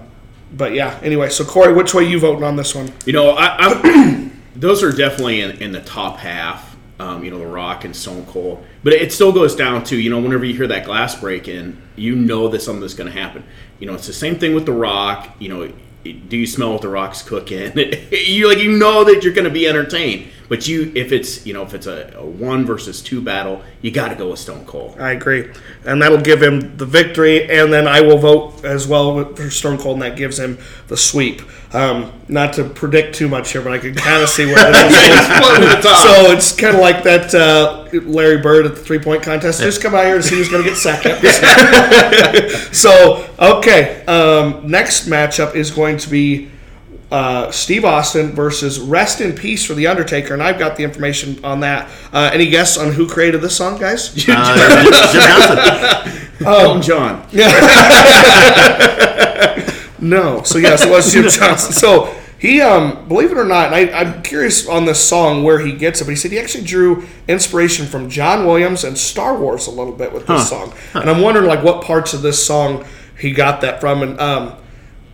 but 0.51 0.73
yeah, 0.73 0.99
anyway. 1.01 1.29
So 1.29 1.45
Corey, 1.45 1.73
which 1.73 1.93
way 1.93 2.03
you 2.03 2.19
voting 2.19 2.43
on 2.43 2.55
this 2.55 2.75
one? 2.75 2.91
You 3.05 3.13
know, 3.13 3.31
I, 3.31 3.55
I'm, 3.57 4.41
those 4.55 4.83
are 4.83 4.91
definitely 4.91 5.41
in, 5.41 5.51
in 5.61 5.71
the 5.71 5.81
top 5.81 6.17
half. 6.17 6.69
Um, 6.99 7.23
you 7.23 7.31
know, 7.31 7.39
The 7.39 7.47
Rock 7.47 7.83
and 7.83 7.95
Stone 7.95 8.27
Cold, 8.27 8.63
but 8.83 8.93
it 8.93 9.11
still 9.11 9.31
goes 9.31 9.55
down 9.55 9.83
to 9.85 9.97
you 9.97 10.11
know 10.11 10.19
whenever 10.19 10.45
you 10.45 10.53
hear 10.53 10.67
that 10.67 10.85
glass 10.85 11.19
break 11.19 11.47
in, 11.47 11.81
you 11.95 12.15
know 12.15 12.47
that 12.49 12.61
something's 12.61 12.93
going 12.93 13.11
to 13.11 13.19
happen. 13.19 13.43
You 13.79 13.87
know, 13.87 13.95
it's 13.95 14.05
the 14.05 14.13
same 14.13 14.37
thing 14.37 14.53
with 14.53 14.67
The 14.67 14.71
Rock. 14.71 15.27
You 15.39 15.49
know, 15.49 15.73
do 16.03 16.37
you 16.37 16.45
smell 16.45 16.73
what 16.73 16.83
The 16.83 16.89
Rock's 16.89 17.23
cooking? 17.23 17.75
you 18.11 18.47
like 18.47 18.59
you 18.59 18.77
know 18.77 19.03
that 19.03 19.23
you're 19.23 19.33
going 19.33 19.47
to 19.47 19.53
be 19.53 19.67
entertained, 19.67 20.29
but 20.51 20.67
you 20.67 20.91
if 20.95 21.13
it's 21.13 21.45
you 21.45 21.53
know 21.53 21.63
if 21.63 21.73
it's 21.73 21.87
a, 21.87 22.13
a 22.17 22.25
one 22.25 22.65
versus 22.65 23.01
two 23.01 23.21
battle, 23.21 23.61
you 23.81 23.89
got 23.89 24.09
to 24.09 24.15
go 24.15 24.31
with 24.31 24.39
Stone 24.39 24.65
Cold. 24.65 24.99
I 24.99 25.13
agree, 25.13 25.49
and 25.85 26.01
that'll 26.01 26.19
give 26.19 26.43
him 26.43 26.75
the 26.75 26.85
victory. 26.85 27.49
And 27.49 27.71
then 27.71 27.87
I 27.87 28.01
will 28.01 28.17
vote 28.17 28.65
as 28.65 28.85
well 28.85 29.33
for 29.33 29.49
Stone 29.49 29.77
Cold, 29.77 29.93
and 29.93 30.01
that 30.01 30.17
gives 30.17 30.37
him 30.37 30.57
the 30.89 30.97
sweep. 30.97 31.41
Um, 31.73 32.11
not 32.27 32.51
to 32.55 32.65
predict 32.65 33.15
too 33.15 33.29
much 33.29 33.53
here, 33.53 33.61
but 33.61 33.71
I 33.71 33.77
can 33.77 33.95
kind 33.95 34.21
of 34.21 34.27
see 34.27 34.45
where 34.45 34.57
it 34.59 34.75
is. 34.75 35.83
so 35.83 36.33
it's 36.33 36.53
kind 36.53 36.75
of 36.75 36.81
like 36.81 37.03
that 37.03 37.33
uh, 37.33 37.87
Larry 38.01 38.41
Bird 38.41 38.65
at 38.65 38.75
the 38.75 38.81
three 38.81 38.99
point 38.99 39.23
contest. 39.23 39.61
Just 39.61 39.81
come 39.81 39.95
out 39.95 40.03
here 40.03 40.15
and 40.15 40.25
see 40.25 40.35
who's 40.35 40.49
going 40.49 40.63
to 40.63 40.69
get 40.69 40.77
second. 40.77 41.15
so 42.73 43.25
okay, 43.39 44.03
um, 44.03 44.69
next 44.69 45.07
matchup 45.07 45.55
is 45.55 45.71
going 45.71 45.97
to 45.99 46.09
be. 46.09 46.51
Uh, 47.11 47.51
Steve 47.51 47.83
Austin 47.83 48.31
versus 48.31 48.79
Rest 48.79 49.19
in 49.19 49.33
Peace 49.33 49.65
for 49.65 49.73
The 49.73 49.87
Undertaker, 49.87 50.33
and 50.33 50.41
I've 50.41 50.57
got 50.57 50.77
the 50.77 50.85
information 50.85 51.43
on 51.43 51.59
that. 51.59 51.89
Uh, 52.13 52.29
any 52.33 52.49
guess 52.49 52.77
on 52.77 52.93
who 52.93 53.05
created 53.07 53.41
this 53.41 53.57
song, 53.57 53.77
guys? 53.77 54.15
Uh, 54.29 55.11
Jim 55.11 55.21
Johnson. 55.21 56.29
Elton 56.45 56.81
John. 56.81 57.27
No. 60.01 60.41
So 60.43 60.57
yes, 60.57 60.83
it 60.83 60.89
was 60.89 61.13
Jim 61.13 61.29
Johnson. 61.29 61.73
So 61.73 62.13
he, 62.39 62.59
um, 62.59 63.07
believe 63.07 63.31
it 63.31 63.37
or 63.37 63.45
not, 63.45 63.71
and 63.71 63.75
I, 63.75 63.99
I'm 63.99 64.23
curious 64.23 64.67
on 64.67 64.85
this 64.85 64.99
song 64.99 65.43
where 65.43 65.59
he 65.59 65.73
gets 65.73 66.01
it, 66.01 66.05
but 66.05 66.09
he 66.09 66.15
said 66.15 66.31
he 66.31 66.39
actually 66.39 66.63
drew 66.63 67.05
inspiration 67.27 67.85
from 67.85 68.09
John 68.09 68.47
Williams 68.47 68.83
and 68.83 68.97
Star 68.97 69.37
Wars 69.37 69.67
a 69.67 69.71
little 69.71 69.93
bit 69.93 70.11
with 70.11 70.25
this 70.25 70.49
song, 70.49 70.73
and 70.95 71.07
I'm 71.07 71.21
wondering 71.21 71.45
like 71.45 71.63
what 71.63 71.83
parts 71.83 72.15
of 72.15 72.23
this 72.23 72.43
song 72.43 72.83
he 73.19 73.31
got 73.31 73.61
that 73.61 73.79
from. 73.79 74.01
And 74.01 74.19
um, 74.19 74.55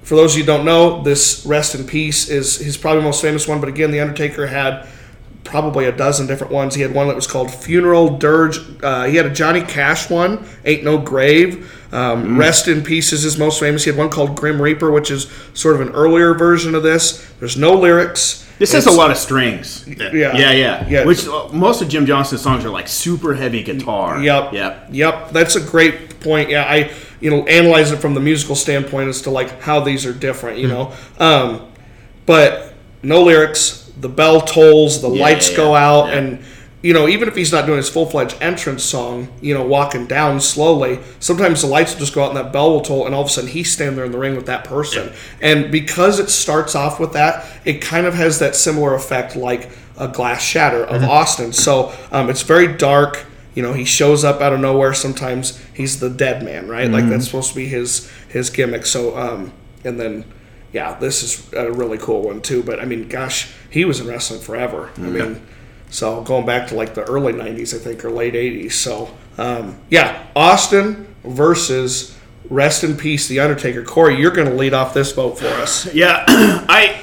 for 0.07 0.15
those 0.15 0.33
of 0.33 0.37
you 0.37 0.45
who 0.45 0.47
don't 0.47 0.63
know, 0.63 1.03
this 1.03 1.45
"Rest 1.45 1.75
in 1.75 1.85
Peace" 1.85 2.29
is 2.29 2.59
his 2.59 2.77
probably 2.77 3.03
most 3.03 3.21
famous 3.21 3.45
one. 3.45 3.59
But 3.59 3.67
again, 3.67 3.91
the 3.91 3.99
Undertaker 3.99 4.47
had 4.47 4.87
probably 5.43 5.83
a 5.83 5.91
dozen 5.91 6.27
different 6.27 6.53
ones. 6.53 6.75
He 6.75 6.81
had 6.81 6.93
one 6.93 7.07
that 7.07 7.15
was 7.15 7.27
called 7.27 7.51
Funeral 7.51 8.17
Dirge. 8.17 8.57
Uh, 8.81 9.03
he 9.03 9.17
had 9.17 9.25
a 9.25 9.29
Johnny 9.29 9.61
Cash 9.61 10.09
one, 10.09 10.47
Ain't 10.63 10.85
No 10.85 10.97
Grave. 10.97 11.73
Um, 11.91 12.37
Rest 12.37 12.69
in 12.69 12.83
Peace 12.83 13.11
is 13.11 13.23
his 13.23 13.37
most 13.37 13.59
famous. 13.59 13.83
He 13.83 13.89
had 13.89 13.97
one 13.97 14.09
called 14.09 14.37
Grim 14.37 14.61
Reaper, 14.61 14.91
which 14.91 15.11
is 15.11 15.29
sort 15.53 15.75
of 15.75 15.81
an 15.81 15.89
earlier 15.89 16.33
version 16.33 16.73
of 16.73 16.83
this. 16.83 17.29
There's 17.39 17.57
no 17.57 17.73
lyrics. 17.73 18.46
This 18.59 18.73
has 18.73 18.85
a 18.87 18.91
lot 18.91 19.11
of 19.11 19.17
strings. 19.17 19.85
Yeah, 19.87 20.11
Yeah, 20.13 20.51
yeah, 20.51 20.87
yeah. 20.89 21.05
Which 21.05 21.27
uh, 21.27 21.49
most 21.53 21.81
of 21.81 21.89
Jim 21.89 22.05
Johnson's 22.05 22.41
songs 22.41 22.65
are 22.65 22.69
like 22.69 22.87
super 22.87 23.33
heavy 23.35 23.61
guitar. 23.63 24.21
Yep. 24.21 24.53
Yep. 24.53 24.87
Yep. 24.91 25.31
That's 25.31 25.55
a 25.55 25.61
great 25.61 26.19
point. 26.19 26.49
Yeah, 26.49 26.63
I 26.63 26.91
you 27.19 27.29
know 27.29 27.45
analyze 27.45 27.91
it 27.91 27.97
from 27.97 28.13
the 28.13 28.19
musical 28.19 28.55
standpoint 28.55 29.09
as 29.09 29.21
to 29.23 29.29
like 29.29 29.61
how 29.61 29.79
these 29.79 30.05
are 30.05 30.13
different. 30.13 30.57
You 30.57 30.67
know, 30.69 30.93
um, 31.19 31.71
but 32.25 32.73
no 33.03 33.23
lyrics. 33.23 33.83
The 33.99 34.09
bell 34.09 34.41
tolls. 34.41 35.01
The 35.01 35.09
Yeah, 35.09 35.21
lights 35.23 35.49
yeah, 35.51 35.57
go 35.57 35.73
yeah. 35.73 35.87
out, 35.89 36.07
Yeah. 36.07 36.17
and 36.17 36.39
you 36.81 36.93
know 36.93 37.07
even 37.07 37.27
if 37.27 37.35
he's 37.35 37.51
not 37.51 37.65
doing 37.65 37.77
his 37.77 37.89
full 37.89 38.05
fledged 38.05 38.37
entrance 38.41 38.83
song, 38.83 39.27
you 39.41 39.53
know, 39.53 39.65
walking 39.65 40.05
down 40.07 40.39
slowly. 40.39 40.99
Sometimes 41.19 41.61
the 41.61 41.67
lights 41.67 41.93
will 41.93 41.99
just 41.99 42.13
go 42.13 42.23
out 42.23 42.29
and 42.29 42.37
that 42.37 42.53
bell 42.53 42.71
will 42.71 42.81
toll, 42.81 43.05
and 43.05 43.15
all 43.15 43.21
of 43.21 43.27
a 43.27 43.31
sudden 43.31 43.49
he's 43.49 43.71
standing 43.71 43.95
there 43.95 44.05
in 44.05 44.11
the 44.11 44.17
ring 44.17 44.35
with 44.35 44.45
that 44.45 44.63
person. 44.63 45.13
And 45.41 45.71
because 45.71 46.19
it 46.19 46.29
starts 46.29 46.75
off 46.75 46.99
with 46.99 47.13
that, 47.13 47.45
it 47.65 47.81
kind 47.81 48.05
of 48.05 48.13
has 48.13 48.39
that 48.39 48.55
similar 48.55 48.93
effect 48.93 49.35
like 49.35 49.69
a 49.97 50.07
glass 50.07 50.43
shatter 50.43 50.83
of 50.83 51.03
Austin. 51.03 51.51
So 51.53 51.91
um, 52.11 52.29
it's 52.29 52.43
very 52.43 52.75
dark 52.77 53.25
you 53.57 53.63
know 53.63 53.73
he 53.73 53.83
shows 53.83 54.23
up 54.23 54.39
out 54.39 54.53
of 54.53 54.59
nowhere 54.59 54.93
sometimes 54.93 55.59
he's 55.73 55.99
the 55.99 56.11
dead 56.11 56.43
man 56.43 56.67
right 56.67 56.91
like 56.91 57.09
that's 57.09 57.25
supposed 57.25 57.49
to 57.49 57.55
be 57.55 57.65
his 57.65 58.07
his 58.29 58.51
gimmick 58.51 58.85
so 58.85 59.17
um 59.17 59.51
and 59.83 59.99
then 59.99 60.23
yeah 60.71 60.93
this 60.99 61.23
is 61.23 61.51
a 61.53 61.71
really 61.71 61.97
cool 61.97 62.21
one 62.21 62.39
too 62.39 62.61
but 62.61 62.79
i 62.79 62.85
mean 62.85 63.07
gosh 63.07 63.51
he 63.71 63.83
was 63.83 63.99
in 63.99 64.05
wrestling 64.05 64.39
forever 64.39 64.91
i 64.97 65.01
mean 65.01 65.41
so 65.89 66.21
going 66.23 66.45
back 66.45 66.67
to 66.67 66.75
like 66.75 66.93
the 66.93 67.03
early 67.03 67.33
90s 67.33 67.73
i 67.73 67.77
think 67.77 68.03
or 68.03 68.11
late 68.11 68.33
80s 68.33 68.73
so 68.73 69.09
um 69.37 69.77
yeah 69.89 70.25
austin 70.35 71.07
versus 71.23 72.17
rest 72.49 72.83
in 72.83 72.95
peace 72.95 73.27
the 73.27 73.39
undertaker 73.39 73.83
corey 73.83 74.17
you're 74.19 74.31
gonna 74.31 74.53
lead 74.53 74.73
off 74.73 74.93
this 74.93 75.11
vote 75.11 75.37
for 75.39 75.47
us 75.47 75.93
Yeah, 75.93 76.23
I. 76.27 77.01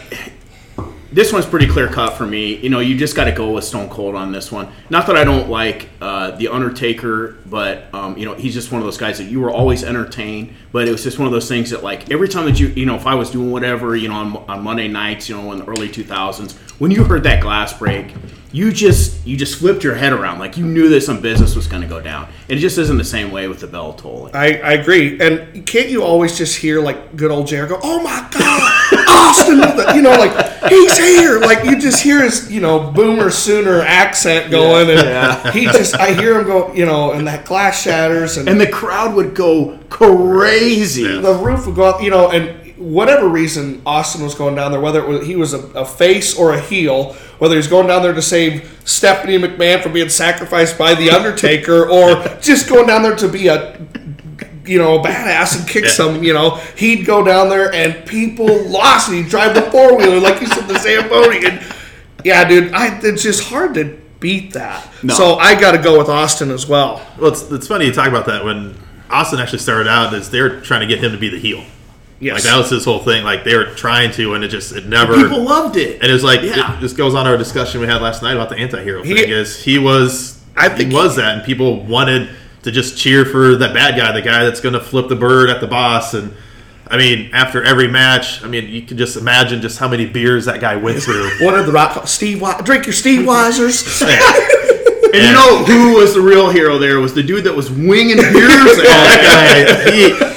This 1.12 1.32
one's 1.32 1.46
pretty 1.46 1.68
clear 1.68 1.86
cut 1.86 2.14
for 2.14 2.26
me. 2.26 2.56
You 2.56 2.70
know, 2.70 2.80
you 2.80 2.98
just 2.98 3.14
got 3.14 3.26
to 3.26 3.30
go 3.32 3.52
with 3.52 3.62
Stone 3.62 3.88
Cold 3.88 4.16
on 4.16 4.32
this 4.32 4.50
one. 4.50 4.66
Not 4.90 5.06
that 5.06 5.16
I 5.16 5.22
don't 5.22 5.48
like 5.48 5.88
uh, 6.00 6.32
the 6.32 6.48
Undertaker, 6.48 7.36
but 7.46 7.84
um, 7.94 8.18
you 8.18 8.24
know, 8.24 8.34
he's 8.34 8.52
just 8.52 8.72
one 8.72 8.80
of 8.80 8.84
those 8.84 8.98
guys 8.98 9.18
that 9.18 9.26
you 9.26 9.40
were 9.40 9.52
always 9.52 9.84
entertained. 9.84 10.52
But 10.72 10.88
it 10.88 10.90
was 10.90 11.04
just 11.04 11.20
one 11.20 11.28
of 11.28 11.32
those 11.32 11.46
things 11.46 11.70
that, 11.70 11.84
like, 11.84 12.10
every 12.10 12.28
time 12.28 12.46
that 12.46 12.58
you, 12.58 12.66
you 12.66 12.84
know, 12.84 12.96
if 12.96 13.06
I 13.06 13.14
was 13.14 13.30
doing 13.30 13.52
whatever, 13.52 13.94
you 13.94 14.08
know, 14.08 14.16
on, 14.16 14.36
on 14.48 14.64
Monday 14.64 14.88
nights, 14.88 15.28
you 15.28 15.36
know, 15.36 15.52
in 15.52 15.58
the 15.60 15.66
early 15.66 15.88
two 15.88 16.02
thousands, 16.02 16.56
when 16.80 16.90
you 16.90 17.04
heard 17.04 17.22
that 17.22 17.40
glass 17.40 17.72
break, 17.78 18.12
you 18.54 18.72
just 18.72 19.26
you 19.26 19.36
just 19.36 19.58
flipped 19.58 19.82
your 19.82 19.96
head 19.96 20.12
around, 20.12 20.38
like 20.38 20.56
you 20.56 20.64
knew 20.64 20.88
that 20.90 21.00
some 21.00 21.20
business 21.20 21.56
was 21.56 21.66
going 21.66 21.82
to 21.82 21.88
go 21.88 22.00
down. 22.00 22.28
And 22.48 22.56
it 22.56 22.60
just 22.60 22.78
isn't 22.78 22.96
the 22.96 23.04
same 23.04 23.32
way 23.32 23.48
with 23.48 23.58
the 23.58 23.66
bell 23.66 23.94
tolling. 23.94 24.32
I, 24.32 24.60
I 24.60 24.72
agree. 24.74 25.20
And 25.20 25.66
can't 25.66 25.88
you 25.88 26.04
always 26.04 26.38
just 26.38 26.56
hear 26.56 26.80
like 26.80 27.16
good 27.16 27.32
old 27.32 27.48
Jericho? 27.48 27.80
Oh 27.82 28.00
my 28.00 28.28
God, 28.30 29.08
Austin! 29.08 29.96
You 29.96 30.02
know, 30.02 30.16
like 30.16 30.70
he's 30.70 30.96
here. 30.96 31.40
Like 31.40 31.64
you 31.64 31.80
just 31.80 32.00
hear 32.00 32.22
his 32.22 32.48
you 32.52 32.60
know 32.60 32.92
boomer 32.92 33.30
sooner 33.30 33.80
accent 33.80 34.52
going, 34.52 34.88
and 34.88 35.52
he 35.52 35.64
just 35.64 35.96
I 35.96 36.14
hear 36.14 36.38
him 36.38 36.46
go. 36.46 36.72
You 36.74 36.86
know, 36.86 37.10
and 37.10 37.26
that 37.26 37.44
glass 37.46 37.82
shatters, 37.82 38.36
and, 38.36 38.48
And 38.48 38.60
the 38.60 38.68
crowd 38.70 39.16
would 39.16 39.34
go 39.34 39.80
crazy. 39.88 41.02
the 41.20 41.34
roof 41.34 41.66
would 41.66 41.74
go 41.74 41.82
up. 41.82 42.00
You 42.00 42.10
know, 42.10 42.30
and 42.30 42.63
whatever 42.84 43.28
reason 43.28 43.80
Austin 43.86 44.22
was 44.22 44.34
going 44.34 44.54
down 44.54 44.70
there, 44.70 44.80
whether 44.80 45.00
it 45.00 45.08
was, 45.08 45.26
he 45.26 45.36
was 45.36 45.54
a, 45.54 45.60
a 45.72 45.84
face 45.84 46.38
or 46.38 46.52
a 46.52 46.60
heel, 46.60 47.14
whether 47.38 47.56
he's 47.56 47.66
going 47.66 47.86
down 47.86 48.02
there 48.02 48.12
to 48.12 48.22
save 48.22 48.80
Stephanie 48.84 49.38
McMahon 49.38 49.82
from 49.82 49.92
being 49.92 50.10
sacrificed 50.10 50.76
by 50.76 50.94
the 50.94 51.10
Undertaker, 51.10 51.88
or 51.90 52.22
just 52.40 52.68
going 52.68 52.86
down 52.86 53.02
there 53.02 53.16
to 53.16 53.28
be 53.28 53.48
a 53.48 53.78
you 54.66 54.78
know, 54.78 54.98
a 54.98 55.02
badass 55.02 55.58
and 55.58 55.68
kick 55.68 55.84
some, 55.84 56.22
you 56.22 56.32
know, 56.32 56.56
he'd 56.76 57.04
go 57.04 57.22
down 57.22 57.50
there 57.50 57.72
and 57.74 58.06
people 58.08 58.46
lost. 58.64 59.08
And 59.08 59.18
he'd 59.18 59.28
drive 59.28 59.54
the 59.54 59.62
four 59.70 59.96
wheeler, 59.96 60.20
like 60.20 60.40
you 60.40 60.46
said, 60.46 60.66
the 60.66 60.78
Zamboni. 60.78 61.44
And 61.44 61.62
yeah, 62.24 62.48
dude, 62.48 62.72
I, 62.72 62.98
it's 63.02 63.22
just 63.22 63.44
hard 63.44 63.74
to 63.74 64.00
beat 64.20 64.54
that. 64.54 64.90
No. 65.02 65.12
So 65.12 65.34
I 65.34 65.60
got 65.60 65.72
to 65.72 65.78
go 65.78 65.98
with 65.98 66.08
Austin 66.08 66.50
as 66.50 66.66
well. 66.66 67.06
Well, 67.18 67.30
it's, 67.30 67.42
it's 67.50 67.68
funny 67.68 67.84
you 67.84 67.92
talk 67.92 68.08
about 68.08 68.24
that 68.26 68.42
when 68.42 68.74
Austin 69.10 69.38
actually 69.38 69.58
started 69.58 69.86
out 69.86 70.14
is 70.14 70.30
they're 70.30 70.60
trying 70.62 70.80
to 70.80 70.86
get 70.86 71.04
him 71.04 71.12
to 71.12 71.18
be 71.18 71.28
the 71.28 71.38
heel. 71.38 71.62
Yes. 72.24 72.34
Like 72.34 72.42
that 72.44 72.56
was 72.58 72.70
his 72.70 72.84
whole 72.84 73.00
thing. 73.00 73.22
Like 73.22 73.44
they 73.44 73.54
were 73.56 73.66
trying 73.74 74.10
to, 74.12 74.34
and 74.34 74.42
it 74.42 74.48
just 74.48 74.72
it 74.74 74.86
never. 74.86 75.14
People 75.14 75.42
loved 75.42 75.76
it. 75.76 76.00
and 76.00 76.10
it 76.10 76.12
was 76.12 76.24
like 76.24 76.42
Yeah. 76.42 76.76
it, 76.76 76.80
this 76.80 76.92
goes 76.92 77.14
on 77.14 77.26
our 77.26 77.36
discussion 77.36 77.80
we 77.80 77.86
had 77.86 78.00
last 78.02 78.22
night 78.22 78.34
about 78.34 78.48
the 78.48 78.56
anti-hero 78.56 79.02
He- 79.02 79.14
thing. 79.14 79.28
Is 79.30 79.62
he 79.62 79.78
was 79.78 80.40
I 80.56 80.68
think 80.68 80.90
he 80.90 80.94
was 80.96 81.16
that, 81.16 81.36
and 81.36 81.44
people 81.44 81.84
wanted 81.84 82.30
to 82.62 82.70
just 82.70 82.96
cheer 82.96 83.24
for 83.26 83.56
that 83.56 83.74
bad 83.74 83.96
guy, 83.96 84.10
the 84.12 84.22
guy 84.22 84.44
that's 84.44 84.60
going 84.60 84.72
to 84.72 84.80
flip 84.80 85.08
the 85.08 85.16
bird 85.16 85.50
at 85.50 85.60
the 85.60 85.66
boss. 85.66 86.14
And 86.14 86.32
I 86.88 86.96
mean, 86.96 87.28
after 87.34 87.62
every 87.62 87.88
match, 87.88 88.42
I 88.42 88.48
mean, 88.48 88.68
you 88.68 88.80
can 88.82 88.96
just 88.96 89.16
imagine 89.18 89.60
just 89.60 89.78
how 89.78 89.88
many 89.88 90.06
beers 90.06 90.46
that 90.46 90.60
guy 90.60 90.76
went 90.76 91.02
through. 91.02 91.28
One 91.44 91.54
of 91.54 91.66
the 91.66 91.72
rock 91.72 92.06
Steve 92.08 92.38
Wi- 92.40 92.62
drink 92.62 92.86
your 92.86 92.92
Steve 92.94 93.26
Weisers? 93.26 94.00
And 95.14 95.22
you 95.22 95.32
know 95.32 95.64
who 95.64 95.94
was 96.00 96.12
the 96.14 96.20
real 96.20 96.50
hero 96.50 96.76
there? 96.76 96.98
Was 96.98 97.14
the 97.14 97.22
dude 97.22 97.44
that 97.44 97.54
was 97.54 97.70
winging 97.70 98.16
beers 98.16 98.32
at 98.32 98.84
that 98.84 99.76
guy, 99.86 99.92
he, 99.92 100.33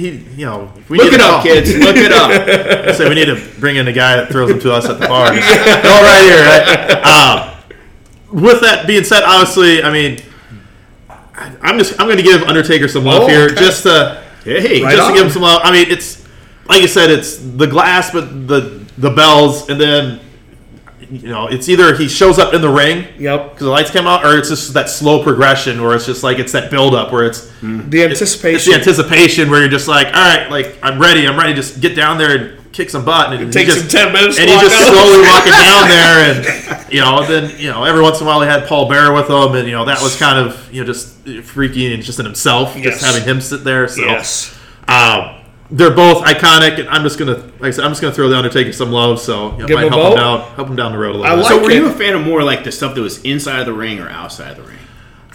he, 0.00 0.08
you 0.40 0.46
know, 0.46 0.72
we 0.88 0.98
Look 0.98 1.12
it 1.12 1.20
up, 1.20 1.42
kids. 1.42 1.74
Look 1.76 1.96
it 1.96 2.12
up. 2.12 2.94
So 2.96 3.08
we 3.08 3.14
need 3.14 3.26
to 3.26 3.36
bring 3.60 3.76
in 3.76 3.86
a 3.86 3.92
guy 3.92 4.16
that 4.16 4.30
throws 4.30 4.48
them 4.50 4.58
to 4.60 4.72
us 4.72 4.86
at 4.88 4.98
the 4.98 5.06
bar. 5.06 5.28
Go 5.30 5.36
right 5.36 6.22
here. 6.24 6.44
Right? 6.44 7.04
Um, 7.04 8.40
with 8.42 8.60
that 8.62 8.86
being 8.86 9.04
said, 9.04 9.22
honestly, 9.22 9.82
I 9.82 9.92
mean, 9.92 10.18
I- 11.08 11.52
I'm 11.62 11.78
just 11.78 11.98
I'm 12.00 12.06
going 12.06 12.16
to 12.18 12.22
give 12.22 12.42
Undertaker 12.42 12.88
some 12.88 13.04
love 13.04 13.22
Oh, 13.24 13.26
here, 13.28 13.46
okay. 13.46 13.54
just 13.56 13.82
to 13.84 14.22
Hey, 14.44 14.82
Right 14.82 14.92
just 14.96 15.02
on. 15.02 15.10
to 15.10 15.14
give 15.16 15.26
him 15.26 15.32
some 15.32 15.42
love. 15.42 15.60
I 15.64 15.70
mean, 15.72 15.90
it's 15.90 16.26
like 16.66 16.80
you 16.82 16.88
said, 16.88 17.10
it's 17.10 17.36
the 17.36 17.66
glass, 17.66 18.10
but 18.10 18.48
the 18.48 18.80
the 18.98 19.10
bells, 19.10 19.68
and 19.68 19.80
then 19.80 20.20
you 21.10 21.28
know, 21.28 21.46
it's 21.48 21.68
either 21.68 21.96
he 21.96 22.08
shows 22.08 22.38
up 22.38 22.54
in 22.54 22.60
the 22.60 22.68
ring 22.68 23.06
Yep. 23.18 23.50
because 23.50 23.64
the 23.64 23.70
lights 23.70 23.90
came 23.90 24.06
out, 24.06 24.24
or 24.24 24.38
it's 24.38 24.48
just 24.48 24.72
that 24.74 24.88
slow 24.88 25.22
progression 25.22 25.82
where 25.82 25.94
it's 25.94 26.06
just 26.06 26.22
like 26.22 26.38
it's 26.38 26.52
that 26.52 26.70
build 26.70 26.94
up 26.94 27.12
where 27.12 27.24
it's 27.24 27.50
The 27.62 28.02
it's 28.02 28.20
anticipation. 28.20 28.72
the 28.72 28.78
anticipation 28.78 29.50
where 29.50 29.60
you're 29.60 29.68
just 29.68 29.88
like, 29.88 30.06
all 30.08 30.12
right, 30.12 30.50
like 30.50 30.76
I'm 30.82 31.00
ready, 31.00 31.26
I'm 31.26 31.36
ready, 31.38 31.52
just 31.54 31.80
get 31.80 31.94
down 31.96 32.18
there 32.18 32.36
and 32.36 32.72
kick 32.72 32.88
some 32.88 33.04
butt, 33.04 33.32
and 33.32 33.40
he 33.44 33.50
takes 33.50 33.74
just, 33.74 33.92
him 33.92 34.12
10 34.12 34.12
minutes 34.12 34.38
and 34.38 34.48
he 34.48 34.56
just 34.60 34.78
down. 34.78 34.94
slowly 34.94 35.20
walking 35.28 35.52
down 35.52 35.88
there, 35.88 36.34
and 36.84 36.92
you 36.92 37.00
know, 37.00 37.26
then 37.26 37.58
you 37.58 37.68
know, 37.70 37.82
every 37.84 38.00
once 38.02 38.20
in 38.20 38.26
a 38.26 38.30
while 38.30 38.40
he 38.40 38.46
had 38.46 38.66
Paul 38.68 38.88
Bear 38.88 39.12
with 39.12 39.28
him, 39.28 39.54
and 39.56 39.66
you 39.66 39.72
know 39.74 39.84
that 39.86 40.00
was 40.00 40.16
kind 40.16 40.38
of 40.38 40.72
you 40.72 40.80
know 40.80 40.86
just 40.86 41.08
freaky 41.42 41.92
and 41.92 42.02
just 42.02 42.18
in 42.20 42.24
himself, 42.24 42.74
Yes. 42.76 42.84
just 42.84 43.04
having 43.04 43.24
him 43.28 43.40
sit 43.40 43.64
there. 43.64 43.88
So, 43.88 44.02
Yes. 44.02 44.56
um, 44.86 45.30
they're 45.72 45.94
both 45.94 46.24
iconic, 46.24 46.78
and 46.80 46.88
I'm 46.88 47.02
just 47.02 47.18
gonna, 47.18 47.36
like 47.60 47.62
I 47.64 47.70
said, 47.70 47.84
I'm 47.84 47.90
just 47.92 48.00
gonna 48.02 48.14
throw 48.14 48.28
the 48.28 48.36
Undertaker 48.36 48.72
some 48.72 48.90
love, 48.90 49.20
so 49.20 49.52
you 49.52 49.58
know, 49.58 49.66
Give 49.66 49.76
might 49.76 49.86
him 49.86 49.92
help 49.92 50.12
him 50.14 50.18
out, 50.18 50.48
help 50.56 50.68
him 50.68 50.76
down 50.76 50.92
the 50.92 50.98
road 50.98 51.14
a 51.14 51.18
little 51.18 51.26
I 51.26 51.36
bit. 51.36 51.42
like 51.42 51.48
So 51.52 51.62
were 51.62 51.70
it. 51.70 51.74
you 51.76 51.86
a 51.88 51.92
fan 51.92 52.14
of 52.14 52.22
more 52.26 52.42
like 52.42 52.64
the 52.64 52.72
stuff 52.72 52.94
that 52.94 53.00
was 53.00 53.22
inside 53.22 53.60
of 53.60 53.66
the 53.66 53.72
ring 53.72 54.00
or 54.00 54.08
outside 54.08 54.52
of 54.52 54.56
the 54.58 54.62
ring? 54.64 54.78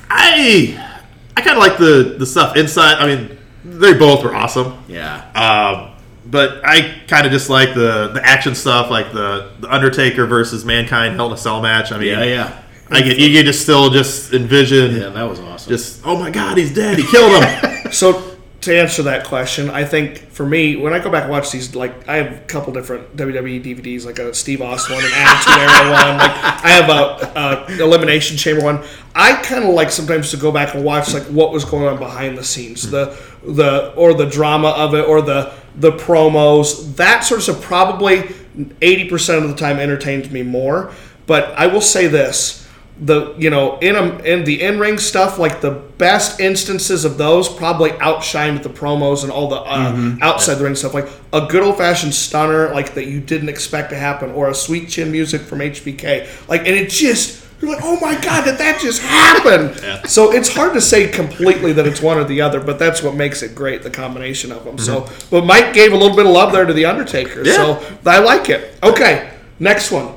I, 0.10 1.02
I 1.38 1.42
kind 1.42 1.58
of 1.58 1.64
like 1.64 1.78
the 1.78 2.16
the 2.20 2.26
stuff 2.26 2.56
inside. 2.58 2.96
I 2.96 3.08
mean, 3.16 3.38
they 3.64 3.94
both 3.94 4.24
were 4.24 4.36
awesome. 4.36 4.78
Yeah. 4.88 5.24
Um, 5.34 5.92
but 6.28 6.62
I 6.66 7.02
kind 7.08 7.26
of 7.26 7.32
just 7.32 7.50
like 7.50 7.74
the 7.74 8.10
the 8.14 8.22
action 8.26 8.56
stuff, 8.56 8.90
like 8.90 9.12
the, 9.14 9.52
the 9.60 9.74
Undertaker 9.74 10.26
versus 10.26 10.66
Mankind 10.66 11.16
Hell 11.16 11.28
in 11.28 11.34
a 11.34 11.38
Cell 11.38 11.62
match. 11.62 11.92
I 11.92 11.98
mean, 11.98 12.08
Yeah, 12.10 12.24
yeah. 12.24 12.62
I 12.90 13.02
get 13.02 13.18
you 13.18 13.36
can 13.36 13.46
just 13.46 13.62
still 13.62 13.90
just 13.90 14.34
envision, 14.34 14.96
Yeah, 14.96 15.10
that 15.10 15.24
was 15.24 15.40
awesome. 15.40 15.70
just 15.70 16.02
oh 16.06 16.18
my 16.20 16.30
god, 16.30 16.58
he's 16.58 16.74
dead, 16.74 16.98
he 17.00 17.06
killed 17.08 17.44
him. 17.44 17.72
So 17.92 18.35
to 18.66 18.78
answer 18.78 19.04
that 19.04 19.26
question, 19.26 19.70
I 19.70 19.86
think 19.86 20.18
for 20.32 20.46
me, 20.46 20.76
when 20.76 20.94
I 20.94 21.00
go 21.00 21.10
back 21.10 21.24
and 21.24 21.32
watch 21.32 21.52
these, 21.52 21.76
like 21.76 22.08
I 22.08 22.18
have 22.18 22.34
a 22.34 22.46
couple 22.46 22.74
different 22.74 23.16
WWE 23.16 23.64
DVDs, 23.64 24.06
like 24.06 24.20
a 24.20 24.34
Steve 24.34 24.62
Austin 24.62 24.96
one, 24.96 25.06
an 25.06 25.12
Attitude 25.14 25.58
Era 25.58 25.92
one. 25.92 26.18
Like 26.18 26.64
I 26.64 26.70
have 26.70 26.90
a, 26.90 27.76
a 27.80 27.84
Elimination 27.84 28.38
Chamber 28.38 28.64
one. 28.64 28.84
I 29.16 29.34
kind 29.42 29.64
of 29.64 29.74
like 29.74 29.92
sometimes 29.92 30.32
to 30.32 30.38
go 30.38 30.52
back 30.52 30.76
and 30.76 30.84
watch 30.84 31.14
like 31.14 31.24
what 31.24 31.52
was 31.52 31.64
going 31.64 31.86
on 31.88 31.98
behind 31.98 32.38
the 32.38 32.44
scenes, 32.44 32.90
the 32.90 33.18
the 33.44 33.94
or 33.96 34.14
the 34.14 34.26
drama 34.26 34.70
of 34.70 34.94
it, 34.94 35.08
or 35.08 35.22
the 35.22 35.54
the 35.76 35.92
promos. 35.92 36.96
That 36.96 37.24
sort 37.24 37.40
of 37.40 37.44
stuff 37.44 37.62
probably 37.62 38.34
eighty 38.82 39.08
percent 39.08 39.44
of 39.44 39.50
the 39.50 39.56
time 39.56 39.78
entertains 39.78 40.30
me 40.30 40.44
more. 40.44 40.92
But 41.28 41.54
I 41.58 41.68
will 41.68 41.82
say 41.82 42.08
this 42.08 42.65
the 42.98 43.36
you 43.38 43.50
know 43.50 43.78
in 43.80 43.96
a, 43.96 44.18
in 44.20 44.46
the 44.46 44.62
in 44.62 44.80
ring 44.80 44.98
stuff 44.98 45.38
like 45.38 45.60
the 45.60 45.72
best 45.72 46.40
instances 46.40 47.04
of 47.04 47.18
those 47.18 47.50
probably 47.50 47.90
outshined 47.92 48.64
the 48.64 48.70
promos 48.70 49.24
and 49.24 49.32
all 49.32 49.50
the 49.50 49.58
uh, 49.58 50.16
outside 50.22 50.56
the 50.56 50.64
ring 50.64 50.76
stuff. 50.76 50.94
Like 50.94 51.10
a 51.34 51.42
good 51.46 51.62
old 51.62 51.78
fashioned 51.78 52.14
stunner 52.14 52.74
like 52.74 52.94
that 52.94 53.08
you 53.08 53.20
didn't 53.20 53.50
expect 53.50 53.90
to 53.90 53.98
happen 53.98 54.32
or 54.32 54.50
a 54.50 54.56
sweet 54.56 54.88
chin 54.88 55.12
music 55.12 55.42
from 55.42 55.60
HBK 55.60 56.48
like 56.48 56.62
and 56.62 56.70
it 56.70 56.90
just 56.90 57.44
you're 57.62 57.72
like 57.74 57.84
oh 57.84 58.00
my 58.00 58.14
god 58.22 58.46
did 58.46 58.58
that 58.60 58.80
just 58.82 59.02
happen? 59.02 59.74
So 60.08 60.32
it's 60.32 60.54
hard 60.54 60.74
to 60.74 60.82
say 60.82 61.08
completely 61.10 61.74
that 61.74 61.86
it's 61.88 62.02
one 62.02 62.18
or 62.18 62.24
the 62.24 62.40
other 62.42 62.62
but 62.62 62.80
that's 62.80 63.04
what 63.04 63.16
makes 63.16 63.42
it 63.42 63.56
great 63.56 63.84
the 63.84 63.90
combination 63.90 64.52
of 64.54 64.64
them 64.64 64.78
so 64.78 65.10
but 65.30 65.46
Mike 65.46 65.74
gave 65.74 65.92
a 65.92 65.98
little 65.98 66.16
bit 66.16 66.26
of 66.26 66.32
love 66.32 66.54
there 66.54 66.66
to 66.66 66.74
the 66.74 66.86
Undertaker 66.86 67.44
so 67.44 67.82
I 68.06 68.20
like 68.20 68.50
it. 68.50 68.78
Okay 68.84 69.32
next 69.60 69.92
one 69.92 70.14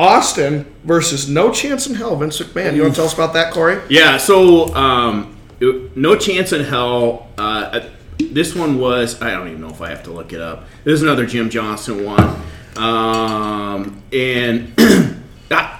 Austin 0.00 0.64
versus 0.84 1.28
No 1.28 1.52
Chance 1.52 1.86
in 1.88 1.94
Hell, 1.94 2.16
Vince 2.16 2.40
McMahon. 2.40 2.74
You 2.74 2.80
want 2.82 2.94
to 2.94 2.98
tell 3.00 3.04
us 3.04 3.12
about 3.12 3.34
that, 3.34 3.52
Corey? 3.52 3.78
Yeah, 3.90 4.16
so 4.16 4.74
um, 4.74 5.36
it- 5.60 5.94
no 5.94 6.16
chance 6.16 6.52
in 6.54 6.64
hell. 6.64 7.28
Uh, 7.36 7.86
this 8.18 8.54
one 8.54 8.78
was 8.78 9.20
I 9.20 9.30
don't 9.32 9.48
even 9.48 9.60
know 9.60 9.68
if 9.68 9.82
I 9.82 9.90
have 9.90 10.02
to 10.04 10.10
look 10.10 10.32
it 10.32 10.40
up. 10.40 10.64
This 10.84 10.94
is 10.94 11.02
another 11.02 11.26
Jim 11.26 11.50
Johnson 11.50 12.02
one, 12.04 12.34
um, 12.78 14.02
and 14.10 14.72
I- 15.50 15.78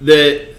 the 0.00 0.54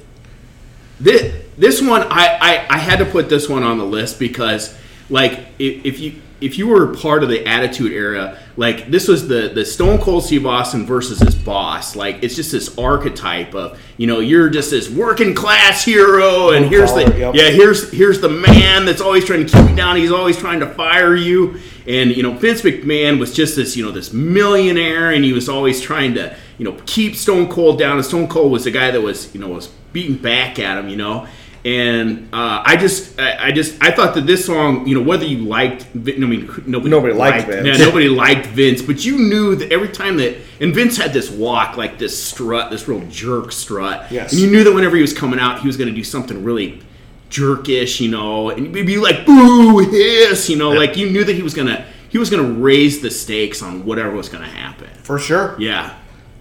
this, 1.01 1.43
this 1.57 1.81
one 1.81 2.03
I, 2.03 2.37
I 2.41 2.65
I 2.69 2.77
had 2.77 2.99
to 2.99 3.05
put 3.05 3.27
this 3.27 3.49
one 3.49 3.63
on 3.63 3.77
the 3.77 3.85
list 3.85 4.17
because 4.17 4.75
like 5.09 5.33
if, 5.59 5.85
if 5.85 5.99
you 5.99 6.21
if 6.39 6.57
you 6.57 6.67
were 6.67 6.95
part 6.95 7.23
of 7.23 7.29
the 7.29 7.45
Attitude 7.47 7.91
Era, 7.91 8.37
like 8.57 8.91
this 8.91 9.07
was 9.07 9.27
the 9.27 9.49
the 9.53 9.65
Stone 9.65 9.99
Cold 9.99 10.23
Steve 10.23 10.45
Austin 10.45 10.85
versus 10.85 11.19
his 11.19 11.35
boss. 11.35 11.95
Like 11.95 12.23
it's 12.23 12.35
just 12.35 12.51
this 12.51 12.77
archetype 12.77 13.55
of 13.55 13.79
you 13.97 14.07
know 14.07 14.19
you're 14.19 14.49
just 14.49 14.71
this 14.71 14.89
working 14.89 15.33
class 15.33 15.83
hero, 15.83 16.51
and 16.51 16.65
here's 16.65 16.93
the 16.93 17.01
yep. 17.17 17.35
yeah 17.35 17.49
here's 17.49 17.91
here's 17.91 18.21
the 18.21 18.29
man 18.29 18.85
that's 18.85 19.01
always 19.01 19.25
trying 19.25 19.45
to 19.45 19.51
keep 19.51 19.69
you 19.69 19.75
down. 19.75 19.95
He's 19.95 20.11
always 20.11 20.37
trying 20.37 20.59
to 20.59 20.67
fire 20.67 21.15
you. 21.15 21.59
And 21.87 22.15
you 22.15 22.21
know 22.21 22.33
Vince 22.33 22.61
McMahon 22.61 23.19
was 23.19 23.33
just 23.33 23.55
this 23.55 23.75
you 23.75 23.83
know 23.83 23.91
this 23.91 24.13
millionaire, 24.13 25.11
and 25.11 25.23
he 25.23 25.33
was 25.33 25.49
always 25.49 25.81
trying 25.81 26.13
to 26.15 26.35
you 26.57 26.65
know 26.65 26.79
keep 26.85 27.15
Stone 27.15 27.49
Cold 27.49 27.79
down. 27.79 27.97
And 27.97 28.05
Stone 28.05 28.27
Cold 28.27 28.51
was 28.51 28.65
the 28.65 28.71
guy 28.71 28.91
that 28.91 29.01
was 29.01 29.33
you 29.33 29.41
know 29.41 29.49
was 29.49 29.67
beating 29.91 30.17
back 30.17 30.59
at 30.59 30.77
him. 30.77 30.89
You 30.89 30.97
know. 30.97 31.27
And 31.67 32.29
uh, 32.33 32.63
I 32.65 32.77
just, 32.77 33.19
I, 33.19 33.47
I 33.47 33.51
just, 33.51 33.83
I 33.83 33.91
thought 33.91 34.15
that 34.15 34.25
this 34.25 34.45
song, 34.45 34.87
you 34.87 34.95
know, 34.95 35.01
whether 35.01 35.25
you 35.25 35.39
liked, 35.39 35.83
Vin- 35.87 36.23
I 36.23 36.27
mean, 36.27 36.45
nobody, 36.65 36.89
Nobody 36.89 37.13
liked 37.13 37.47
Vince. 37.47 37.67
Yeah, 37.67 37.85
nobody 37.85 38.07
liked 38.07 38.45
Vince, 38.47 38.81
but 38.81 39.03
you 39.03 39.17
knew 39.17 39.53
that 39.55 39.69
every 39.69 39.89
time 39.89 40.15
that, 40.17 40.37
and 40.61 40.73
Vince 40.73 40.95
had 40.95 41.11
this 41.11 41.29
walk, 41.29 41.75
like 41.75 41.97
this 41.97 42.23
strut, 42.23 42.71
this 42.71 42.87
real 42.87 43.01
jerk 43.09 43.51
strut. 43.51 44.09
Yes. 44.09 44.31
And 44.31 44.41
you 44.41 44.49
knew 44.49 44.63
that 44.63 44.73
whenever 44.73 44.95
he 44.95 45.01
was 45.01 45.11
coming 45.11 45.41
out, 45.41 45.59
he 45.59 45.67
was 45.67 45.75
going 45.75 45.89
to 45.89 45.95
do 45.95 46.05
something 46.05 46.41
really 46.41 46.81
jerkish, 47.29 47.99
you 47.99 48.11
know, 48.11 48.49
and 48.49 48.73
you'd 48.73 48.87
be 48.87 48.95
like, 48.95 49.25
boo, 49.25 49.79
hiss, 49.79 50.49
you 50.49 50.55
know, 50.55 50.69
like 50.69 50.95
you 50.95 51.09
knew 51.09 51.25
that 51.25 51.35
he 51.35 51.43
was 51.43 51.53
going 51.53 51.67
to, 51.67 51.85
he 52.07 52.17
was 52.17 52.29
going 52.29 52.45
to 52.45 52.61
raise 52.61 53.01
the 53.01 53.11
stakes 53.11 53.61
on 53.61 53.83
whatever 53.85 54.11
was 54.11 54.29
going 54.29 54.43
to 54.45 54.49
happen. 54.49 54.87
For 55.03 55.19
sure. 55.19 55.57
Yeah. 55.59 55.97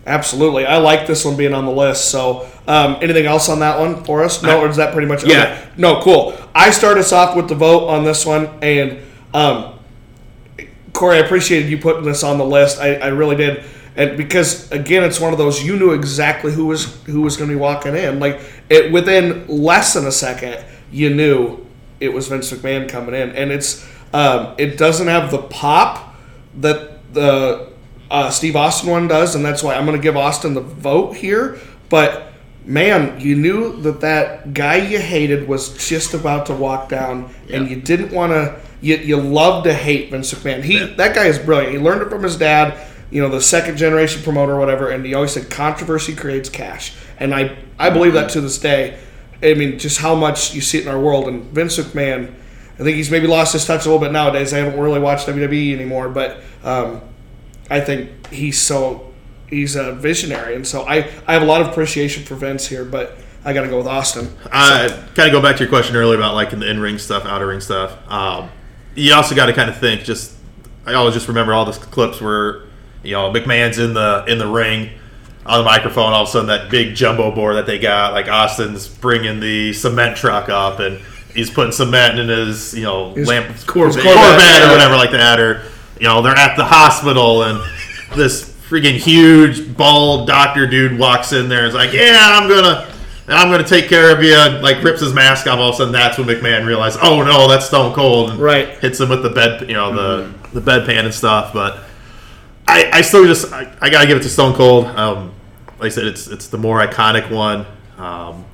Absolutely. 0.07 0.64
I 0.64 0.79
like 0.79 1.09
this 1.09 1.25
one 1.25 1.37
being 1.37 1.53
on 1.53 1.66
the 1.66 1.73
list. 1.73 2.11
So, 2.11 2.49
um, 2.69 2.97
anything 3.03 3.27
else 3.27 3.49
on 3.49 3.59
that 3.59 3.79
one 3.79 4.05
for 4.05 4.23
us? 4.23 4.40
No, 4.40 4.61
or 4.61 4.69
is 4.69 4.77
that 4.77 4.92
pretty 4.92 5.09
much 5.09 5.25
Yeah. 5.25 5.42
Okay. 5.42 5.69
No, 5.77 6.01
cool. 6.01 6.38
I 6.55 6.71
start 6.71 6.97
us 6.97 7.12
off 7.12 7.37
with 7.37 7.49
the 7.49 7.57
vote 7.57 7.88
on 7.88 8.05
this 8.05 8.25
one. 8.25 8.49
And, 8.62 9.01
um, 9.35 9.75
Corey, 10.92 11.19
I 11.19 11.21
appreciated 11.21 11.69
you 11.69 11.79
putting 11.79 12.05
this 12.05 12.23
on 12.23 12.38
the 12.38 12.45
list. 12.45 12.79
I, 12.81 12.95
I 12.95 13.09
really 13.09 13.35
did. 13.35 13.64
And 13.97 14.16
because 14.16 14.71
again, 14.71 15.03
it's 15.03 15.19
one 15.19 15.33
of 15.33 15.38
those 15.38 15.62
you 15.62 15.77
knew 15.77 15.92
exactly 15.92 16.53
who 16.53 16.66
was 16.66 17.03
who 17.05 17.23
was 17.23 17.37
going 17.37 17.49
to 17.49 17.57
be 17.57 17.61
walking 17.61 17.97
in. 17.97 18.21
Like 18.21 18.40
it 18.69 18.92
within 18.92 19.47
less 19.49 19.95
than 19.95 20.07
a 20.07 20.12
second, 20.12 20.62
you 20.92 21.11
knew 21.11 21.66
it 21.99 22.12
was 22.12 22.29
Vince 22.29 22.53
McMahon 22.53 22.88
coming 22.88 23.14
in, 23.14 23.31
and 23.31 23.51
it's 23.51 23.87
um, 24.12 24.55
it 24.59 24.77
doesn't 24.77 25.07
have 25.09 25.31
the 25.31 25.42
pop 25.42 26.14
that 26.59 27.14
the 27.14 27.73
uh, 28.11 28.31
Steve 28.31 28.57
Austin 28.57 28.90
one 28.90 29.09
does, 29.09 29.35
and 29.35 29.45
that's 29.45 29.62
why 29.62 29.75
I'm 29.75 29.85
going 29.85 29.99
to 29.99 30.03
give 30.03 30.16
Austin 30.16 30.55
the 30.55 30.61
vote 30.61 31.16
here. 31.16 31.59
But 31.88 32.33
man, 32.64 33.21
you 33.21 33.37
knew 33.37 33.81
that 33.83 34.01
that 34.01 34.53
guy 34.53 34.77
you 34.77 34.99
hated 34.99 35.49
was 35.49 35.88
just 35.88 36.14
about 36.14 36.47
to 36.47 36.55
walk 36.55 36.88
down, 36.88 37.31
and 37.53 37.69
you 37.69 37.77
didn't 37.77 38.12
want 38.12 38.33
to. 38.33 38.61
You, 38.81 38.97
you 38.97 39.16
love 39.16 39.64
to 39.64 39.73
hate 39.73 40.11
Vince 40.11 40.33
McMahon. 40.35 40.62
He 40.62 40.79
that 40.79 41.14
guy 41.14 41.27
is 41.27 41.38
brilliant. 41.38 41.73
He 41.73 41.79
learned 41.79 42.03
it 42.03 42.11
from 42.11 42.23
his 42.23 42.37
dad. 42.37 42.79
You 43.11 43.23
know, 43.23 43.29
the 43.29 43.40
second 43.40 43.77
generation 43.77 44.23
promoter 44.23 44.55
or 44.55 44.59
whatever, 44.59 44.90
and 44.90 45.05
he 45.05 45.14
always 45.14 45.33
said 45.33 45.49
controversy 45.49 46.14
creates 46.14 46.49
cash, 46.49 46.95
and 47.19 47.35
I 47.35 47.57
I 47.79 47.90
believe 47.90 48.12
that 48.12 48.31
to 48.31 48.40
this 48.40 48.59
day. 48.59 48.99
I 49.42 49.55
mean, 49.55 49.79
just 49.79 49.99
how 49.99 50.14
much 50.14 50.55
you 50.55 50.61
see 50.61 50.79
it 50.79 50.83
in 50.83 50.88
our 50.88 50.99
world, 51.01 51.29
and 51.29 51.45
Vince 51.45 51.79
McMahon. 51.79 52.35
I 52.75 52.83
think 52.83 52.97
he's 52.97 53.11
maybe 53.11 53.27
lost 53.27 53.55
his 53.55 53.64
touch 53.64 53.87
a 53.87 53.88
little 53.88 54.05
bit 54.05 54.12
nowadays. 54.12 54.53
I 54.53 54.59
haven't 54.59 54.79
really 54.79 55.01
watched 55.01 55.27
WWE 55.27 55.73
anymore, 55.73 56.11
but 56.11 56.42
um, 56.62 57.01
I 57.70 57.81
think 57.81 58.29
he's 58.29 58.61
so 58.61 59.12
he's 59.48 59.76
a 59.76 59.92
visionary, 59.92 60.55
and 60.55 60.66
so 60.66 60.83
I 60.83 61.09
I 61.26 61.33
have 61.33 61.42
a 61.42 61.46
lot 61.46 61.61
of 61.61 61.68
appreciation 61.68 62.24
for 62.24 62.35
Vince 62.35 62.66
here, 62.66 62.85
but 62.85 63.16
I 63.44 63.52
got 63.52 63.62
to 63.62 63.68
go 63.68 63.79
with 63.79 63.87
Austin. 63.87 64.37
I 64.50 64.88
kind 65.14 65.29
of 65.29 65.33
go 65.33 65.40
back 65.40 65.57
to 65.57 65.62
your 65.62 65.68
question 65.68 65.94
earlier 65.94 66.18
about 66.18 66.35
like 66.35 66.52
in 66.52 66.59
the 66.59 66.68
in 66.68 66.81
ring 66.81 66.98
stuff, 66.98 67.24
outer 67.24 67.46
ring 67.46 67.61
stuff. 67.61 67.96
Um, 68.11 68.50
you 68.96 69.14
also 69.14 69.35
got 69.35 69.46
to 69.46 69.52
kind 69.52 69.70
of 69.70 69.79
think. 69.79 70.02
Just 70.02 70.35
I 70.85 70.94
always 70.94 71.14
just 71.14 71.29
remember 71.29 71.55
all 71.55 71.64
the 71.64 71.72
clips 71.72 72.20
where 72.20 72.64
you 73.02 73.12
know 73.12 73.33
McMahon's 73.33 73.79
in 73.79 73.94
the 73.94 74.24
in 74.26 74.38
the 74.38 74.48
ring 74.48 74.90
on 75.44 75.59
the 75.59 75.64
microphone. 75.64 76.12
All 76.12 76.22
of 76.22 76.29
a 76.29 76.31
sudden, 76.33 76.48
that 76.48 76.70
big 76.70 76.96
jumbo 76.96 77.33
board 77.33 77.57
that 77.57 77.66
they 77.66 77.79
got, 77.79 78.12
like 78.12 78.29
Austin's 78.29 78.88
bringing 78.88 79.38
the 79.38 79.72
cement 79.72 80.16
truck 80.16 80.48
up 80.48 80.81
and 80.81 81.00
he's 81.33 81.50
putting 81.50 81.70
cement 81.70 82.18
in 82.18 82.29
his 82.29 82.74
you 82.74 82.83
know 82.83 83.11
lamp 83.11 83.46
Corvette. 83.66 84.02
Corvette 84.02 84.40
yeah. 84.40 84.68
or 84.68 84.72
whatever 84.72 84.96
like 84.96 85.12
that, 85.12 85.38
or 85.38 85.62
you 86.00 86.06
know 86.06 86.22
they're 86.22 86.37
at 86.37 86.56
the 86.56 86.64
hospital 86.64 87.42
and 87.44 87.59
this 88.14 88.44
freaking 88.68 88.96
huge 88.96 89.76
bald 89.76 90.26
doctor 90.26 90.66
dude 90.66 90.98
walks 90.98 91.32
in 91.32 91.48
there 91.48 91.61
and 91.61 91.68
is 91.68 91.74
like, 91.74 91.92
yeah, 91.92 92.38
I'm 92.40 92.48
gonna. 92.48 92.92
I'm 93.28 93.50
gonna 93.50 93.64
take 93.66 93.88
care 93.88 94.16
of 94.16 94.22
you. 94.22 94.35
and, 94.37 94.62
Like 94.62 94.85
rips 94.85 95.00
his 95.00 95.12
mask 95.12 95.48
off. 95.48 95.59
All 95.59 95.70
of 95.70 95.74
a 95.74 95.78
sudden, 95.78 95.92
that's 95.92 96.16
when 96.16 96.28
McMahon 96.28 96.64
realized, 96.64 97.00
oh 97.02 97.24
no, 97.24 97.48
that's 97.48 97.66
Stone 97.66 97.92
Cold. 97.92 98.30
And 98.30 98.38
Right. 98.38 98.68
Hits 98.78 99.00
him 99.00 99.09
with 99.09 99.24
the 99.24 99.30
bed, 99.30 99.62
you 99.68 99.74
know, 99.74 99.92
the 99.92 100.32
the 100.52 100.61
bedpan 100.61 101.06
and 101.06 101.12
stuff. 101.12 101.52
But 101.52 101.82
I, 102.68 102.88
I 102.92 103.00
still 103.00 103.24
just, 103.26 103.52
I, 103.52 103.72
I 103.80 103.90
gotta 103.90 104.06
give 104.06 104.16
it 104.16 104.22
to 104.22 104.28
Stone 104.28 104.54
Cold. 104.54 104.87
Um, 104.87 105.32
like 105.80 105.87
I 105.87 105.88
said, 105.88 106.04
it's 106.04 106.28
it's 106.28 106.46
the 106.46 106.59
more 106.59 106.78
iconic 106.87 107.28
one, 107.28 107.66
um, 107.98 108.44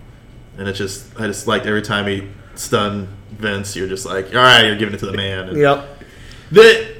and 0.56 0.66
it's 0.66 0.78
just, 0.78 1.04
I 1.20 1.26
just 1.26 1.46
liked 1.46 1.66
every 1.66 1.82
time 1.82 2.06
he 2.06 2.28
stunned 2.54 3.08
Vince. 3.32 3.76
You're 3.76 3.88
just 3.88 4.06
like, 4.06 4.28
all 4.28 4.40
right, 4.40 4.64
you're 4.64 4.76
giving 4.76 4.94
it 4.94 4.98
to 5.00 5.06
the 5.06 5.12
man. 5.12 5.50
And 5.50 5.58
Yep. 5.58 5.88
the 6.50 6.96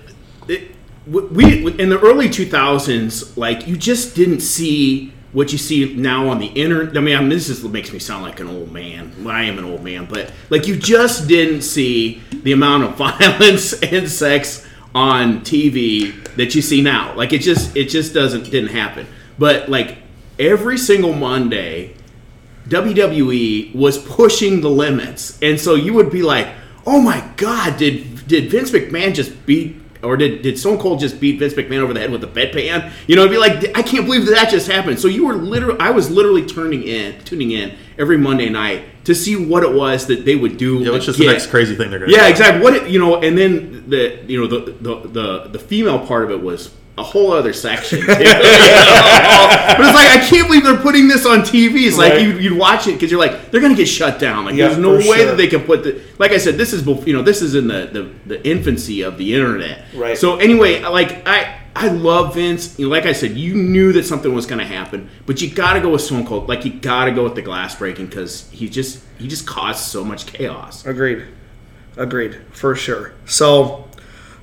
it, 0.48 0.74
we 1.06 1.78
in 1.78 1.88
the 1.88 1.98
early 2.00 2.28
2000s 2.28 3.36
like 3.36 3.66
you 3.66 3.76
just 3.76 4.14
didn't 4.14 4.40
see 4.40 5.12
what 5.32 5.50
you 5.50 5.58
see 5.58 5.94
now 5.94 6.28
on 6.28 6.38
the 6.38 6.46
internet. 6.46 6.96
I 6.96 7.00
mean, 7.00 7.16
I 7.16 7.28
this 7.28 7.48
is 7.48 7.64
makes 7.64 7.92
me 7.92 7.98
sound 7.98 8.22
like 8.22 8.40
an 8.40 8.48
old 8.48 8.70
man. 8.70 9.26
I 9.26 9.44
am 9.44 9.58
an 9.58 9.64
old 9.64 9.82
man, 9.82 10.06
but 10.06 10.30
like 10.50 10.66
you 10.66 10.76
just 10.76 11.26
didn't 11.26 11.62
see 11.62 12.22
the 12.30 12.52
amount 12.52 12.84
of 12.84 12.96
violence 12.96 13.72
and 13.82 14.08
sex 14.08 14.66
on 14.94 15.40
TV 15.40 16.22
that 16.36 16.54
you 16.54 16.62
see 16.62 16.82
now. 16.82 17.14
Like 17.14 17.32
it 17.32 17.40
just 17.40 17.76
it 17.76 17.88
just 17.88 18.12
doesn't 18.14 18.50
didn't 18.50 18.70
happen. 18.70 19.06
But 19.38 19.68
like 19.68 19.98
every 20.38 20.76
single 20.76 21.14
Monday, 21.14 21.94
WWE 22.68 23.74
was 23.74 23.98
pushing 23.98 24.60
the 24.60 24.70
limits, 24.70 25.38
and 25.42 25.58
so 25.58 25.74
you 25.74 25.94
would 25.94 26.10
be 26.10 26.22
like, 26.22 26.48
"Oh 26.86 27.00
my 27.00 27.26
God, 27.36 27.78
did 27.78 28.28
did 28.28 28.50
Vince 28.50 28.70
McMahon 28.70 29.14
just 29.14 29.46
beat?" 29.46 29.81
Or 30.02 30.16
did, 30.16 30.42
did 30.42 30.58
Stone 30.58 30.78
Cold 30.78 30.98
just 30.98 31.20
beat 31.20 31.38
Vince 31.38 31.54
McMahon 31.54 31.78
over 31.78 31.94
the 31.94 32.00
head 32.00 32.10
with 32.10 32.24
a 32.24 32.26
bedpan? 32.26 32.92
You 33.06 33.14
know, 33.14 33.22
it'd 33.22 33.32
be 33.32 33.38
like, 33.38 33.76
I 33.76 33.82
can't 33.82 34.04
believe 34.04 34.26
that, 34.26 34.32
that 34.32 34.50
just 34.50 34.68
happened. 34.68 34.98
So 34.98 35.06
you 35.06 35.26
were 35.26 35.34
literally, 35.34 35.78
I 35.78 35.90
was 35.90 36.10
literally 36.10 36.44
turning 36.44 36.82
in, 36.82 37.22
tuning 37.24 37.52
in 37.52 37.76
every 37.98 38.18
Monday 38.18 38.48
night 38.48 39.04
to 39.04 39.14
see 39.14 39.36
what 39.36 39.62
it 39.62 39.72
was 39.72 40.06
that 40.06 40.24
they 40.24 40.36
would 40.36 40.56
do. 40.56 40.78
Yeah, 40.78 40.90
what's 40.90 41.06
just 41.06 41.18
the 41.18 41.26
next 41.26 41.48
crazy 41.48 41.76
thing 41.76 41.90
they're 41.90 42.00
going 42.00 42.10
to 42.10 42.16
Yeah, 42.16 42.28
exactly. 42.28 42.62
What 42.62 42.74
it, 42.74 42.88
you 42.88 42.98
know, 42.98 43.20
and 43.20 43.36
then 43.38 43.88
the 43.88 44.24
you 44.26 44.40
know 44.40 44.46
the 44.46 44.72
the 44.72 45.08
the, 45.08 45.48
the 45.48 45.58
female 45.58 46.04
part 46.06 46.24
of 46.24 46.30
it 46.30 46.42
was 46.42 46.74
a 46.98 47.02
whole 47.02 47.32
other 47.32 47.52
section. 47.52 48.00
too. 48.00 48.06
You 48.12 48.18
know? 48.18 49.48
but 49.78 49.80
it's 49.80 49.94
like 49.94 50.10
I 50.10 50.26
can't 50.28 50.46
believe 50.46 50.62
they're 50.64 50.76
putting 50.76 51.08
this 51.08 51.24
on 51.24 51.40
TV. 51.40 51.86
It's 51.86 51.96
like 51.96 52.12
Right. 52.14 52.22
you, 52.22 52.38
you'd 52.38 52.58
watch 52.58 52.86
it 52.86 52.92
because 52.92 53.10
you're 53.10 53.20
like 53.20 53.50
they're 53.50 53.60
gonna 53.62 53.74
get 53.74 53.86
shut 53.88 54.18
down. 54.18 54.44
Like 54.44 54.54
Yeah, 54.54 54.66
there's 54.68 54.78
no 54.78 54.96
way 54.96 55.02
sure. 55.02 55.26
that 55.26 55.36
they 55.36 55.46
can 55.46 55.62
put 55.62 55.84
the 55.84 56.00
like 56.18 56.32
I 56.32 56.38
said 56.38 56.56
this 56.56 56.72
is 56.72 56.86
you 57.06 57.14
know 57.14 57.22
this 57.22 57.40
is 57.42 57.54
in 57.54 57.66
the 57.68 57.86
the, 57.92 58.10
the 58.26 58.46
infancy 58.48 59.02
of 59.02 59.16
the 59.18 59.34
internet. 59.34 59.84
Right. 59.94 60.16
So 60.18 60.36
anyway, 60.36 60.82
like 60.82 61.26
I. 61.26 61.58
I 61.74 61.88
love 61.88 62.34
Vince. 62.34 62.78
You 62.78 62.84
know, 62.84 62.90
like 62.94 63.06
I 63.06 63.12
said, 63.14 63.30
you 63.30 63.54
knew 63.54 63.94
that 63.94 64.04
something 64.04 64.34
was 64.34 64.44
going 64.44 64.58
to 64.58 64.66
happen, 64.66 65.08
but 65.24 65.40
you 65.40 65.50
got 65.50 65.72
to 65.72 65.80
go 65.80 65.88
with 65.88 66.02
Stone 66.02 66.26
Cold. 66.26 66.46
Like 66.46 66.66
you 66.66 66.72
got 66.74 67.06
to 67.06 67.12
go 67.12 67.24
with 67.24 67.34
the 67.34 67.40
glass 67.40 67.74
breaking 67.76 68.08
because 68.08 68.46
he 68.50 68.68
just 68.68 69.02
he 69.18 69.26
just 69.26 69.46
caused 69.46 69.78
so 69.80 70.04
much 70.04 70.26
chaos. 70.26 70.84
Agreed. 70.84 71.24
Agreed. 71.96 72.38
For 72.50 72.74
sure. 72.74 73.14
So, 73.24 73.88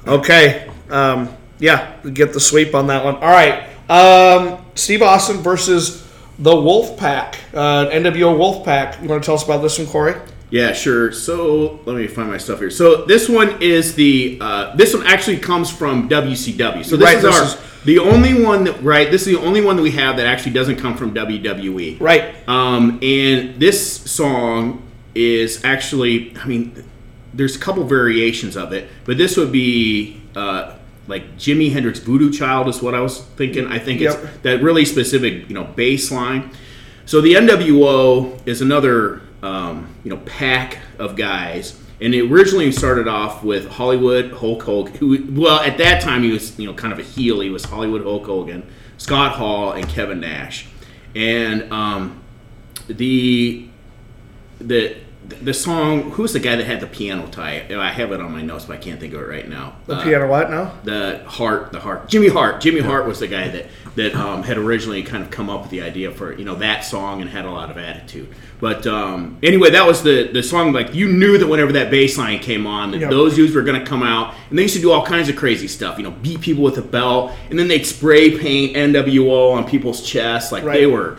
okay. 0.07 0.71
Um, 0.89 1.29
yeah, 1.59 1.95
get 2.13 2.33
the 2.33 2.39
sweep 2.39 2.73
on 2.75 2.87
that 2.87 3.03
one. 3.03 3.15
All 3.15 3.21
right. 3.29 3.65
Um, 3.89 4.65
Steve 4.75 5.01
Austin 5.01 5.37
versus 5.37 6.07
the 6.37 6.51
Wolfpack, 6.51 7.35
uh, 7.53 7.89
NWO 7.89 8.37
Wolfpack. 8.37 9.01
You 9.01 9.09
want 9.09 9.21
to 9.23 9.25
tell 9.25 9.35
us 9.35 9.43
about 9.43 9.61
this 9.61 9.77
one, 9.77 9.87
Corey? 9.87 10.15
Yeah, 10.51 10.73
sure. 10.73 11.11
So 11.11 11.79
let 11.85 11.95
me 11.95 12.07
find 12.07 12.29
my 12.29 12.37
stuff 12.37 12.59
here. 12.59 12.71
So 12.71 13.05
this 13.05 13.27
one 13.29 13.61
is 13.61 13.93
the 13.95 14.37
uh, 14.41 14.75
this 14.75 14.93
one 14.95 15.05
actually 15.05 15.37
comes 15.37 15.69
from 15.69 16.07
WCW. 16.09 16.83
So 16.85 16.95
this 16.97 17.05
Right, 17.05 17.17
is 17.17 17.23
this 17.23 17.35
our 17.35 17.43
is- 17.45 17.57
the 17.85 17.99
only 17.99 18.43
one 18.43 18.65
that 18.65 18.81
right. 18.83 19.09
This 19.09 19.25
is 19.25 19.33
the 19.35 19.39
only 19.45 19.61
one 19.61 19.75
that 19.77 19.81
we 19.83 19.91
have 19.91 20.17
that 20.17 20.25
actually 20.25 20.51
doesn't 20.53 20.77
come 20.77 20.97
from 20.97 21.13
WWE. 21.13 21.99
Right. 22.01 22.35
Um, 22.47 22.99
and 23.01 23.59
this 23.59 24.01
song 24.11 24.83
is 25.15 25.63
actually, 25.63 26.35
I 26.37 26.45
mean, 26.45 26.83
there's 27.33 27.55
a 27.55 27.59
couple 27.59 27.83
variations 27.85 28.57
of 28.57 28.73
it, 28.73 28.89
but 29.05 29.17
this 29.17 29.37
would 29.37 29.51
be 29.53 30.19
uh, 30.35 30.75
like 31.09 31.37
Jimi 31.37 31.71
Hendrix 31.73 31.99
Voodoo 31.99 32.31
Child 32.31 32.67
is 32.69 32.81
what 32.81 32.93
I 32.93 33.01
was 33.01 33.19
thinking. 33.35 33.67
I 33.67 33.79
think 33.79 33.99
Yep. 33.99 34.13
it's 34.23 34.37
that 34.43 34.61
really 34.61 34.85
specific, 34.85 35.49
you 35.49 35.55
know, 35.55 35.63
bass 35.65 36.11
line. 36.11 36.51
So 37.05 37.19
the 37.19 37.33
NWO 37.33 38.39
is 38.45 38.61
another, 38.61 39.21
um, 39.41 39.87
you 40.03 40.11
know, 40.11 40.17
pack 40.25 40.77
of 40.99 41.15
guys. 41.15 41.77
And 41.99 42.13
it 42.13 42.31
originally 42.31 42.71
started 42.71 43.07
off 43.07 43.43
with 43.43 43.67
Hollywood 43.71 44.31
Hulk 44.33 44.63
Hogan, 44.63 44.93
who, 44.95 45.25
well, 45.31 45.59
at 45.59 45.77
that 45.79 46.01
time 46.01 46.23
he 46.23 46.31
was, 46.31 46.57
you 46.59 46.67
know, 46.67 46.73
kind 46.73 46.93
of 46.93 46.99
a 46.99 47.03
heel. 47.03 47.41
He 47.41 47.49
was 47.49 47.65
Hollywood 47.65 48.03
Hulk 48.03 48.25
Hogan, 48.27 48.63
Scott 48.97 49.33
Hall, 49.33 49.71
and 49.73 49.89
Kevin 49.89 50.19
Nash. 50.21 50.67
And 51.15 51.69
um, 51.73 52.21
the 52.87 53.67
the 54.61 54.95
the 55.29 55.53
song 55.53 56.11
who's 56.11 56.33
the 56.33 56.39
guy 56.39 56.55
that 56.55 56.65
had 56.65 56.79
the 56.79 56.87
piano 56.87 57.27
tie 57.27 57.65
i 57.77 57.89
have 57.91 58.11
it 58.11 58.19
on 58.19 58.31
my 58.31 58.41
notes 58.41 58.65
but 58.65 58.73
i 58.73 58.77
can't 58.77 58.99
think 58.99 59.13
of 59.13 59.21
it 59.21 59.27
right 59.27 59.47
now 59.47 59.75
The 59.87 59.95
Uh, 59.95 60.03
piano 60.03 60.27
what 60.27 60.49
now? 60.49 60.73
the 60.83 61.21
Hart, 61.27 61.71
the 61.71 61.79
Hart, 61.79 62.07
Jimmy 62.09 62.27
Hart. 62.29 62.61
Jimmy 62.61 62.79
Hart 62.81 63.05
was 63.05 63.19
the 63.19 63.27
guy 63.27 63.47
that 63.49 63.67
that 63.95 64.15
um, 64.15 64.43
had 64.43 64.57
originally 64.57 65.03
kind 65.03 65.23
of 65.23 65.29
come 65.29 65.49
up 65.49 65.61
with 65.63 65.71
the 65.71 65.81
idea 65.81 66.11
for 66.11 66.33
you 66.37 66.45
know 66.45 66.55
that 66.55 66.81
song 66.85 67.21
and 67.21 67.29
had 67.29 67.43
a 67.45 67.51
lot 67.51 67.69
of 67.69 67.77
attitude. 67.77 68.27
But 68.61 68.85
um, 68.87 69.37
anyway, 69.43 69.71
that 69.71 69.85
was 69.85 70.03
the 70.03 70.29
the 70.31 70.41
song. 70.43 70.71
Like 70.73 70.93
you 70.93 71.07
knew 71.11 71.37
that 71.37 71.47
whenever 71.47 71.71
that 71.73 71.89
bass 71.91 72.17
line 72.17 72.39
came 72.39 72.65
on, 72.67 72.91
that 72.91 72.99
Yep. 73.01 73.09
those 73.09 73.35
dudes 73.35 73.53
were 73.55 73.61
going 73.63 73.79
to 73.79 73.85
come 73.85 74.03
out, 74.03 74.35
and 74.49 74.57
they 74.57 74.63
used 74.63 74.75
to 74.75 74.81
do 74.81 74.91
all 74.91 75.05
kinds 75.05 75.27
of 75.29 75.35
crazy 75.35 75.67
stuff. 75.67 75.97
You 75.97 76.03
know, 76.03 76.11
beat 76.11 76.39
people 76.41 76.63
with 76.63 76.77
a 76.77 76.81
belt, 76.81 77.31
and 77.49 77.57
then 77.59 77.67
they'd 77.67 77.85
spray 77.85 78.37
paint 78.37 78.75
NWO 78.77 79.53
on 79.53 79.65
people's 79.67 80.01
chests. 80.01 80.51
Like 80.51 80.63
they 80.63 80.85
were 80.85 81.17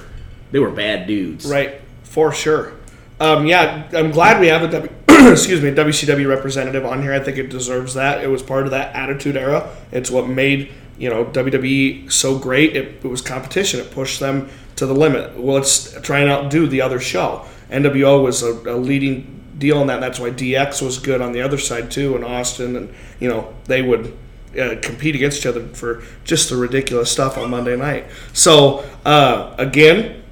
they 0.52 0.58
were 0.58 0.70
bad 0.70 1.06
dudes. 1.06 1.46
Right, 1.50 1.80
for 2.04 2.32
sure. 2.32 2.72
Um, 3.20 3.44
yeah, 3.46 3.88
I'm 3.92 4.10
glad 4.10 4.40
we 4.40 4.46
have 4.46 4.62
a 4.62 4.68
w- 4.68 4.94
excuse 5.30 5.60
me 5.62 5.68
a 5.68 5.74
WCW 5.74 6.26
representative 6.26 6.86
on 6.86 7.02
here. 7.02 7.12
I 7.12 7.20
think 7.20 7.36
it 7.36 7.50
deserves 7.50 7.94
that. 7.94 8.24
It 8.24 8.28
was 8.28 8.42
part 8.42 8.64
of 8.64 8.70
that 8.70 8.94
Attitude 8.96 9.36
Era. 9.36 9.70
It's 9.92 10.10
what 10.10 10.26
made 10.26 10.72
you 10.98 11.10
know 11.10 11.26
WWE 11.26 12.10
so 12.10 12.38
great. 12.38 12.74
It, 12.76 13.04
it 13.04 13.08
was 13.08 13.20
competition. 13.20 13.78
It 13.78 13.90
pushed 13.90 14.20
them 14.20 14.48
to 14.76 14.86
the 14.86 14.94
limit. 14.94 15.36
Well, 15.36 15.56
let's 15.56 16.00
try 16.00 16.20
and 16.20 16.30
outdo 16.30 16.66
the 16.66 16.80
other 16.80 16.98
show. 16.98 17.44
NWO 17.70 18.22
was 18.24 18.42
a, 18.42 18.52
a 18.52 18.76
leading 18.76 19.44
deal 19.58 19.82
in 19.82 19.86
that. 19.88 20.00
That's 20.00 20.18
why 20.18 20.30
DX 20.30 20.80
was 20.80 20.98
good 20.98 21.20
on 21.20 21.32
the 21.32 21.42
other 21.42 21.58
side 21.58 21.90
too, 21.90 22.16
and 22.16 22.24
Austin, 22.24 22.74
and 22.74 22.94
you 23.20 23.28
know 23.28 23.54
they 23.66 23.82
would 23.82 24.16
uh, 24.58 24.76
compete 24.80 25.14
against 25.14 25.40
each 25.40 25.46
other 25.46 25.68
for 25.68 26.02
just 26.24 26.48
the 26.48 26.56
ridiculous 26.56 27.10
stuff 27.10 27.36
on 27.36 27.50
Monday 27.50 27.76
night. 27.76 28.06
So 28.32 28.84
uh, 29.04 29.54
again, 29.58 30.22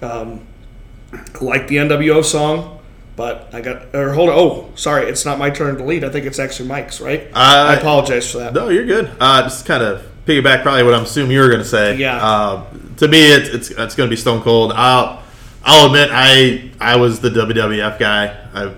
um, 0.00 0.46
like 1.40 1.68
the 1.68 1.76
NWO 1.76 2.24
song, 2.24 2.80
but 3.16 3.48
I 3.52 3.60
got 3.60 3.94
or 3.94 4.12
hold 4.12 4.30
on. 4.30 4.34
Oh, 4.38 4.70
sorry, 4.74 5.08
it's 5.08 5.24
not 5.24 5.38
my 5.38 5.50
turn 5.50 5.76
to 5.76 5.84
lead. 5.84 6.04
I 6.04 6.08
think 6.10 6.26
it's 6.26 6.38
actually 6.38 6.68
Mike's. 6.68 7.00
Right? 7.00 7.28
I 7.34 7.74
Uh, 7.74 7.78
apologize 7.78 8.30
for 8.30 8.38
that. 8.38 8.52
No, 8.54 8.68
you're 8.68 8.86
good. 8.86 9.10
Uh, 9.20 9.42
just 9.42 9.66
kind 9.66 9.82
of 9.82 10.02
piggyback 10.26 10.62
probably 10.62 10.82
what 10.82 10.94
I'm 10.94 11.04
assuming 11.04 11.32
you 11.32 11.40
were 11.40 11.48
going 11.48 11.60
to 11.60 11.64
say. 11.64 11.96
Yeah. 11.96 12.16
Uh, 12.24 12.64
to 12.98 13.08
me, 13.08 13.32
it's 13.32 13.48
it's, 13.48 13.70
it's 13.70 13.94
going 13.94 14.08
to 14.08 14.10
be 14.10 14.16
Stone 14.16 14.42
Cold. 14.42 14.72
I'll 14.74 15.22
I'll 15.64 15.86
admit 15.86 16.10
I 16.12 16.70
I 16.80 16.96
was 16.96 17.20
the 17.20 17.30
WWF 17.30 17.98
guy. 17.98 18.36
I 18.54 18.72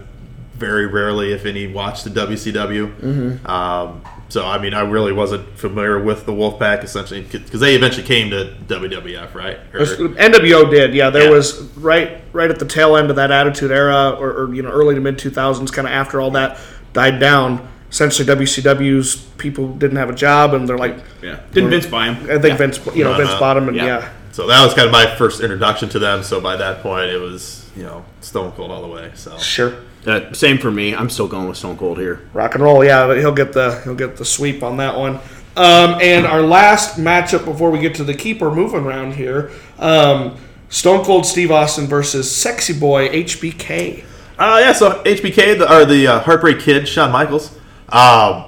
very 0.59 0.87
rarely, 0.87 1.33
if 1.33 1.47
any, 1.47 1.67
watched 1.67 2.05
the 2.05 2.11
WCW. 2.11 2.95
Mm-hmm. 3.01 3.47
Um, 3.47 4.03
so 4.29 4.45
I 4.45 4.59
mean, 4.59 4.75
I 4.75 4.81
really 4.81 5.13
wasn't 5.13 5.49
familiar 5.59 5.99
with 5.99 6.27
the 6.27 6.33
Wolfpack 6.33 6.85
essentially 6.85 7.23
because 7.23 7.61
they 7.61 7.75
eventually 7.75 8.07
came 8.07 8.31
to 8.31 8.55
WWF, 8.67 9.35
right? 9.35 9.59
Or- 9.73 9.81
NWO 9.87 10.71
did, 10.71 10.95
yeah. 10.95 11.09
There 11.11 11.25
Yeah. 11.25 11.31
was 11.31 11.63
right 11.79 12.21
right 12.33 12.51
at 12.51 12.59
the 12.59 12.67
tail 12.67 12.97
end 12.97 13.11
of 13.11 13.17
that 13.17 13.31
Attitude 13.31 13.71
Era, 13.71 14.11
or, 14.11 14.31
or 14.33 14.55
you 14.55 14.63
know, 14.63 14.71
early 14.71 14.95
to 14.95 15.01
mid 15.01 15.19
two 15.19 15.31
thousands, 15.31 15.71
kind 15.71 15.87
of 15.89 15.93
after 15.95 16.21
all 16.21 16.31
that 16.33 16.59
died 16.93 17.19
down. 17.21 17.67
Essentially, 17.91 18.29
WCW's 18.29 19.17
people 19.39 19.69
didn't 19.69 19.97
have 19.97 20.11
a 20.11 20.15
job, 20.15 20.53
and 20.53 20.69
they're 20.69 20.77
like, 20.77 20.97
Yeah. 21.23 21.41
Didn't 21.53 21.71
Vince 21.71 21.87
buy 21.87 22.13
him? 22.13 22.31
I 22.31 22.39
think 22.39 22.59
Vince, 22.59 22.79
you 22.95 23.05
know, 23.05 23.15
Vince 23.17 23.31
Uh-huh. 23.31 23.41
bought 23.41 23.57
him, 23.57 23.69
and 23.69 23.77
Yeah. 23.79 23.85
yeah, 23.87 24.09
so 24.33 24.47
that 24.47 24.63
was 24.63 24.75
kind 24.75 24.87
of 24.87 24.93
my 24.93 25.07
first 25.17 25.41
introduction 25.41 25.89
to 25.91 25.99
them. 25.99 26.23
So 26.23 26.39
by 26.39 26.57
that 26.57 26.83
point, 26.83 27.09
it 27.11 27.19
was 27.19 27.65
you 27.75 27.85
know 27.85 28.05
Stone 28.21 28.53
Cold 28.53 28.71
all 28.71 28.83
the 28.83 28.89
way. 28.89 29.11
So 29.15 29.39
sure, 29.39 29.73
Uh, 30.07 30.33
same 30.33 30.59
for 30.59 30.71
me. 30.71 30.95
I'm 30.95 31.11
still 31.11 31.29
going 31.29 31.49
with 31.49 31.57
Stone 31.57 31.77
Cold 31.77 31.99
here. 31.99 32.29
rock 32.33 32.55
and 32.55 32.63
roll. 32.63 32.85
Yeah, 32.85 33.15
he'll 33.17 33.33
get 33.33 33.53
the 33.53 33.81
he'll 33.85 33.95
get 33.95 34.17
the 34.17 34.25
sweep 34.25 34.63
on 34.63 34.77
that 34.79 34.97
one. 34.97 35.17
Um, 35.57 35.99
and 36.01 36.25
our 36.25 36.41
last 36.41 36.99
matchup 36.99 37.45
before 37.45 37.71
we 37.71 37.81
get 37.81 37.95
to 37.97 38.05
the 38.05 38.15
keeper 38.15 38.51
moving 38.51 38.85
around 38.85 39.15
here, 39.15 39.51
um, 39.79 40.37
Stone 40.69 41.05
Cold 41.05 41.27
Steve 41.27 41.51
Austin 41.51 41.87
versus 41.87 42.35
Sexy 42.35 42.79
Boy 42.79 43.09
HBK. 43.09 44.05
Uh, 44.39 44.59
yeah, 44.63 44.73
so 44.73 45.03
HBK, 45.03 45.59
the, 45.59 45.73
or 45.73 45.85
the 45.85 46.07
uh, 46.07 46.21
Heartbreak 46.21 46.61
Kid, 46.61 46.87
Shawn 46.87 47.11
Michaels. 47.11 47.59
Um, 47.89 48.45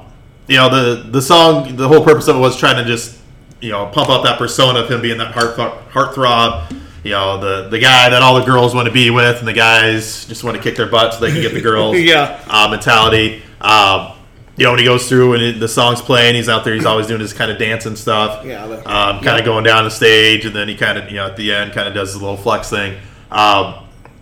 you 0.46 0.56
know, 0.56 0.68
the 0.68 1.02
the 1.10 1.20
song, 1.20 1.74
the 1.76 1.88
whole 1.88 2.04
purpose 2.04 2.28
of 2.28 2.36
it 2.36 2.38
was 2.38 2.56
trying 2.56 2.76
to 2.76 2.84
just, 2.84 3.18
you 3.60 3.70
know, 3.70 3.86
pump 3.86 4.08
up 4.08 4.22
that 4.22 4.38
persona 4.38 4.80
of 4.80 4.90
him 4.90 5.00
being 5.02 5.18
that 5.18 5.32
heart 5.32 5.56
heartthrob. 5.90 6.80
You 7.02 7.12
know, 7.12 7.38
the 7.40 7.68
the 7.70 7.78
guy 7.78 8.10
that 8.10 8.20
all 8.22 8.38
the 8.38 8.44
girls 8.44 8.74
want 8.74 8.86
to 8.86 8.92
be 8.92 9.10
with, 9.10 9.38
and 9.38 9.48
the 9.48 9.52
guys 9.54 10.24
just 10.26 10.44
want 10.44 10.56
to 10.56 10.62
kick 10.62 10.76
their 10.76 10.88
butt 10.88 11.14
so 11.14 11.20
they 11.20 11.32
can 11.32 11.40
get 11.40 11.54
the 11.54 11.60
girls. 11.60 11.96
Yeah. 11.98 12.40
uh, 12.48 12.68
mentality. 12.70 13.42
Um, 13.60 14.12
you 14.56 14.64
know, 14.66 14.72
when 14.72 14.78
he 14.80 14.84
goes 14.84 15.08
through 15.08 15.32
and 15.34 15.42
it, 15.42 15.60
the 15.60 15.68
song's 15.68 16.02
playing, 16.02 16.34
he's 16.34 16.48
out 16.50 16.64
there, 16.64 16.74
he's 16.74 16.84
always 16.84 17.06
doing 17.06 17.20
his 17.20 17.32
kind 17.32 17.50
of 17.50 17.56
dancing 17.58 17.96
stuff. 17.96 18.44
Yeah, 18.44 18.66
the- 18.66 18.78
um, 18.90 19.20
kind 19.22 19.38
of 19.38 19.44
going 19.46 19.64
down 19.64 19.84
the 19.84 19.90
stage, 19.90 20.44
and 20.44 20.54
then 20.54 20.68
he 20.68 20.76
kind 20.76 20.98
of, 20.98 21.08
you 21.08 21.16
know, 21.16 21.26
at 21.26 21.36
the 21.38 21.54
end, 21.54 21.72
kind 21.72 21.88
of 21.88 21.94
does 21.94 22.12
his 22.12 22.20
little 22.20 22.36
flex 22.36 22.68
thing. 22.68 22.98
Um, 23.30 23.74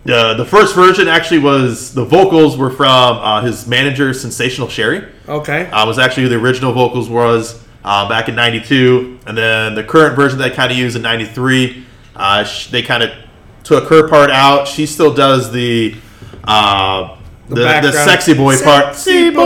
the 0.05 0.35
the 0.35 0.45
first 0.45 0.73
version 0.75 1.09
actually 1.09 1.39
was 1.39 1.93
the 1.93 2.05
vocals 2.05 2.55
were 2.57 2.71
from 2.71 3.17
uh, 3.17 3.41
his 3.41 3.67
manager, 3.67 4.13
Sensational 4.13 4.69
Sherri. 4.69 5.05
Okay. 5.27 5.69
Uh, 5.69 5.85
was 5.85 5.99
actually 5.99 6.23
who 6.23 6.29
the 6.29 6.37
original 6.37 6.71
vocals 6.71 7.09
was 7.09 7.61
uh, 7.83 8.07
back 8.07 8.29
in 8.29 8.35
'92, 8.35 9.19
and 9.27 9.37
then 9.37 9.75
the 9.75 9.83
current 9.83 10.15
version 10.15 10.39
that 10.39 10.53
I 10.53 10.55
kind 10.55 10.71
of 10.71 10.77
used 10.77 10.95
in 10.95 11.01
'93, 11.01 11.85
uh, 12.19 12.43
sh- 12.43 12.67
they 12.67 12.83
kind 12.83 13.01
of 13.01 13.11
took 13.63 13.89
her 13.89 14.07
part 14.07 14.29
out. 14.29 14.67
She 14.67 14.85
still 14.85 15.13
does 15.13 15.51
the. 15.51 15.95
Uh, 16.43 17.15
the, 17.49 17.55
the, 17.55 17.63
background. 17.63 17.95
sexy 17.95 18.33
boy 18.35 18.61
part, 18.61 18.95
Sexy 18.95 19.31
boy. 19.31 19.41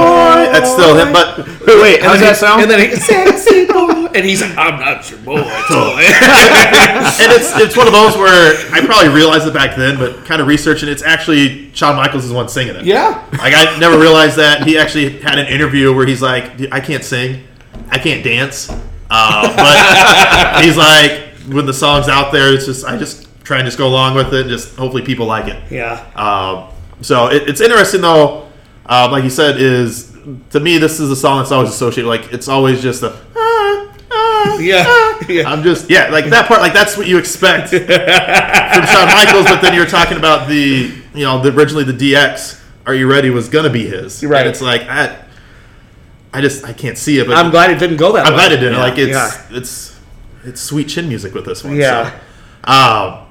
That's 0.52 0.70
still 0.70 0.98
him, 0.98 1.14
but 1.14 1.38
Wait, 1.66 1.82
wait, 1.82 2.02
how 2.04 2.12
does 2.12 2.20
that 2.22 2.36
sound? 2.36 2.62
And 2.62 2.70
then 2.70 2.90
he, 2.90 2.96
sexy 2.98 3.66
boy. 3.66 4.08
And 4.14 4.26
he's 4.26 4.42
like, 4.42 4.58
I'm 4.58 4.78
not 4.78 5.10
your 5.10 5.20
boy. 5.20 5.38
toy." 5.70 6.04
and 6.04 7.32
it's 7.32 7.58
it's 7.58 7.78
one 7.78 7.88
of 7.88 7.94
those 7.94 8.18
where 8.18 8.58
I 8.74 8.86
probably 8.86 9.08
realized 9.08 9.48
it 9.48 9.54
back 9.54 9.78
then, 9.78 9.98
but 9.98 10.26
kind 10.26 10.42
of 10.42 10.48
researching, 10.48 10.90
it's 10.90 11.02
actually 11.02 11.74
Shawn 11.74 11.96
Michaels 11.96 12.26
is 12.26 12.30
the 12.32 12.36
one 12.36 12.50
singing 12.50 12.76
it. 12.76 12.84
yeah. 12.84 13.26
Like 13.32 13.54
I 13.56 13.80
never 13.80 13.98
realized 13.98 14.36
that 14.36 14.68
he 14.68 14.78
actually 14.78 15.20
had 15.22 15.40
an 15.40 15.48
interview 15.48 15.96
where 15.96 16.06
he's 16.06 16.22
like, 16.22 16.58
"Dude, 16.58 16.74
I 16.74 16.82
can't 16.82 17.06
sing, 17.06 17.44
I 17.90 18.00
can't 18.00 18.22
dance, 18.24 18.70
uh, 19.10 19.56
but 19.56 20.62
he's 20.64 20.76
like, 20.76 21.33
when 21.48 21.66
the 21.66 21.74
song's 21.74 22.08
out 22.08 22.32
there, 22.32 22.54
it's 22.54 22.66
just 22.66 22.86
I 22.86 22.98
just 22.98 23.28
try 23.44 23.58
and 23.58 23.66
just 23.66 23.78
go 23.78 23.88
along 23.88 24.16
with 24.16 24.34
it, 24.34 24.42
and 24.42 24.50
just 24.50 24.76
hopefully 24.76 25.04
people 25.04 25.26
like 25.26 25.48
it. 25.48 25.72
Yeah. 25.72 26.04
Um, 26.16 26.70
so 27.02 27.28
it, 27.28 27.50
it's 27.50 27.62
interesting 27.62 28.02
though, 28.02 28.50
um, 28.86 29.12
like 29.12 29.24
you 29.24 29.30
said, 29.30 29.60
is 29.62 30.12
to 30.52 30.60
me 30.60 30.78
this 30.78 31.00
is 31.00 31.12
a 31.12 31.16
song 31.16 31.40
that's 31.40 31.52
always 31.52 31.70
associated. 31.70 32.08
Like 32.08 32.32
it's 32.34 32.48
always 32.48 32.82
just 32.82 33.04
a. 33.04 33.12
"Ah, 33.36 33.96
ah, 34.12 34.58
Yeah. 34.60 34.84
ah." 34.88 35.10
Yeah. 35.30 35.50
I'm 35.50 35.64
just 35.64 35.90
yeah, 35.90 36.10
like 36.10 36.26
that 36.32 36.48
part, 36.50 36.60
like 36.60 36.74
that's 36.74 36.98
what 36.98 37.08
you 37.08 37.18
expect 37.18 37.70
from 37.70 37.80
Shawn 37.80 39.08
Michaels. 39.08 39.46
But 39.46 39.62
then 39.62 39.74
you're 39.74 39.86
talking 39.86 40.18
about 40.18 40.50
the 40.50 40.94
you 41.14 41.24
know 41.24 41.42
the 41.42 41.54
originally 41.54 41.86
the 41.86 41.94
DX. 41.94 42.62
Are 42.86 42.94
you 42.94 43.10
ready? 43.10 43.30
Was 43.30 43.48
gonna 43.48 43.70
be 43.70 43.88
his. 43.88 44.22
Right. 44.24 44.42
And 44.42 44.50
it's 44.50 44.62
like 44.62 44.82
I, 44.82 45.18
I 46.34 46.42
just 46.42 46.66
I 46.66 46.74
can't 46.74 46.98
see 46.98 47.20
it. 47.20 47.28
But 47.28 47.38
I'm 47.38 47.52
glad 47.52 47.72
it 47.72 47.80
didn't 47.80 47.96
go 47.96 48.12
that 48.12 48.24
way. 48.26 48.28
I'm 48.28 48.34
way. 48.34 48.40
glad 48.40 48.52
it 48.52 48.58
didn't. 48.58 48.74
Yeah. 48.74 48.80
Like 48.82 48.98
it's 48.98 49.12
Yeah. 49.12 49.58
it's 49.58 49.93
it's 50.46 50.62
sweet 50.62 50.88
chin 50.90 51.08
music 51.08 51.34
with 51.34 51.46
this 51.46 51.64
one. 51.64 51.76
Yeah. 51.76 52.20
So, 52.66 52.72
um, 52.72 53.26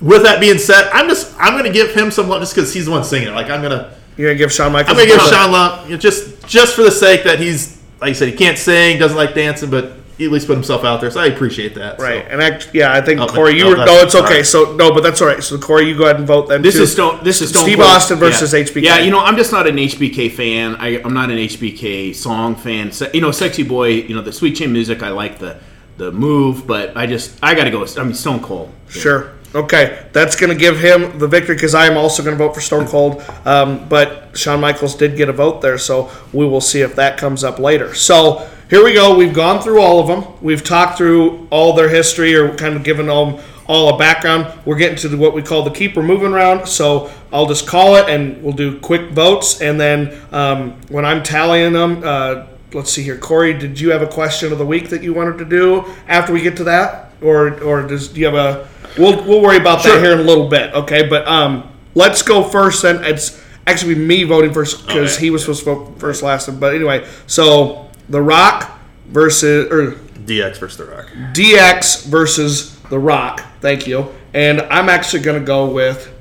with 0.00 0.22
that 0.22 0.40
being 0.40 0.58
said, 0.58 0.88
I'm 0.92 1.08
just 1.08 1.34
I'm 1.38 1.56
gonna 1.56 1.72
give 1.72 1.94
him 1.94 2.10
some 2.10 2.28
love 2.28 2.40
just 2.40 2.54
because 2.54 2.72
he's 2.72 2.86
the 2.86 2.90
one 2.90 3.04
singing 3.04 3.28
it. 3.28 3.32
Like 3.32 3.50
I'm 3.50 3.60
gonna 3.62 3.94
You're 4.16 4.30
gonna 4.30 4.38
give 4.38 4.52
Shawn 4.52 4.72
Michaels. 4.72 4.90
I'm 4.90 4.96
gonna 5.06 5.18
give 5.18 5.28
Shawn 5.28 5.52
love 5.52 5.84
you 5.88 5.96
know, 5.96 6.00
just 6.00 6.46
just 6.46 6.74
for 6.74 6.82
the 6.82 6.90
sake 6.90 7.24
that 7.24 7.38
he's 7.38 7.80
like 8.00 8.10
I 8.10 8.12
said 8.14 8.28
he 8.28 8.36
can't 8.36 8.56
sing, 8.58 8.98
doesn't 8.98 9.16
like 9.16 9.34
dancing, 9.34 9.70
but 9.70 9.92
he 10.16 10.26
at 10.26 10.32
least 10.32 10.46
put 10.46 10.54
himself 10.54 10.84
out 10.84 11.00
there. 11.00 11.10
So 11.10 11.20
I 11.20 11.26
appreciate 11.26 11.74
that. 11.76 11.98
so. 11.98 12.04
Right, 12.04 12.26
and 12.28 12.42
I, 12.42 12.60
yeah, 12.74 12.92
I 12.92 13.00
think 13.00 13.20
Oh, 13.20 13.26
Corey, 13.26 13.56
you 13.56 13.64
oh, 13.64 13.70
were 13.70 13.76
no, 13.86 14.00
it's 14.00 14.14
okay. 14.14 14.24
alright. 14.24 14.46
So 14.46 14.74
no, 14.76 14.92
but 14.92 15.02
that's 15.02 15.20
all 15.22 15.28
right. 15.28 15.42
So 15.42 15.58
Corey, 15.58 15.88
you 15.88 15.96
go 15.96 16.04
ahead 16.04 16.16
and 16.16 16.26
vote 16.26 16.48
then. 16.48 16.60
This 16.60 16.74
too. 16.76 16.82
is 16.82 16.92
Stone. 16.92 17.24
This 17.24 17.40
is 17.40 17.48
Stone 17.50 17.62
Steve 17.62 17.78
Cold. 17.78 17.88
Austin 17.88 18.18
versus 18.18 18.52
yeah. 18.52 18.60
HBK. 18.60 18.82
Yeah, 18.82 18.98
you 18.98 19.10
know, 19.10 19.20
I'm 19.20 19.36
just 19.36 19.50
not 19.50 19.66
an 19.66 19.76
HBK 19.76 20.30
fan. 20.32 20.76
I, 20.76 21.00
I'm 21.02 21.14
not 21.14 21.30
an 21.30 21.38
HBK 21.38 22.14
song 22.14 22.54
fan. 22.54 22.92
Se- 22.92 23.10
you 23.14 23.22
know, 23.22 23.30
Sexy 23.30 23.62
Boy. 23.62 23.88
You 23.88 24.14
know, 24.14 24.20
the 24.20 24.32
Sweet 24.32 24.56
Chin 24.56 24.72
music. 24.72 25.02
I 25.02 25.08
like 25.08 25.38
the 25.38 25.58
the 26.00 26.10
move, 26.10 26.66
but 26.66 26.96
I 26.96 27.06
just 27.06 27.38
I 27.42 27.54
got 27.54 27.64
to 27.64 27.70
go. 27.70 27.86
I 27.96 28.02
mean, 28.02 28.14
Stone 28.14 28.40
Cold. 28.40 28.72
Sure. 28.88 29.34
Okay, 29.54 30.06
that's 30.12 30.36
going 30.36 30.50
to 30.50 30.58
give 30.58 30.78
him 30.80 31.18
the 31.18 31.26
victory 31.26 31.56
because 31.56 31.74
I 31.74 31.86
am 31.86 31.96
also 31.96 32.22
going 32.22 32.36
to 32.36 32.42
vote 32.42 32.54
for 32.54 32.60
Stone 32.60 32.86
Cold. 32.86 33.22
Um, 33.44 33.88
but 33.88 34.36
Shawn 34.36 34.60
Michaels 34.60 34.94
did 34.94 35.16
get 35.16 35.28
a 35.28 35.32
vote 35.32 35.60
there, 35.60 35.76
so 35.76 36.10
we 36.32 36.46
will 36.46 36.60
see 36.60 36.80
if 36.80 36.94
that 36.96 37.18
comes 37.18 37.44
up 37.44 37.58
later. 37.58 37.92
So 37.94 38.48
here 38.70 38.82
we 38.82 38.94
go. 38.94 39.16
We've 39.16 39.34
gone 39.34 39.60
through 39.60 39.80
all 39.80 39.98
of 39.98 40.06
them. 40.06 40.34
We've 40.40 40.62
talked 40.62 40.96
through 40.96 41.48
all 41.50 41.74
their 41.74 41.88
history 41.88 42.34
or 42.34 42.54
kind 42.54 42.76
of 42.76 42.84
given 42.84 43.06
them 43.06 43.40
all 43.66 43.94
a 43.94 43.98
background. 43.98 44.46
We're 44.64 44.78
getting 44.78 44.98
to 44.98 45.08
the, 45.08 45.16
what 45.16 45.34
we 45.34 45.42
call 45.42 45.64
the 45.64 45.70
keeper 45.70 46.02
moving 46.02 46.32
round. 46.32 46.68
So 46.68 47.10
I'll 47.32 47.46
just 47.46 47.66
call 47.66 47.96
it 47.96 48.08
and 48.08 48.42
we'll 48.42 48.52
do 48.52 48.78
quick 48.78 49.10
votes. 49.10 49.60
And 49.60 49.80
then 49.80 50.16
um, 50.30 50.80
when 50.88 51.04
I'm 51.04 51.24
tallying 51.24 51.72
them, 51.72 52.02
uh, 52.04 52.46
let's 52.72 52.90
see 52.90 53.02
here. 53.02 53.16
Corey, 53.16 53.54
did 53.54 53.80
you 53.80 53.90
have 53.90 54.02
a 54.02 54.06
question 54.06 54.52
of 54.52 54.58
the 54.58 54.66
week 54.66 54.88
that 54.90 55.02
you 55.02 55.12
wanted 55.14 55.38
to 55.38 55.44
do 55.44 55.84
after 56.08 56.32
we 56.32 56.40
get 56.40 56.56
to 56.58 56.64
that? 56.64 57.12
Or, 57.22 57.60
or 57.62 57.86
does 57.86 58.08
do 58.08 58.20
you 58.20 58.26
have 58.26 58.34
a 58.34 58.68
We'll 58.98 59.24
we'll 59.24 59.40
worry 59.40 59.56
about 59.56 59.84
that 59.84 60.02
here 60.02 60.12
in 60.12 60.18
a 60.18 60.22
little 60.22 60.48
bit, 60.48 60.74
okay? 60.74 61.06
But 61.06 61.26
um, 61.28 61.70
let's 61.94 62.22
go 62.22 62.42
first. 62.42 62.82
Then 62.82 63.04
it's 63.04 63.40
actually 63.66 63.94
me 63.94 64.24
voting 64.24 64.52
first 64.52 64.86
because 64.86 65.16
he 65.16 65.30
was 65.30 65.42
supposed 65.42 65.64
to 65.64 65.74
vote 65.74 66.00
first 66.00 66.22
last 66.22 66.46
time. 66.46 66.58
But 66.58 66.74
anyway, 66.74 67.06
so 67.26 67.88
The 68.08 68.20
Rock 68.20 68.78
versus 69.06 69.70
or 69.70 69.92
DX 70.24 70.58
versus 70.58 70.78
The 70.78 70.84
Rock. 70.86 71.06
DX 71.34 72.06
versus 72.06 72.76
The 72.90 72.98
Rock. 72.98 73.44
Thank 73.60 73.86
you. 73.86 74.08
And 74.34 74.62
I'm 74.62 74.88
actually 74.88 75.22
gonna 75.22 75.40
go 75.40 75.70
with. 75.70 76.12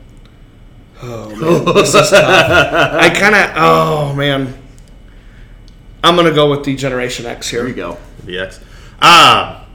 Oh 1.02 1.30
man, 1.36 1.74
this 1.74 1.96
is 1.96 2.10
tough. 2.12 2.94
I 2.94 3.10
kind 3.10 3.36
of. 3.36 3.52
Oh 3.56 4.14
man. 4.14 4.54
I'm 6.04 6.16
gonna 6.16 6.32
go 6.32 6.50
with 6.50 6.64
the 6.64 6.76
Generation 6.76 7.26
X 7.26 7.50
here. 7.50 7.64
There 7.64 7.74
here. 7.74 7.76
you 7.76 7.94
go. 7.94 7.98
DX. 8.26 8.62
Um, 9.02 9.66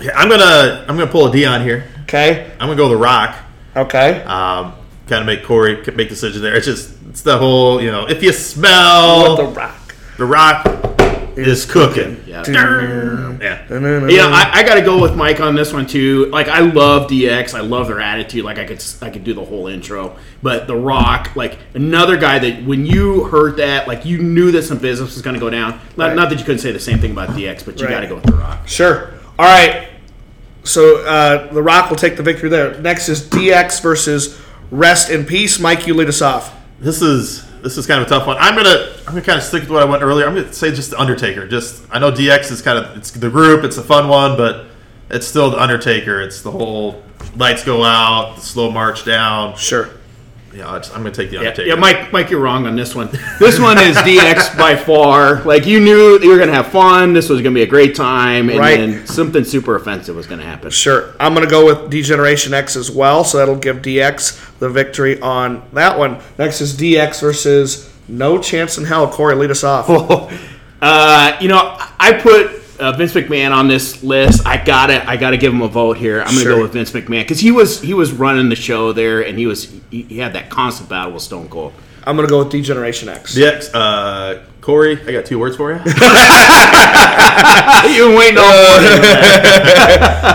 yeah, 0.00 0.12
I'm 0.16 0.28
gonna 0.28 0.84
I'm 0.88 0.96
gonna 0.96 1.10
pull 1.10 1.26
a 1.26 1.32
Dion 1.32 1.62
here. 1.62 1.88
Okay. 2.02 2.50
I'm 2.58 2.68
gonna 2.68 2.76
go 2.76 2.88
The 2.88 2.96
Rock. 2.96 3.36
Okay. 3.76 4.22
Um, 4.22 4.74
kind 5.06 5.20
of 5.20 5.26
make 5.26 5.44
Corey 5.44 5.82
make 5.94 6.08
decision 6.08 6.42
there. 6.42 6.54
It's 6.56 6.66
just 6.66 6.94
it's 7.08 7.22
the 7.22 7.38
whole 7.38 7.80
you 7.80 7.90
know 7.90 8.08
if 8.08 8.22
you 8.22 8.32
smell 8.32 9.36
With 9.36 9.54
The 9.54 9.60
Rock. 9.60 9.94
The 10.18 10.24
Rock 10.26 10.64
is 11.36 11.64
cooking. 11.66 12.22
Yeah. 12.26 12.42
Yeah. 12.48 13.66
Yeah, 14.08 14.26
I, 14.26 14.50
I 14.54 14.62
got 14.62 14.74
to 14.74 14.82
go 14.82 15.00
with 15.00 15.16
Mike 15.16 15.40
on 15.40 15.54
this 15.54 15.72
one 15.72 15.86
too. 15.86 16.26
Like, 16.26 16.48
I 16.48 16.60
love 16.60 17.10
DX. 17.10 17.54
I 17.54 17.60
love 17.60 17.88
their 17.88 18.00
attitude. 18.00 18.44
Like, 18.44 18.58
I 18.58 18.64
could 18.64 18.82
I 19.02 19.10
could 19.10 19.24
do 19.24 19.34
the 19.34 19.44
whole 19.44 19.66
intro. 19.66 20.16
But 20.42 20.66
The 20.66 20.76
Rock, 20.76 21.34
like 21.36 21.58
another 21.74 22.16
guy 22.16 22.38
that 22.38 22.64
when 22.64 22.86
you 22.86 23.24
heard 23.24 23.56
that, 23.58 23.88
like 23.88 24.04
you 24.04 24.18
knew 24.18 24.50
that 24.52 24.62
some 24.64 24.78
business 24.78 25.14
was 25.14 25.22
going 25.22 25.34
to 25.34 25.40
go 25.40 25.50
down. 25.50 25.80
Not, 25.96 26.08
Right. 26.08 26.16
not 26.16 26.30
that 26.30 26.38
you 26.38 26.44
couldn't 26.44 26.60
say 26.60 26.72
the 26.72 26.80
same 26.80 26.98
thing 26.98 27.12
about 27.12 27.30
DX, 27.30 27.64
but 27.64 27.78
you 27.80 27.86
Right. 27.86 27.92
got 27.92 28.00
to 28.00 28.06
go 28.08 28.14
with 28.16 28.24
The 28.24 28.32
Rock. 28.32 28.66
Sure. 28.68 29.12
All 29.38 29.46
right. 29.46 29.88
So 30.64 30.98
uh, 31.04 31.52
The 31.52 31.62
Rock 31.62 31.90
will 31.90 31.96
take 31.96 32.16
the 32.16 32.22
victory 32.22 32.48
there. 32.48 32.78
Next 32.80 33.08
is 33.08 33.22
DX 33.22 33.82
versus 33.82 34.40
Rest 34.70 35.10
in 35.10 35.24
Peace. 35.26 35.58
Mike, 35.60 35.86
you 35.86 35.94
lead 35.94 36.08
us 36.08 36.22
off. 36.22 36.54
This 36.80 37.02
is 37.02 37.44
this 37.64 37.78
is 37.78 37.86
kind 37.86 38.00
of 38.00 38.06
a 38.06 38.10
tough 38.10 38.26
one. 38.26 38.36
I'm 38.38 38.54
gonna 38.54 38.92
I'm 39.00 39.14
gonna 39.14 39.22
kind 39.22 39.38
of 39.38 39.42
stick 39.42 39.62
with 39.62 39.70
what 39.70 39.82
I 39.82 39.86
went 39.86 40.02
earlier. 40.02 40.26
I'm 40.26 40.34
gonna 40.34 40.52
say 40.52 40.70
just 40.70 40.90
the 40.90 41.00
Undertaker. 41.00 41.48
Just 41.48 41.84
I 41.90 41.98
know 41.98 42.12
DX 42.12 42.52
is 42.52 42.62
kind 42.62 42.78
of 42.78 42.96
it's 42.96 43.10
the 43.10 43.30
group. 43.30 43.64
It's 43.64 43.78
a 43.78 43.82
fun 43.82 44.08
one, 44.08 44.36
but 44.36 44.66
it's 45.10 45.26
still 45.26 45.50
the 45.50 45.60
Undertaker. 45.60 46.20
It's 46.20 46.42
the 46.42 46.50
whole 46.50 47.02
lights 47.36 47.64
go 47.64 47.82
out, 47.82 48.38
slow 48.38 48.70
march 48.70 49.04
down. 49.04 49.56
Sure. 49.56 49.90
Yeah, 50.54 50.70
I 50.70 50.78
just, 50.78 50.92
I'm 50.92 50.98
gonna 51.02 51.10
take 51.14 51.30
the 51.30 51.34
Yeah, 51.36 51.40
Undertaker. 51.40 51.68
yeah, 51.68 51.74
Mike, 51.74 52.12
Mike, 52.12 52.30
you're 52.30 52.40
wrong 52.40 52.66
on 52.66 52.76
this 52.76 52.94
one. 52.94 53.08
This 53.40 53.58
one 53.58 53.76
is 53.78 53.96
DX 53.96 54.56
by 54.58 54.76
far. 54.76 55.42
Like 55.42 55.66
you 55.66 55.80
knew 55.80 56.20
you 56.20 56.28
were 56.30 56.36
going 56.36 56.48
to 56.48 56.54
have 56.54 56.68
fun. 56.68 57.12
This 57.12 57.28
was 57.28 57.40
going 57.42 57.52
to 57.54 57.58
be 57.58 57.62
a 57.62 57.66
great 57.66 57.96
time, 57.96 58.50
and 58.50 58.58
Right. 58.60 58.76
then 58.78 59.06
something 59.06 59.42
super 59.44 59.74
offensive 59.74 60.14
was 60.14 60.26
going 60.28 60.38
to 60.40 60.46
happen. 60.46 60.70
Sure. 60.70 61.12
I'm 61.18 61.34
going 61.34 61.44
to 61.44 61.50
go 61.50 61.66
with 61.66 61.90
Degeneration 61.90 62.54
X 62.54 62.76
as 62.76 62.90
well. 62.90 63.24
So 63.24 63.38
that'll 63.38 63.56
give 63.56 63.78
DX 63.82 64.58
the 64.60 64.68
victory 64.70 65.20
on 65.20 65.62
that 65.72 65.98
one. 65.98 66.18
Next 66.38 66.60
is 66.60 66.74
DX 66.76 67.20
versus 67.20 67.92
No 68.06 68.38
Chance 68.40 68.78
in 68.78 68.84
Hell. 68.84 69.08
Corey, 69.08 69.34
lead 69.34 69.50
us 69.50 69.64
off. 69.64 69.88
Uh, 70.82 71.38
you 71.40 71.48
know, 71.48 71.78
I 71.98 72.12
put 72.12 72.60
uh, 72.78 72.92
Vince 72.92 73.12
McMahon 73.14 73.52
on 73.52 73.68
this 73.68 74.02
list. 74.02 74.46
I 74.46 74.62
got 74.62 74.86
to 74.88 75.08
I 75.08 75.16
got 75.16 75.30
to 75.30 75.36
give 75.36 75.52
him 75.52 75.62
a 75.62 75.68
vote 75.68 75.96
here. 75.96 76.20
I'm 76.20 76.26
going 76.26 76.36
to 76.38 76.42
Sure. 76.42 76.56
go 76.56 76.62
with 76.62 76.72
Vince 76.72 76.90
McMahon 76.92 77.22
because 77.22 77.40
he 77.40 77.50
was 77.50 77.80
he 77.80 77.94
was 77.94 78.12
running 78.12 78.48
the 78.48 78.56
show 78.56 78.92
there, 78.92 79.20
and 79.24 79.38
he 79.38 79.46
was 79.46 79.72
he, 79.90 80.02
he 80.02 80.18
had 80.18 80.32
that 80.34 80.50
constant 80.50 80.88
battle 80.88 81.12
with 81.12 81.22
Stone 81.22 81.48
Cold. 81.48 81.72
I'm 82.06 82.16
going 82.16 82.28
to 82.28 82.30
go 82.30 82.40
with 82.40 82.50
Degeneration 82.50 83.08
X. 83.08 83.34
DX. 83.34 83.70
Uh, 83.72 84.42
Corey, 84.60 85.00
I 85.06 85.12
got 85.12 85.24
two 85.24 85.38
words 85.38 85.56
for 85.56 85.72
you. 85.72 85.76
you 87.94 88.08
were 88.10 88.16
waiting 88.16 88.38
on 88.38 88.44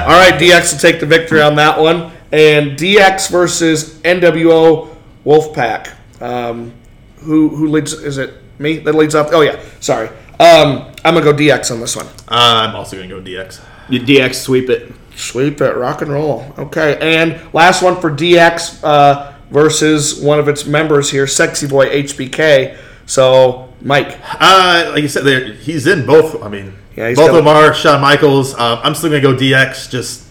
All 0.03 0.17
right, 0.17 0.33
DX 0.39 0.73
will 0.73 0.79
take 0.79 0.99
the 0.99 1.05
victory 1.05 1.41
on 1.41 1.55
that 1.55 1.79
one. 1.79 2.11
And 2.31 2.71
DX 2.77 3.29
versus 3.31 3.95
NWO 4.01 4.95
Wolfpack. 5.25 5.95
Um, 6.21 6.73
who 7.19 7.49
who 7.49 7.67
leads? 7.69 7.93
Is 7.93 8.17
it 8.17 8.33
me 8.59 8.77
that 8.79 8.93
leads 8.93 9.15
off? 9.15 9.29
Oh 9.31 9.41
yeah, 9.41 9.59
sorry. 9.79 10.09
Um, 10.39 10.91
I'm 11.03 11.13
gonna 11.15 11.21
go 11.21 11.33
DX 11.33 11.71
on 11.71 11.79
this 11.81 11.95
one. 11.95 12.05
Uh, 12.27 12.67
I'm 12.67 12.75
also 12.75 12.95
gonna 12.95 13.09
go 13.09 13.21
DX. 13.21 13.61
You 13.89 13.99
DX 13.99 14.35
sweep 14.35 14.69
it. 14.69 14.91
Sweep 15.15 15.59
it, 15.59 15.75
rock 15.75 16.01
and 16.01 16.11
roll. 16.11 16.45
Okay, 16.57 16.97
and 17.01 17.41
last 17.53 17.81
one 17.81 17.99
for 17.99 18.09
DX 18.09 18.81
uh, 18.83 19.33
versus 19.51 20.21
one 20.21 20.39
of 20.39 20.47
its 20.47 20.65
members 20.65 21.11
here, 21.11 21.27
Sexy 21.27 21.67
Boy 21.67 21.87
HBK. 22.03 22.77
So 23.05 23.73
Mike, 23.81 24.17
Uh, 24.39 24.91
like 24.93 25.01
you 25.01 25.07
said, 25.09 25.55
he's 25.57 25.87
in 25.87 26.05
both. 26.05 26.41
I 26.43 26.47
mean, 26.47 26.73
Yeah, 26.95 27.09
both 27.15 27.17
got- 27.17 27.29
of 27.31 27.35
them 27.35 27.47
are 27.47 27.73
Shawn 27.73 27.99
Michaels. 28.01 28.53
Um, 28.53 28.79
I'm 28.83 28.95
still 28.95 29.09
gonna 29.09 29.21
go 29.21 29.33
DX. 29.35 29.89
Just 29.89 30.23
yeah, 30.23 30.28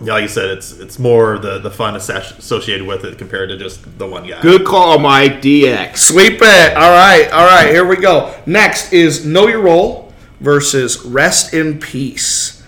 like 0.00 0.22
you 0.22 0.28
said, 0.28 0.50
it's 0.50 0.72
it's 0.72 0.98
more 0.98 1.38
the 1.38 1.58
the 1.58 1.70
fun 1.70 1.94
associated 1.96 2.86
with 2.86 3.04
it 3.04 3.18
compared 3.18 3.50
to 3.50 3.56
just 3.56 3.98
the 3.98 4.06
one 4.06 4.26
guy. 4.26 4.40
Good 4.40 4.64
call, 4.64 4.98
Mike. 4.98 5.42
DX. 5.42 5.96
sweep 5.98 6.38
it. 6.40 6.76
All 6.76 6.90
right, 6.90 7.28
all 7.32 7.46
right. 7.46 7.70
Here 7.70 7.84
we 7.84 7.96
go. 7.96 8.34
Next 8.46 8.92
is 8.92 9.26
Know 9.26 9.46
Your 9.46 9.60
Role 9.60 10.12
versus 10.40 11.04
Rest 11.04 11.52
in 11.52 11.78
Peace. 11.78 12.62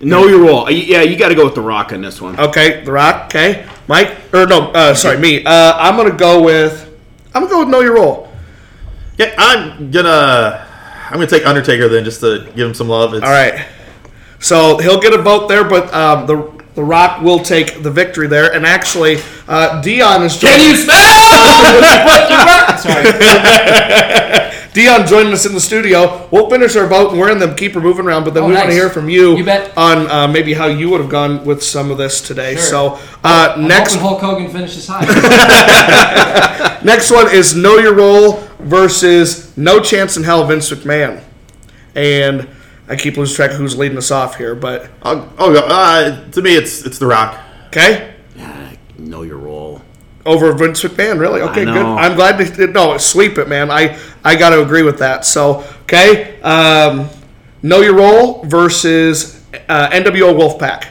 Know 0.00 0.26
your 0.26 0.40
role. 0.40 0.66
Uh, 0.66 0.70
Yeah, 0.70 1.02
you 1.02 1.16
got 1.16 1.28
to 1.30 1.34
go 1.34 1.44
with 1.46 1.54
The 1.54 1.62
Rock 1.62 1.92
on 1.92 2.02
this 2.02 2.20
one. 2.20 2.38
Okay, 2.38 2.84
The 2.84 2.92
Rock. 2.92 3.26
Okay, 3.26 3.66
Mike. 3.88 4.14
Or 4.32 4.46
no, 4.46 4.70
uh, 4.72 4.94
sorry, 4.94 5.18
me. 5.18 5.44
Uh, 5.44 5.76
I'm 5.76 5.96
gonna 5.96 6.16
go 6.16 6.42
with. 6.42 6.82
I'm 7.34 7.42
gonna 7.42 7.52
go 7.52 7.58
with 7.60 7.68
Know 7.68 7.80
Your 7.80 7.94
Role. 7.94 8.30
Yeah, 9.18 9.34
I'm 9.38 9.90
gonna 9.90 10.66
I'm 11.08 11.14
gonna 11.14 11.26
take 11.26 11.46
Undertaker 11.46 11.88
then 11.88 12.04
just 12.04 12.20
to 12.20 12.44
give 12.56 12.68
him 12.68 12.74
some 12.74 12.88
love. 12.88 13.14
It's, 13.14 13.24
All 13.24 13.30
right. 13.30 13.66
So 14.40 14.78
he'll 14.78 15.00
get 15.00 15.12
a 15.14 15.18
vote 15.22 15.48
there, 15.48 15.64
but 15.64 15.92
um, 15.94 16.26
the 16.26 16.56
the 16.74 16.84
Rock 16.84 17.22
will 17.22 17.38
take 17.38 17.82
the 17.82 17.90
victory 17.90 18.26
there. 18.26 18.52
And 18.52 18.66
actually, 18.66 19.16
uh, 19.48 19.80
Dion 19.80 20.22
is. 20.24 20.36
Joining. 20.36 20.56
Can 20.58 20.70
you 20.70 20.76
smell? 20.76 20.96
what 22.04 22.30
you 22.30 22.36
work? 22.36 22.78
Sorry. 22.78 24.52
Dion 24.76 25.06
joining 25.06 25.32
us 25.32 25.46
in 25.46 25.54
the 25.54 25.60
studio. 25.60 26.28
We'll 26.30 26.50
finish 26.50 26.76
our 26.76 26.86
vote 26.86 27.12
and 27.12 27.18
we're 27.18 27.30
in 27.32 27.38
the 27.38 27.54
keep 27.54 27.72
her 27.72 27.80
moving 27.80 28.04
around, 28.04 28.24
but 28.24 28.34
then 28.34 28.42
Oh, 28.42 28.48
we 28.48 28.54
want 28.56 28.66
to 28.66 28.74
hear 28.74 28.90
from 28.90 29.08
you, 29.08 29.34
You 29.34 29.42
bet. 29.42 29.72
on 29.74 30.06
uh, 30.10 30.28
maybe 30.28 30.52
how 30.52 30.66
you 30.66 30.90
would 30.90 31.00
have 31.00 31.08
gone 31.08 31.46
with 31.46 31.62
some 31.62 31.90
of 31.90 31.96
this 31.96 32.20
today. 32.20 32.56
Sure. 32.56 32.62
So 32.62 32.86
uh, 33.24 33.54
I'm 33.56 33.66
next 33.66 33.94
Hulk 33.94 34.20
Hogan 34.20 34.50
finishes 34.50 34.86
high. 34.86 35.00
next 36.84 37.10
one 37.10 37.30
is 37.34 37.56
Know 37.56 37.78
Your 37.78 37.94
Role 37.94 38.32
versus 38.58 39.56
No 39.56 39.80
Chance 39.80 40.18
in 40.18 40.24
Hell 40.24 40.46
Vince 40.46 40.70
McMahon. 40.70 41.22
And 41.94 42.46
I 42.88 42.96
keep 42.96 43.16
losing 43.16 43.34
track 43.36 43.50
of 43.50 43.56
who's 43.56 43.76
leading 43.76 43.98
us 43.98 44.10
off 44.10 44.36
here, 44.36 44.54
but 44.54 44.90
I'll, 45.02 45.32
I'll 45.38 45.52
go. 45.52 45.60
Uh, 45.66 46.30
to 46.30 46.42
me, 46.42 46.54
it's 46.56 46.84
it's 46.84 46.98
The 46.98 47.06
Rock. 47.06 47.38
okay. 47.68 48.14
Yeah, 48.36 48.72
know 48.98 49.22
your 49.22 49.38
role. 49.38 49.82
over 50.24 50.52
Vince 50.52 50.82
McMahon. 50.82 51.18
Really? 51.18 51.40
Okay, 51.40 51.64
know. 51.64 51.72
good. 51.74 51.84
I'm 51.84 52.14
glad 52.14 52.38
to 52.56 52.66
no 52.68 52.96
sweep 52.98 53.38
it, 53.38 53.48
man. 53.48 53.70
I 53.70 53.98
I 54.24 54.36
got 54.36 54.50
to 54.50 54.62
agree 54.62 54.82
with 54.82 54.98
that. 55.00 55.24
So 55.24 55.64
okay, 55.82 56.40
um, 56.42 57.08
know 57.62 57.80
your 57.80 57.94
role 57.96 58.44
versus 58.44 59.42
uh, 59.68 59.88
NWO 59.90 60.34
Wolfpack. 60.36 60.84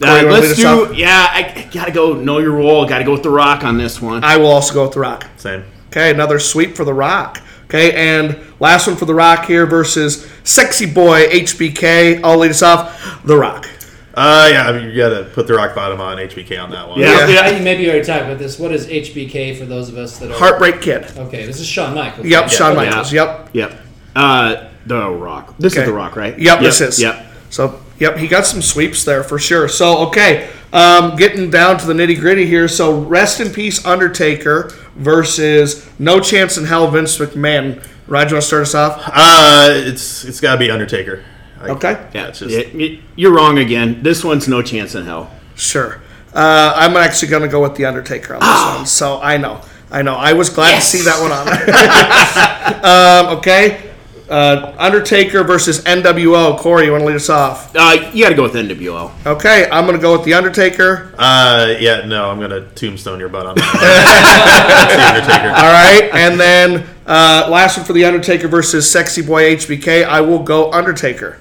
Corey, 0.00 0.10
Uh, 0.10 0.16
you 0.20 0.26
wanna 0.28 0.40
let's 0.40 0.52
us 0.52 0.56
do. 0.56 0.66
off? 0.86 0.94
Yeah, 0.94 1.26
I 1.30 1.68
gotta 1.72 1.92
go. 1.92 2.14
Know 2.14 2.38
your 2.38 2.52
role. 2.52 2.86
Gotta 2.86 3.04
go 3.04 3.12
with 3.12 3.22
the 3.22 3.30
Rock 3.30 3.64
on 3.64 3.76
this 3.78 4.00
one. 4.00 4.22
I 4.24 4.36
will 4.36 4.46
also 4.46 4.74
go 4.74 4.84
with 4.84 4.92
the 4.94 5.00
Rock. 5.00 5.26
Same. 5.36 5.64
Okay, 5.88 6.10
another 6.12 6.38
sweep 6.38 6.76
for 6.76 6.84
the 6.84 6.94
Rock. 6.94 7.42
Okay, 7.70 7.92
and 7.94 8.36
last 8.58 8.88
one 8.88 8.96
for 8.96 9.04
the 9.04 9.14
Rock 9.14 9.44
here 9.46 9.64
versus 9.64 10.28
Sexy 10.42 10.86
Boy 10.92 11.28
HBK. 11.28 12.20
I'll 12.24 12.36
lead 12.38 12.50
us 12.50 12.62
off. 12.64 13.22
The 13.24 13.36
Rock. 13.36 13.68
Uh, 14.12 14.48
yeah, 14.50 14.64
I 14.68 14.72
mean, 14.72 14.90
you 14.90 14.96
got 14.96 15.10
to 15.10 15.24
put 15.32 15.46
The 15.46 15.54
Rock 15.54 15.76
bottom 15.76 16.00
on 16.00 16.16
HBK 16.16 16.60
on 16.60 16.72
that 16.72 16.88
one. 16.88 16.98
Yeah. 16.98 17.28
Yeah. 17.28 17.42
I 17.42 17.50
think 17.50 17.62
maybe 17.62 17.84
you 17.84 17.90
already 17.90 18.04
talked 18.04 18.24
about 18.24 18.40
this. 18.40 18.58
What 18.58 18.72
is 18.72 18.88
HBK 18.88 19.56
for 19.56 19.66
those 19.66 19.88
of 19.88 19.96
us 19.96 20.18
that 20.18 20.32
are 20.32 20.34
Heartbreak 20.34 20.80
Kid. 20.82 21.04
Okay, 21.16 21.46
this 21.46 21.60
is 21.60 21.66
Shawn 21.68 21.94
Michaels. 21.94 22.26
Yep, 22.26 22.40
right? 22.42 22.50
Shawn 22.50 22.72
Okay. 22.76 22.86
Michaels. 22.86 23.12
Yep. 23.12 23.50
Yep. 23.52 23.80
Uh, 24.16 24.64
the 24.86 25.08
Rock. 25.08 25.54
This 25.60 25.74
Okay. 25.74 25.82
is 25.82 25.86
the 25.88 25.94
Rock, 25.94 26.16
right? 26.16 26.36
Yep, 26.36 26.58
this 26.58 26.80
is. 26.80 27.00
Yep. 27.00 27.24
So, 27.50 27.80
yep, 28.00 28.16
he 28.16 28.26
got 28.26 28.44
some 28.46 28.60
sweeps 28.62 29.04
there 29.04 29.22
for 29.22 29.38
sure. 29.38 29.68
So, 29.68 29.98
okay, 30.08 30.50
um, 30.72 31.14
getting 31.16 31.50
down 31.50 31.78
to 31.78 31.86
the 31.86 31.92
nitty 31.92 32.18
gritty 32.18 32.46
here. 32.46 32.66
So, 32.66 33.00
rest 33.00 33.38
in 33.40 33.50
peace, 33.52 33.84
Undertaker 33.86 34.72
versus 34.96 35.88
No 36.00 36.18
Chance 36.18 36.58
in 36.58 36.64
Hell, 36.64 36.90
Vince 36.90 37.16
McMahon. 37.18 37.80
Raj, 38.08 38.30
you 38.30 38.34
want 38.34 38.42
to 38.42 38.46
start 38.48 38.62
us 38.62 38.74
off? 38.74 39.00
Uh, 39.06 39.68
it's 39.72 40.24
it's 40.24 40.40
got 40.40 40.54
to 40.54 40.58
be 40.58 40.68
Undertaker. 40.70 41.22
I- 41.60 41.68
Okay, 41.68 41.96
Yeah, 42.14 42.26
it's 42.28 42.38
just- 42.40 42.56
y- 42.56 42.70
y- 42.74 42.98
you're 43.16 43.32
wrong 43.32 43.58
again. 43.58 44.02
This 44.02 44.24
one's 44.24 44.48
no 44.48 44.62
chance 44.62 44.94
in 44.96 45.04
hell. 45.04 45.30
sure. 45.54 46.00
Uh, 46.34 46.72
I'm 46.76 46.96
actually 46.96 47.28
going 47.28 47.42
to 47.42 47.48
go 47.48 47.60
with 47.60 47.74
the 47.74 47.84
Undertaker 47.86 48.34
on 48.34 48.40
this 48.40 48.76
one. 48.76 48.86
So, 48.86 49.20
I 49.20 49.36
know, 49.36 49.60
I 49.90 50.02
know. 50.02 50.14
I 50.14 50.32
was 50.32 50.48
glad 50.48 50.76
to 50.76 50.80
see 50.80 51.02
that 51.02 51.20
one 51.20 51.32
on. 51.32 53.26
um, 53.32 53.38
okay, 53.38 53.89
uh, 54.30 54.74
Undertaker 54.78 55.42
versus 55.44 55.82
NWO. 55.84 56.56
Corey, 56.58 56.86
you 56.86 56.92
want 56.92 57.02
to 57.02 57.06
lead 57.06 57.16
us 57.16 57.28
off? 57.28 57.74
Uh, 57.74 58.10
you 58.14 58.24
got 58.24 58.30
to 58.30 58.36
go 58.36 58.44
with 58.44 58.54
NWO. 58.54 59.10
Okay, 59.26 59.68
I'm 59.70 59.84
going 59.86 59.96
to 59.96 60.02
go 60.02 60.12
with 60.12 60.24
the 60.24 60.34
Undertaker. 60.34 61.14
Uh, 61.18 61.74
yeah, 61.78 62.06
no, 62.06 62.30
I'm 62.30 62.40
gonna 62.40 62.70
tombstone 62.70 63.18
your 63.18 63.28
butt 63.28 63.46
on 63.46 63.54
that. 63.56 64.86
The 64.90 65.04
Undertaker. 65.20 65.48
All 65.48 65.72
right, 65.72 66.10
and 66.14 66.38
then 66.40 66.86
uh, 67.06 67.48
last 67.50 67.76
one 67.76 67.86
for 67.86 67.92
the 67.92 68.04
Undertaker 68.04 68.48
versus 68.48 68.90
Sexy 68.90 69.22
Boy 69.22 69.54
HBK. 69.56 70.04
I 70.04 70.20
will 70.20 70.42
go 70.42 70.72
Undertaker. 70.72 71.38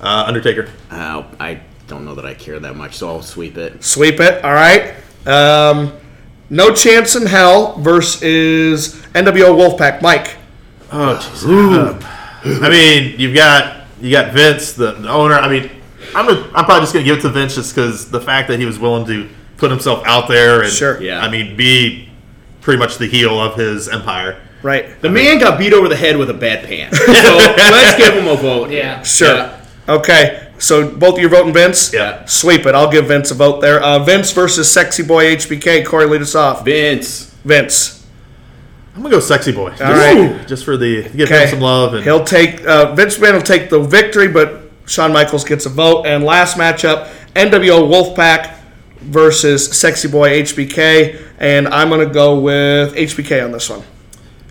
Uh, 0.00 0.24
Undertaker. 0.26 0.68
Uh, 0.90 1.24
I 1.38 1.60
don't 1.86 2.04
know 2.04 2.14
that 2.14 2.24
I 2.24 2.34
care 2.34 2.58
that 2.58 2.74
much, 2.74 2.96
so 2.96 3.08
I'll 3.08 3.22
sweep 3.22 3.58
it. 3.58 3.84
Sweep 3.84 4.18
it. 4.20 4.42
All 4.44 4.54
right. 4.54 4.94
Um, 5.26 5.92
no 6.48 6.74
chance 6.74 7.16
in 7.16 7.26
hell 7.26 7.76
versus 7.78 8.94
NWO 9.14 9.54
Wolfpack. 9.54 10.00
Mike. 10.00 10.36
Oh, 10.90 11.16
jeez. 11.20 12.19
I 12.44 12.68
mean, 12.68 13.18
you've 13.18 13.34
got 13.34 13.84
you 14.00 14.10
got 14.10 14.32
Vince, 14.32 14.72
the, 14.72 14.92
the 14.92 15.08
owner. 15.08 15.34
I 15.34 15.48
mean, 15.48 15.70
I'm 16.14 16.26
gonna, 16.26 16.42
I'm 16.54 16.64
probably 16.64 16.80
just 16.80 16.92
gonna 16.92 17.04
give 17.04 17.18
it 17.18 17.22
to 17.22 17.28
Vince 17.28 17.54
just 17.54 17.74
because 17.74 18.10
the 18.10 18.20
fact 18.20 18.48
that 18.48 18.58
he 18.58 18.66
was 18.66 18.78
willing 18.78 19.06
to 19.06 19.28
put 19.56 19.70
himself 19.70 20.02
out 20.06 20.28
there 20.28 20.62
and 20.62 20.72
Sure. 20.72 21.00
Yeah. 21.00 21.20
I 21.20 21.30
mean, 21.30 21.56
be 21.56 22.08
pretty 22.60 22.78
much 22.78 22.98
the 22.98 23.06
heel 23.06 23.38
of 23.40 23.56
his 23.56 23.88
empire. 23.88 24.40
Right. 24.62 25.00
The 25.00 25.08
man 25.08 25.38
got 25.38 25.58
beat 25.58 25.72
over 25.72 25.88
the 25.88 25.96
head 25.96 26.16
with 26.16 26.28
a 26.30 26.34
bedpan. 26.34 26.94
So 26.94 27.04
let's 27.72 27.96
give 27.96 28.14
him 28.14 28.28
a 28.28 28.36
vote. 28.36 28.70
Yeah. 28.70 29.02
Sure. 29.02 29.36
Yeah. 29.36 29.64
Okay. 29.88 30.48
So 30.58 30.94
both 30.94 31.14
of 31.14 31.20
you 31.20 31.26
are 31.26 31.30
voting 31.30 31.54
Vince. 31.54 31.92
Yeah. 31.92 32.24
Sweep 32.26 32.66
it. 32.66 32.74
I'll 32.74 32.90
give 32.90 33.08
Vince 33.08 33.30
a 33.30 33.34
vote 33.34 33.60
there. 33.60 33.82
Uh, 33.82 33.98
Vince 34.00 34.32
versus 34.32 34.70
Sexy 34.70 35.02
Boy 35.02 35.34
HBK. 35.36 35.86
Corey, 35.86 36.06
lead 36.06 36.20
us 36.20 36.34
off. 36.34 36.64
Vince. 36.64 37.34
Vince. 37.44 37.99
I'm 38.94 39.02
gonna 39.02 39.14
go 39.14 39.20
sexy 39.20 39.52
boy. 39.52 39.70
Just, 39.70 39.80
right. 39.82 40.46
just 40.48 40.64
for 40.64 40.76
the 40.76 41.04
to 41.04 41.08
give 41.10 41.28
Okay. 41.30 41.44
him 41.44 41.50
some 41.50 41.60
love 41.60 41.94
and 41.94 42.02
He'll 42.04 42.24
take 42.24 42.64
uh, 42.66 42.94
Vince 42.94 43.16
McMahon 43.18 43.34
will 43.34 43.42
take 43.42 43.70
the 43.70 43.80
victory, 43.80 44.28
but 44.28 44.62
Shawn 44.86 45.12
Michaels 45.12 45.44
gets 45.44 45.64
a 45.66 45.68
vote. 45.68 46.06
And 46.06 46.24
last 46.24 46.56
matchup, 46.56 47.08
NWO 47.34 47.88
Wolfpack 47.88 48.56
versus 49.00 49.78
Sexy 49.78 50.08
Boy 50.08 50.42
HBK, 50.42 51.20
and 51.38 51.68
I'm 51.68 51.88
gonna 51.88 52.06
go 52.06 52.38
with 52.40 52.94
HBK 52.94 53.44
on 53.44 53.52
this 53.52 53.70
one. 53.70 53.82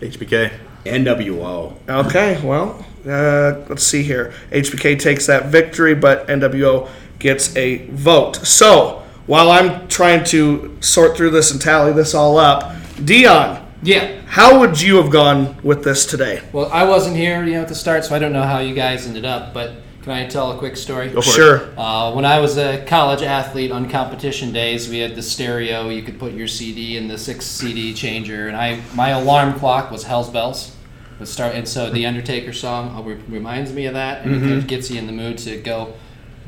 HBK. 0.00 0.50
NWO. 0.86 1.74
Okay, 1.88 2.40
well, 2.42 2.84
uh, 3.06 3.64
let's 3.68 3.82
see 3.84 4.02
here. 4.02 4.32
HBK 4.50 4.98
takes 4.98 5.26
that 5.26 5.46
victory, 5.46 5.94
but 5.94 6.26
NWO 6.28 6.88
gets 7.18 7.54
a 7.54 7.86
vote. 7.88 8.36
So 8.36 9.02
while 9.26 9.50
I'm 9.50 9.86
trying 9.88 10.24
to 10.24 10.76
sort 10.80 11.16
through 11.18 11.30
this 11.30 11.52
and 11.52 11.60
tally 11.60 11.92
this 11.92 12.14
all 12.14 12.38
up, 12.38 12.74
Dion, 13.04 13.64
Yeah. 13.82 14.20
how 14.26 14.60
would 14.60 14.80
you 14.80 14.96
have 14.96 15.10
gone 15.10 15.56
with 15.62 15.84
this 15.84 16.04
today? 16.06 16.42
Well, 16.52 16.70
I 16.70 16.84
wasn't 16.84 17.16
here, 17.16 17.44
you 17.44 17.54
know, 17.54 17.62
at 17.62 17.68
the 17.68 17.74
start, 17.74 18.04
so 18.04 18.14
I 18.14 18.18
don't 18.18 18.32
know 18.32 18.42
how 18.42 18.58
you 18.58 18.74
guys 18.74 19.06
ended 19.06 19.24
up. 19.24 19.54
But 19.54 19.74
can 20.02 20.12
I 20.12 20.26
tell 20.26 20.52
a 20.52 20.58
quick 20.58 20.76
story? 20.76 21.08
Go 21.08 21.20
for 21.22 21.30
it. 21.30 21.32
Sure. 21.32 21.68
Uh, 21.78 22.12
when 22.12 22.24
I 22.24 22.40
was 22.40 22.58
a 22.58 22.84
college 22.86 23.22
athlete 23.22 23.70
on 23.70 23.88
competition 23.88 24.52
days, 24.52 24.88
we 24.88 24.98
had 24.98 25.14
the 25.14 25.22
stereo. 25.22 25.88
You 25.88 26.02
could 26.02 26.18
put 26.18 26.32
your 26.32 26.48
CD 26.48 26.96
in 26.96 27.08
the 27.08 27.18
six 27.18 27.46
CD 27.46 27.94
changer, 27.94 28.48
and 28.48 28.56
I 28.56 28.80
my 28.94 29.10
alarm 29.10 29.58
clock 29.58 29.90
was 29.90 30.04
Hell's 30.04 30.30
Bells. 30.30 30.76
Would 31.18 31.28
start, 31.28 31.54
and 31.54 31.68
so 31.68 31.90
the 31.90 32.06
Undertaker 32.06 32.52
song 32.54 32.96
uh, 32.96 33.02
reminds 33.28 33.74
me 33.74 33.84
of 33.84 33.92
that, 33.92 34.24
and 34.24 34.34
it 34.34 34.40
kind 34.40 34.52
of 34.54 34.66
gets 34.66 34.90
you 34.90 34.98
in 34.98 35.06
the 35.06 35.12
mood 35.12 35.36
to 35.38 35.58
go 35.60 35.92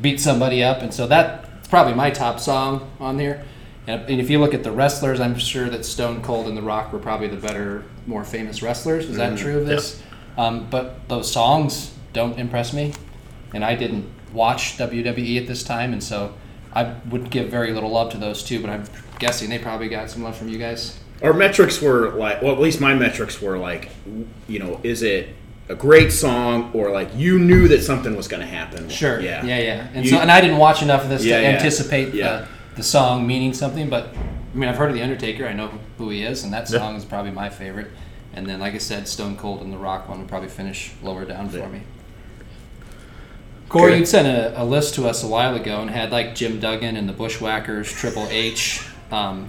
beat 0.01 0.19
somebody 0.19 0.65
up. 0.65 0.81
And 0.81 0.95
so 0.95 1.07
that's 1.07 1.69
probably 1.69 1.93
my 1.93 2.11
top 2.11 2.41
song 2.41 2.91
on 2.99 3.19
here. 3.19 3.45
And 3.87 4.03
and 4.09 4.21
if 4.21 4.31
you 4.31 4.39
look 4.39 4.55
at 4.55 4.63
the 4.63 4.71
wrestlers, 4.73 5.21
I'm 5.21 5.37
sure 5.39 5.69
that 5.69 5.85
Stone 5.85 6.23
Cold 6.23 6.47
and 6.47 6.57
The 6.57 6.63
Rock 6.63 6.93
were 6.93 6.99
probably 6.99 7.29
the 7.29 7.37
better, 7.37 7.85
more 8.07 8.25
famous 8.25 8.63
wrestlers. 8.63 9.09
Is 9.09 9.17
that 9.17 9.37
true 9.39 9.59
of 9.59 9.67
this? 9.67 10.03
Um, 10.39 10.67
but 10.71 11.09
those 11.09 11.31
songs 11.31 11.93
don't 12.13 12.39
impress 12.39 12.73
me, 12.73 12.95
and 13.55 13.65
I 13.65 13.75
didn't 13.75 14.09
watch 14.33 14.79
WWE 14.79 15.41
at 15.41 15.47
this 15.47 15.63
time, 15.63 15.93
and 15.93 16.03
so 16.03 16.35
I 16.73 16.95
would 17.11 17.31
give 17.31 17.49
very 17.51 17.73
little 17.73 17.91
love 17.91 18.13
to 18.13 18.19
those 18.19 18.43
two. 18.43 18.61
But 18.61 18.71
I'm 18.71 18.85
guessing 19.19 19.51
they 19.51 19.59
probably 19.59 19.89
got 19.89 20.09
some 20.11 20.23
love 20.23 20.37
from 20.37 20.49
you 20.49 20.59
guys. 20.59 20.99
Our 21.23 21.33
metrics 21.33 21.81
were 21.81 22.11
like, 22.11 22.43
well, 22.43 22.53
at 22.53 22.59
least 22.61 22.81
my 22.81 22.95
metrics 22.95 23.41
were 23.43 23.57
like, 23.59 23.91
you 24.49 24.59
know, 24.59 24.81
is 24.83 25.03
it 25.03 25.29
a 25.69 25.75
great 25.77 26.11
song 26.13 26.71
or 26.75 26.91
like 26.91 27.09
you 27.15 27.39
knew 27.39 27.69
that 27.69 27.83
something 27.85 28.17
was 28.17 28.27
going 28.27 28.41
to 28.41 28.47
happen? 28.47 28.89
Sure. 28.89 29.21
Yeah. 29.21 29.45
Yeah. 29.45 29.59
Yeah. 29.59 29.89
And 29.95 30.05
You- 30.05 30.11
so, 30.11 30.19
and 30.19 30.31
I 30.33 30.41
didn't 30.41 30.59
watch 30.59 30.83
enough 30.83 31.05
of 31.05 31.09
this 31.11 31.25
Yeah, 31.25 31.37
to 31.37 31.43
yeah. 31.43 31.49
anticipate 31.51 32.13
Yeah. 32.15 32.47
The 32.77 32.83
song 32.83 33.27
meaning 33.27 33.53
something. 33.55 33.89
But 33.89 34.15
I 34.15 34.57
mean, 34.57 34.69
I've 34.69 34.77
heard 34.77 34.89
of 34.91 34.95
the 34.95 35.03
Undertaker. 35.03 35.47
I 35.47 35.53
know 35.53 35.71
who 35.99 36.11
he 36.11 36.23
is, 36.23 36.45
and 36.45 36.53
that 36.53 36.71
Yeah. 36.71 36.79
song 36.79 36.97
is 36.97 37.05
probably 37.05 37.31
my 37.31 37.49
favorite. 37.49 37.91
And 38.35 38.47
then, 38.47 38.61
like 38.61 38.75
I 38.75 38.79
said, 38.79 39.09
Stone 39.09 39.37
Cold 39.37 39.61
and 39.61 39.73
The 39.73 39.77
Rock 39.79 40.09
one 40.09 40.19
would 40.19 40.29
probably 40.29 40.49
finish 40.49 40.93
lower 41.03 41.25
down 41.25 41.49
for 41.51 41.69
me. 41.69 41.83
Corey, 43.69 43.97
you'd 43.99 44.09
sent 44.09 44.27
a, 44.27 44.61
a 44.63 44.65
list 44.65 44.95
to 44.97 45.07
us 45.09 45.23
a 45.25 45.27
while 45.27 45.55
ago 45.55 45.81
and 45.81 45.91
had 45.91 46.13
like 46.13 46.35
Jim 46.35 46.61
Duggan 46.61 46.97
and 46.97 47.09
the 47.09 47.13
Bushwhackers, 47.15 47.91
Triple 47.91 48.27
H, 48.31 48.83
um, 49.11 49.49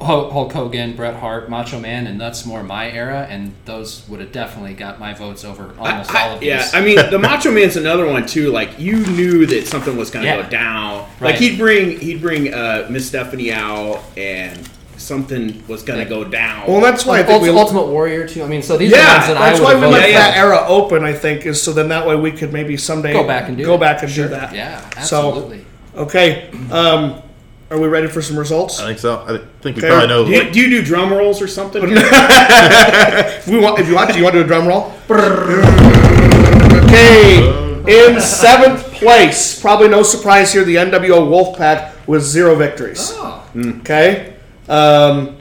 Hulk 0.00 0.32
Hulk 0.32 0.52
Hogan, 0.52 0.96
Bret 0.96 1.14
Hart, 1.16 1.48
Macho 1.48 1.78
Man, 1.80 2.06
and 2.06 2.20
that's 2.20 2.44
more 2.44 2.62
my 2.62 2.90
era. 2.90 3.26
And 3.30 3.52
those 3.64 4.06
would 4.08 4.20
have 4.20 4.32
definitely 4.32 4.74
got 4.74 4.98
my 5.00 5.14
votes 5.14 5.44
over 5.44 5.74
almost 5.78 6.14
I- 6.14 6.22
all 6.28 6.34
of 6.34 6.40
these. 6.40 6.48
yeah, 6.48 6.68
I 6.72 6.80
mean 6.80 6.96
the 7.10 7.18
Macho 7.18 7.50
Man's 7.52 7.76
another 7.76 8.06
one 8.06 8.26
too. 8.26 8.50
Like 8.50 8.78
you 8.78 8.96
knew 9.06 9.46
that 9.46 9.66
something 9.66 9.96
was 9.96 10.10
going 10.10 10.24
to 10.24 10.30
Yeah. 10.30 10.42
go 10.42 10.48
down. 10.50 10.98
Right. 11.20 11.30
Like 11.30 11.34
he'd 11.36 11.58
bring 11.58 12.00
he'd 12.00 12.20
bring 12.20 12.52
uh, 12.52 12.86
Miss 12.90 13.06
Stephanie 13.08 13.52
out, 13.52 14.02
and 14.16 14.58
something 14.96 15.62
was 15.68 15.82
going 15.82 15.98
to 15.98 16.04
go 16.08 16.24
down. 16.24 16.66
Well, 16.68 16.80
that's 16.80 17.04
why 17.04 17.18
I 17.18 17.22
think 17.24 17.42
Ulti- 17.42 17.52
we. 17.52 17.58
Ultimate 17.58 17.86
Warrior 17.86 18.26
too. 18.28 18.42
I 18.42 18.46
mean, 18.46 18.62
so 18.62 18.76
these 18.76 18.90
Yeah, 18.92 18.98
are 18.98 19.04
the 19.04 19.10
ones 19.14 19.26
that 19.26 19.34
That's 19.38 19.60
I 19.60 19.62
why 19.62 19.74
we 19.74 19.80
vote 19.80 19.90
left 19.90 20.08
yeah. 20.08 20.18
that 20.30 20.36
era 20.36 20.64
open. 20.68 21.04
I 21.04 21.12
think 21.12 21.44
is 21.46 21.60
so 21.62 21.72
then 21.72 21.88
that 21.88 22.06
way 22.06 22.14
we 22.16 22.30
could 22.32 22.52
maybe 22.52 22.76
someday 22.76 23.12
Go 23.12 23.26
back 23.26 23.48
and 23.48 23.56
do 23.56 23.64
go 23.64 23.74
it. 23.74 23.80
back 23.80 24.02
and 24.02 24.14
do 24.14 24.28
that. 24.28 24.54
Yeah, 24.54 24.80
So- 25.00 25.28
absolutely. 25.28 25.64
Okay. 25.96 26.50
Um, 26.70 27.20
are 27.70 27.78
we 27.78 27.88
ready 27.88 28.06
for 28.08 28.20
some 28.22 28.38
results? 28.38 28.78
I 28.80 28.86
think 28.86 28.98
so. 28.98 29.20
I 29.26 29.38
think 29.62 29.76
we 29.76 29.82
Okay. 29.82 29.88
probably 29.88 30.08
know. 30.08 30.24
do, 30.24 30.30
you, 30.32 30.50
do 30.50 30.60
you 30.60 30.68
do 30.70 30.82
drum 30.84 31.12
rolls 31.12 31.40
or 31.42 31.46
something? 31.48 31.82
If 31.84 31.88
we 33.48 33.58
want, 33.58 33.78
if 33.80 33.88
you 33.88 33.94
want, 33.94 34.12
do 34.12 34.18
you 34.18 34.24
want 34.24 34.34
to 34.34 34.40
do 34.40 34.44
a 34.44 34.46
drum 34.46 34.66
roll? 34.68 34.92
Okay. 36.84 37.60
In 37.86 38.20
seventh 38.20 38.82
place, 38.94 39.60
probably 39.60 39.88
no 39.88 40.02
surprise 40.02 40.52
here, 40.52 40.64
the 40.64 40.76
NWO 40.76 41.28
Wolfpack 41.28 41.92
with 42.06 42.22
zero 42.22 42.54
victories. 42.54 43.10
Oh. 43.14 43.46
Okay. 43.56 44.34
Um, 44.68 45.36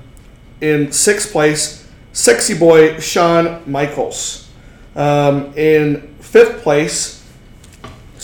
in 0.59 0.91
sixth 0.91 1.31
place, 1.31 1.87
sexy 2.11 2.57
boy 2.57 2.99
Shawn 2.99 3.61
Michaels. 3.65 4.49
Um, 4.95 5.53
in 5.57 6.13
fifth 6.19 6.61
place, 6.63 7.22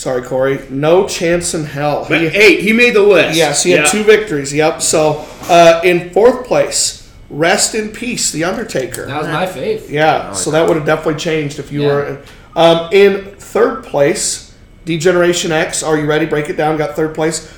sorry, 0.00 0.22
Corey, 0.22 0.58
no 0.70 1.06
chance 1.06 1.52
in 1.54 1.64
hell. 1.64 2.04
He, 2.06 2.28
Hey, 2.28 2.60
he 2.60 2.72
made 2.72 2.94
the 2.94 3.02
list. 3.02 3.36
yes, 3.36 3.62
he 3.62 3.72
had 3.72 3.80
Yeah. 3.84 3.90
two 3.90 4.02
victories. 4.04 4.52
Yep. 4.52 4.80
So 4.82 5.24
uh, 5.48 5.80
in 5.84 6.10
fourth 6.10 6.46
place, 6.46 7.08
rest 7.28 7.74
in 7.74 7.90
peace, 7.90 8.30
The 8.32 8.44
Undertaker. 8.44 9.06
That 9.06 9.18
was 9.18 9.28
my 9.28 9.46
fave. 9.46 9.90
Yeah, 9.90 10.32
so 10.32 10.50
that 10.52 10.66
would 10.66 10.76
have 10.76 10.86
definitely 10.86 11.20
changed 11.20 11.58
if 11.58 11.70
you 11.70 11.82
Yeah. 11.82 11.88
were. 11.88 12.18
Um, 12.56 12.88
in 12.92 13.26
third 13.38 13.84
place, 13.84 14.52
Degeneration 14.86 15.52
X. 15.52 15.82
Are 15.82 15.96
you 15.98 16.06
ready? 16.06 16.24
Break 16.26 16.48
it 16.48 16.56
down. 16.56 16.76
Got 16.78 16.96
third 16.96 17.14
place. 17.14 17.48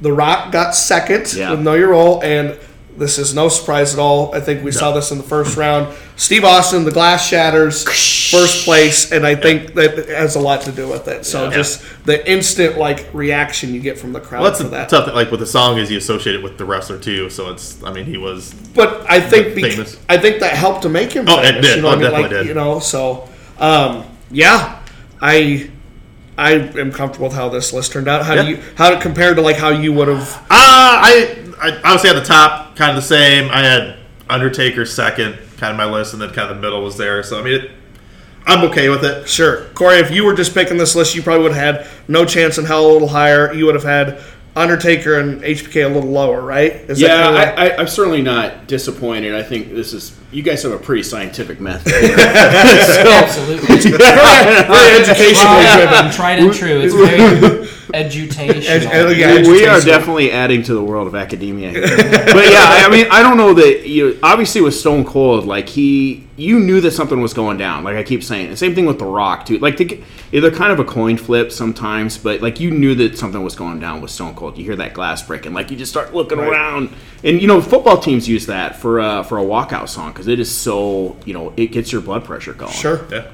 The 0.00 0.12
Rock 0.12 0.50
got 0.50 0.74
second 0.74 1.32
Yeah. 1.34 1.50
with 1.50 1.60
Know 1.60 1.74
Your 1.74 1.88
Role, 1.88 2.20
and 2.24 2.54
this 3.00 3.18
is 3.18 3.34
no 3.34 3.48
surprise 3.48 3.92
at 3.94 3.98
all. 3.98 4.32
I 4.34 4.38
think 4.40 4.62
we 4.62 4.70
saw 4.70 4.92
this 4.92 5.10
in 5.10 5.18
the 5.18 5.24
first 5.24 5.56
round. 5.56 5.92
Steve 6.16 6.44
Austin, 6.44 6.84
The 6.84 6.90
Glass 6.92 7.26
Shatters, 7.26 7.82
first 8.30 8.64
place, 8.64 9.10
and 9.10 9.26
I 9.26 9.34
think 9.34 9.74
that 9.74 10.06
has 10.08 10.36
a 10.36 10.40
lot 10.40 10.60
to 10.62 10.72
do 10.72 10.86
with 10.88 11.08
it. 11.08 11.24
So 11.26 11.44
Yeah. 11.48 11.56
just 11.56 11.82
the 12.04 12.30
instant 12.30 12.78
like 12.78 13.08
reaction 13.12 13.74
you 13.74 13.80
get 13.80 13.98
from 13.98 14.12
the 14.12 14.20
crowd 14.20 14.42
Well, 14.42 14.50
that's 14.50 14.62
for 14.62 14.68
that. 14.68 14.88
tough 14.90 15.06
thing. 15.06 15.14
Like 15.14 15.30
with 15.32 15.40
the 15.40 15.46
song, 15.46 15.78
is 15.78 15.88
he 15.88 15.96
associated 15.96 16.42
with 16.44 16.58
the 16.58 16.64
wrestler 16.64 16.98
too? 16.98 17.30
So 17.30 17.50
it's. 17.50 17.82
I 17.82 17.90
mean, 17.92 18.04
he 18.04 18.18
was. 18.18 18.54
But 18.74 19.04
I 19.10 19.18
think 19.20 19.54
Famous. 19.54 19.96
I 20.08 20.18
think 20.18 20.38
that 20.40 20.52
helped 20.54 20.82
to 20.82 20.88
make 20.88 21.10
him 21.12 21.24
Oh, 21.28 21.40
it 21.40 21.46
famous. 21.46 21.66
did. 21.66 21.76
You 21.76 21.82
know 21.82 21.88
Oh, 21.88 21.92
I 21.92 21.94
mean? 21.96 22.02
definitely 22.02 22.22
like, 22.22 22.30
did. 22.30 22.46
You 22.46 22.54
know, 22.54 22.78
so 22.80 23.28
um, 23.58 24.04
yeah, 24.30 24.78
I 25.22 25.70
I 26.38 26.52
am 26.52 26.90
comfortable 26.92 27.26
with 27.28 27.36
how 27.36 27.48
this 27.50 27.72
list 27.72 27.92
turned 27.92 28.08
out. 28.08 28.24
How 28.24 28.34
Yeah. 28.34 28.42
do 28.44 28.48
you 28.50 28.58
how 28.76 28.92
it 28.92 29.00
compared 29.00 29.36
to 29.36 29.42
like 29.42 29.56
how 29.56 29.70
you 29.70 29.92
would 29.94 30.08
have? 30.08 30.36
Uh, 30.50 30.50
I, 30.50 31.36
I 31.60 31.76
obviously 31.84 32.10
at 32.10 32.14
the 32.14 32.24
top, 32.24 32.76
kind 32.76 32.90
of 32.90 32.96
the 32.96 33.06
same. 33.06 33.50
I 33.50 33.62
had 33.62 33.96
Undertaker 34.28 34.86
second, 34.86 35.38
kind 35.56 35.72
of 35.72 35.76
my 35.76 35.84
list, 35.84 36.12
and 36.12 36.22
then 36.22 36.30
kind 36.30 36.50
of 36.50 36.56
the 36.56 36.62
middle 36.62 36.82
was 36.82 36.96
there. 36.96 37.22
So 37.22 37.38
I 37.38 37.42
mean, 37.42 37.60
it, 37.60 37.70
I'm 38.46 38.64
okay 38.70 38.88
with 38.88 39.04
it. 39.04 39.28
Sure, 39.28 39.66
Corey. 39.74 39.98
If 39.98 40.10
you 40.10 40.24
were 40.24 40.34
just 40.34 40.54
picking 40.54 40.76
this 40.76 40.96
list, 40.96 41.14
you 41.14 41.22
probably 41.22 41.42
would 41.44 41.54
have 41.54 41.76
had 41.76 41.88
no 42.08 42.24
chance 42.24 42.58
in 42.58 42.64
hell 42.64 42.90
a 42.90 42.92
little 42.92 43.08
higher. 43.08 43.52
You 43.52 43.66
would 43.66 43.74
have 43.74 43.84
had 43.84 44.22
Undertaker 44.60 45.18
and 45.18 45.42
HBK 45.42 45.84
a 45.84 45.88
little 45.88 46.10
lower, 46.10 46.40
right? 46.40 46.72
Is 46.88 47.00
Yeah, 47.00 47.24
kinda 47.24 47.30
like- 47.38 47.58
I, 47.58 47.68
I, 47.70 47.76
I'm 47.78 47.88
certainly 47.88 48.22
not 48.22 48.66
disappointed. 48.68 49.34
I 49.34 49.42
think 49.42 49.74
this 49.74 49.92
is 49.92 50.16
you 50.30 50.42
guys 50.44 50.62
have 50.62 50.72
a 50.72 50.78
pretty 50.78 51.02
scientific 51.02 51.60
method. 51.60 51.92
Absolutely. 52.18 53.90
very 53.90 55.00
educationally 55.00 55.34
Tried, 55.34 55.76
driven. 55.76 56.12
tried 56.12 56.38
and 56.38 56.52
true. 56.52 56.80
It's 56.80 56.94
very 56.94 57.66
edutational. 57.92 58.64
Ed- 58.68 59.16
yeah, 59.18 59.34
we, 59.42 59.48
we 59.48 59.66
are 59.66 59.80
definitely 59.80 60.30
adding 60.32 60.62
to 60.64 60.74
the 60.74 60.82
world 60.82 61.06
of 61.08 61.14
academia. 61.14 61.72
but 61.72 61.82
yeah, 61.82 62.64
I 62.68 62.84
I 62.86 62.90
mean, 62.90 63.06
I 63.10 63.22
don't 63.22 63.36
know 63.36 63.54
that 63.54 63.88
you. 63.88 64.18
Obviously, 64.22 64.60
with 64.60 64.74
Stone 64.74 65.04
Cold, 65.04 65.46
like 65.46 65.68
he, 65.68 66.26
you 66.40 66.58
knew 66.58 66.80
that 66.80 66.92
something 66.92 67.20
was 67.20 67.34
going 67.34 67.58
down. 67.58 67.84
Like 67.84 67.96
I 67.96 68.02
keep 68.02 68.22
saying, 68.22 68.48
and 68.48 68.58
same 68.58 68.74
thing 68.74 68.86
with 68.86 68.98
The 68.98 69.04
Rock 69.04 69.44
too. 69.44 69.58
Like 69.58 69.76
they, 69.76 70.02
they're 70.30 70.50
kind 70.50 70.72
of 70.72 70.80
a 70.80 70.84
coin 70.84 71.16
flip 71.16 71.52
sometimes, 71.52 72.16
but 72.16 72.40
like 72.40 72.58
you 72.58 72.70
knew 72.70 72.94
that 72.94 73.18
something 73.18 73.42
was 73.42 73.54
going 73.54 73.78
down 73.78 74.00
with 74.00 74.10
Stone 74.10 74.34
Cold. 74.34 74.56
You 74.56 74.64
hear 74.64 74.76
that 74.76 74.94
glass 74.94 75.22
breaking, 75.22 75.52
like 75.52 75.70
you 75.70 75.76
just 75.76 75.92
start 75.92 76.14
looking 76.14 76.38
around, 76.38 76.94
and 77.22 77.40
you 77.40 77.46
know 77.46 77.60
football 77.60 77.98
teams 77.98 78.28
use 78.28 78.46
that 78.46 78.76
for 78.76 79.00
uh, 79.00 79.22
for 79.22 79.38
a 79.38 79.42
walkout 79.42 79.88
song 79.88 80.12
because 80.12 80.28
it 80.28 80.40
is 80.40 80.50
so 80.50 81.16
you 81.26 81.34
know 81.34 81.52
it 81.56 81.68
gets 81.68 81.92
your 81.92 82.00
blood 82.00 82.24
pressure 82.24 82.54
going. 82.54 82.72
Sure. 82.72 83.06
Yeah. 83.10 83.30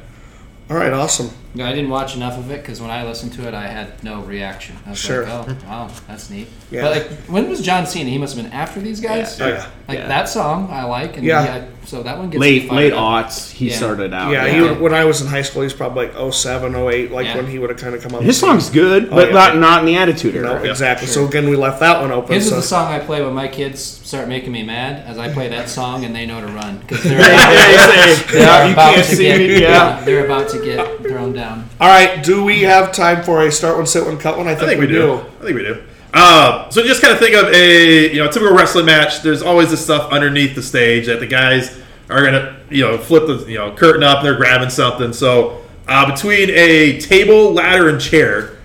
All 0.69 0.77
right. 0.77 0.93
Awesome. 0.93 1.31
I 1.65 1.73
didn't 1.73 1.91
watch 1.91 2.17
enough 2.17 2.39
of 2.39 2.51
it 2.51 2.61
because 2.63 2.81
when 2.81 2.91
I 2.91 3.05
listened 3.05 3.33
to 3.35 3.47
it, 3.49 3.55
I 3.55 3.67
had 3.67 4.03
no 4.05 4.21
reaction. 4.23 4.77
I 4.87 4.91
was 4.91 4.99
Sure. 4.99 5.23
like, 5.25 5.49
oh, 5.49 5.57
wow, 5.67 5.91
that's 6.09 6.29
neat. 6.31 6.49
Yeah. 6.71 6.83
But 6.83 6.91
like, 6.97 7.11
when 7.29 7.49
was 7.49 7.61
John 7.63 7.87
Cena? 7.87 8.11
He 8.11 8.19
must 8.19 8.37
have 8.37 8.45
been 8.45 8.53
after 8.53 8.81
these 8.81 9.01
guys. 9.01 9.41
Oh, 9.41 9.47
yeah. 9.49 9.67
Like 9.89 9.99
Yeah. 9.99 10.09
that 10.09 10.29
song, 10.29 10.69
I 10.71 10.85
like. 10.85 11.17
And 11.17 11.25
Yeah. 11.25 11.45
yeah. 11.45 11.65
so 11.85 12.03
that 12.03 12.19
one 12.19 12.31
gets 12.31 12.41
me 12.41 12.47
Late 12.61 12.69
fired 12.69 12.77
late 12.79 12.93
up. 12.93 12.99
aughts, 12.99 13.51
he 13.53 13.69
Yeah. 13.71 13.77
started 13.77 14.13
out. 14.13 14.33
Yeah, 14.33 14.45
yeah. 14.47 14.53
He, 14.53 14.61
would- 14.61 14.81
when 14.81 14.93
I 14.95 15.05
was 15.05 15.21
in 15.21 15.29
high 15.29 15.43
school, 15.43 15.63
he's 15.63 15.73
probably 15.73 16.07
like 16.07 16.17
07, 16.17 16.75
08, 16.75 17.13
like 17.13 17.27
Yeah. 17.27 17.37
when 17.37 17.47
he 17.47 17.61
would 17.61 17.71
have 17.71 17.79
kind 17.79 17.95
of 17.95 18.03
come 18.03 18.15
on. 18.17 18.25
His 18.25 18.37
song's 18.39 18.69
good, 18.71 19.09
oh, 19.11 19.15
but 19.15 19.29
yeah. 19.29 19.35
not 19.35 19.57
not 19.59 19.81
in 19.81 19.87
the 19.87 19.97
attitude 19.97 20.35
No, 20.35 20.55
era. 20.55 20.63
exactly. 20.69 21.07
So 21.07 21.25
again, 21.27 21.49
we 21.49 21.55
left 21.57 21.79
that 21.81 22.01
one 22.01 22.11
open. 22.11 22.35
His 22.35 22.47
is 22.47 22.53
the 22.53 22.63
song 22.63 22.93
I 22.93 22.99
play 22.99 23.23
when 23.23 23.35
my 23.35 23.47
kids 23.49 23.81
start 24.05 24.27
making 24.29 24.51
me 24.51 24.65
mad, 24.65 25.05
as 25.07 25.17
I 25.19 25.29
play 25.29 25.49
that 25.49 25.69
song 25.69 26.05
and 26.05 26.15
they 26.15 26.27
know 26.27 26.41
to 26.41 26.47
run 26.49 26.79
because 26.79 27.03
they're, 27.05 27.17
they're 28.33 28.41
Yeah, 28.43 28.67
you 28.67 28.73
about 28.73 28.95
can't 28.95 29.07
to 29.09 29.17
get. 29.17 29.41
Yeah. 29.61 30.01
they're 30.05 30.25
about 30.27 30.49
to 30.51 30.59
get 30.65 31.03
thrown 31.33 31.35
down. 31.35 31.69
All 31.81 31.89
right, 31.89 32.23
do 32.25 32.45
we 32.45 32.63
have 32.63 32.93
time 32.93 33.23
for 33.23 33.47
a 33.47 33.53
start 33.53 33.77
one, 33.77 33.87
sit 33.87 34.05
one, 34.05 34.19
cut 34.19 34.37
one? 34.37 34.47
I 34.47 34.55
think, 34.55 34.65
I 34.65 34.67
think 34.69 34.81
we, 34.81 34.87
we 34.87 34.93
do. 34.93 35.15
I 35.15 35.45
think 35.45 35.57
we 35.57 35.63
do. 35.63 35.83
Uh, 36.15 36.71
so 36.71 36.83
just 36.83 37.03
kind 37.03 37.13
of 37.13 37.19
think 37.19 37.37
of 37.37 37.53
a 37.53 38.13
you 38.13 38.23
know 38.23 38.31
typical 38.31 38.57
wrestling 38.57 38.87
match. 38.87 39.23
There's 39.23 39.43
always 39.43 39.71
this 39.71 39.83
stuff 39.83 40.11
underneath 40.13 40.55
the 40.55 40.63
stage 40.63 41.07
that 41.07 41.21
the 41.21 41.27
guys 41.27 41.79
are 42.09 42.25
gonna 42.25 42.61
you 42.71 42.83
know 42.83 42.99
flip 42.99 43.27
the 43.27 43.51
you 43.51 43.59
know 43.59 43.75
curtain 43.75 44.03
up. 44.03 44.19
And 44.19 44.27
they're 44.27 44.37
grabbing 44.37 44.71
something. 44.71 45.13
So 45.13 45.63
uh, 45.89 46.11
between 46.11 46.51
a 46.51 46.99
table, 47.01 47.53
ladder, 47.53 47.89
and 47.89 48.01
chair, 48.01 48.57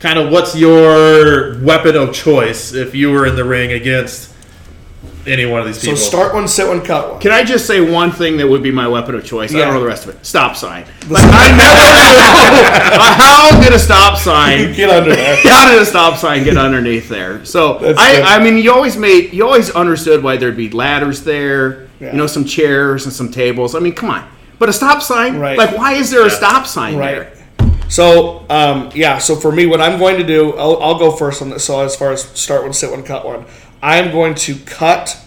kind 0.00 0.18
of 0.18 0.32
what's 0.32 0.56
your 0.56 1.62
weapon 1.62 1.96
of 1.96 2.14
choice 2.14 2.72
if 2.72 2.94
you 2.94 3.10
were 3.10 3.26
in 3.26 3.36
the 3.36 3.44
ring 3.44 3.72
against 3.72 4.31
any 5.26 5.46
one 5.46 5.60
of 5.60 5.66
these 5.66 5.80
people. 5.80 5.96
So 5.96 6.02
start 6.04 6.34
one, 6.34 6.48
sit 6.48 6.66
one, 6.68 6.82
cut 6.84 7.12
one. 7.12 7.20
Can 7.20 7.30
I 7.32 7.44
just 7.44 7.66
say 7.66 7.80
one 7.80 8.10
thing 8.10 8.36
that 8.38 8.48
would 8.48 8.62
be 8.62 8.70
my 8.70 8.88
weapon 8.88 9.14
of 9.14 9.24
choice? 9.24 9.54
I 9.54 9.58
don't 9.58 9.74
know 9.74 9.80
the 9.80 9.86
rest 9.86 10.06
of 10.06 10.14
it. 10.14 10.24
Stop 10.26 10.56
sign. 10.56 10.84
Like, 11.08 11.22
I 11.24 11.48
never 11.56 12.52
knew 12.52 13.02
how 13.16 13.60
did 13.60 13.72
a 13.72 13.78
stop 13.78 14.18
sign. 14.18 14.72
Get 14.76 14.90
under 14.90 15.14
there. 15.14 15.36
How 15.42 15.70
did 15.70 15.80
a 15.80 15.86
stop 15.86 16.18
sign 16.18 16.44
get 16.44 16.56
underneath 16.56 17.08
there? 17.08 17.44
So 17.44 17.78
That's 17.78 17.98
I, 17.98 18.12
good. 18.16 18.22
I 18.24 18.42
mean, 18.42 18.58
you 18.58 18.72
always 18.72 18.96
made, 18.96 19.32
you 19.32 19.44
always 19.46 19.70
understood 19.70 20.22
why 20.22 20.36
there'd 20.36 20.56
be 20.56 20.70
ladders 20.70 21.22
there, 21.24 21.88
Yeah. 22.00 22.12
you 22.12 22.18
know, 22.18 22.26
some 22.26 22.44
chairs 22.44 23.04
and 23.04 23.12
some 23.12 23.30
tables. 23.30 23.74
I 23.74 23.78
mean, 23.80 23.92
come 23.94 24.10
on. 24.10 24.28
But 24.58 24.68
a 24.68 24.72
stop 24.72 25.02
sign, 25.02 25.38
Right. 25.38 25.58
like, 25.58 25.76
why 25.76 25.94
is 25.94 26.10
there 26.10 26.26
a 26.26 26.30
stop 26.30 26.66
sign 26.66 26.96
Right. 26.96 27.14
there? 27.14 27.32
So 27.88 28.46
um, 28.48 28.90
yeah, 28.94 29.18
so 29.18 29.36
for 29.36 29.52
me, 29.52 29.66
what 29.66 29.80
I'm 29.82 29.98
going 29.98 30.16
to 30.16 30.24
do, 30.24 30.54
I'll, 30.54 30.82
I'll 30.82 30.98
go 30.98 31.10
first 31.10 31.42
on 31.42 31.50
this. 31.50 31.64
So 31.64 31.80
as 31.84 31.94
far 31.94 32.10
as 32.12 32.22
start 32.22 32.62
one, 32.62 32.72
sit 32.72 32.90
one, 32.90 33.02
cut 33.02 33.26
one, 33.26 33.44
I'm 33.82 34.12
going 34.12 34.34
to 34.36 34.54
cut 34.60 35.18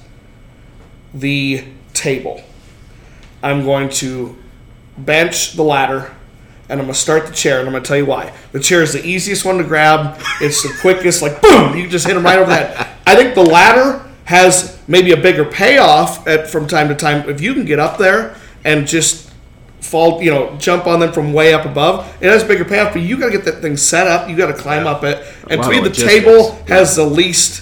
the 1.13 1.65
table. 1.93 2.41
I'm 3.43 3.63
going 3.63 3.89
to 3.89 4.37
bench 4.97 5.53
the 5.53 5.63
ladder, 5.63 6.15
and 6.69 6.79
I'm 6.79 6.85
going 6.85 6.93
to 6.93 6.99
start 6.99 7.27
the 7.27 7.33
chair, 7.33 7.59
and 7.59 7.67
I'm 7.67 7.73
going 7.73 7.83
to 7.83 7.87
tell 7.87 7.97
you 7.97 8.05
why. 8.05 8.33
The 8.53 8.59
chair 8.59 8.81
is 8.81 8.93
the 8.93 9.05
easiest 9.05 9.43
one 9.43 9.57
to 9.57 9.63
grab. 9.63 10.21
It's 10.39 10.63
the 10.63 10.75
quickest, 10.81 11.21
like 11.21 11.41
boom, 11.41 11.77
you 11.77 11.87
just 11.87 12.07
hit 12.07 12.13
them 12.13 12.23
right 12.23 12.39
over 12.39 12.49
that. 12.49 12.97
I 13.05 13.15
think 13.15 13.35
the 13.35 13.43
ladder 13.43 14.09
has 14.23 14.79
maybe 14.87 15.11
a 15.11 15.17
bigger 15.17 15.45
payoff 15.45 16.25
at, 16.27 16.49
from 16.49 16.67
time 16.67 16.87
to 16.87 16.95
time 16.95 17.29
if 17.29 17.41
you 17.41 17.53
can 17.53 17.65
get 17.65 17.79
up 17.79 17.97
there 17.97 18.35
and 18.63 18.87
just 18.87 19.31
fall, 19.81 20.23
you 20.23 20.31
know, 20.31 20.55
jump 20.57 20.87
on 20.87 20.99
them 20.99 21.11
from 21.11 21.33
way 21.33 21.53
up 21.53 21.65
above. 21.65 22.07
It 22.21 22.29
has 22.31 22.41
a 22.43 22.47
bigger 22.47 22.65
payoff, 22.65 22.93
but 22.93 23.03
you 23.03 23.19
got 23.19 23.27
to 23.27 23.31
get 23.31 23.45
that 23.45 23.61
thing 23.61 23.77
set 23.77 24.07
up. 24.07 24.29
You 24.29 24.35
got 24.35 24.47
to 24.47 24.53
climb 24.59 24.87
up 24.87 25.03
it, 25.03 25.23
and 25.49 25.61
to 25.61 25.69
me, 25.69 25.81
the 25.81 25.91
table 25.91 26.53
has 26.67 26.95
the 26.95 27.05
least 27.05 27.61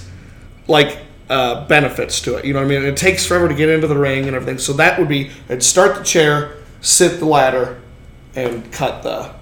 like 0.68 1.00
uh, 1.30 1.66
benefits 1.68 2.22
to 2.22 2.36
it. 2.36 2.46
You 2.46 2.54
know 2.54 2.60
what 2.60 2.66
I 2.66 2.70
mean? 2.70 2.84
It 2.84 2.98
takes 2.98 3.26
forever 3.26 3.48
to 3.48 3.56
get 3.56 3.70
into 3.70 3.88
the 3.88 3.98
ring 3.98 4.28
and 4.28 4.36
everything. 4.36 4.58
So 4.58 4.74
that 4.74 5.00
would 5.00 5.08
be 5.08 5.32
I'd 5.50 5.64
start 5.64 5.98
the 5.98 6.04
chair, 6.04 6.58
sit 6.82 7.20
the 7.20 7.26
ladder, 7.26 7.82
and 8.36 8.72
cut 8.72 9.04
the 9.04 9.34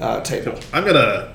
uh, 0.00 0.20
table. 0.22 0.58
I'm 0.72 0.84
gonna 0.84 1.34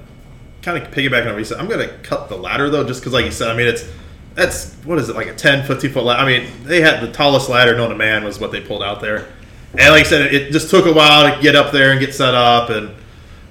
kind 0.61 0.81
of 0.81 0.91
piggyback 0.91 1.25
on 1.25 1.33
what 1.33 1.39
you 1.39 1.45
said. 1.45 1.59
I'm 1.59 1.67
gonna 1.67 1.97
cut 1.99 2.29
the 2.29 2.37
ladder 2.37 2.69
though, 2.69 2.83
just 2.83 3.01
because, 3.01 3.13
like 3.13 3.25
you 3.25 3.31
said, 3.31 3.49
I 3.49 3.55
mean, 3.55 3.67
it's 3.67 3.87
that's 4.33 4.73
what 4.83 4.97
is 4.97 5.09
it 5.09 5.15
like 5.15 5.27
a 5.27 5.35
10, 5.35 5.65
15 5.65 5.91
foot 5.91 6.03
ladder? 6.03 6.21
I 6.21 6.25
mean, 6.25 6.51
they 6.63 6.81
had 6.81 7.01
the 7.01 7.11
tallest 7.11 7.49
ladder 7.49 7.75
known 7.75 7.89
to 7.89 7.95
man 7.95 8.23
was 8.23 8.39
what 8.39 8.51
they 8.51 8.61
pulled 8.61 8.83
out 8.83 9.01
there, 9.01 9.27
and 9.71 9.91
like 9.91 10.05
I 10.05 10.09
said, 10.09 10.33
it 10.33 10.51
just 10.51 10.69
took 10.69 10.85
a 10.85 10.93
while 10.93 11.33
to 11.35 11.41
get 11.41 11.55
up 11.55 11.71
there 11.71 11.91
and 11.91 11.99
get 11.99 12.13
set 12.13 12.33
up, 12.33 12.69
and 12.69 12.91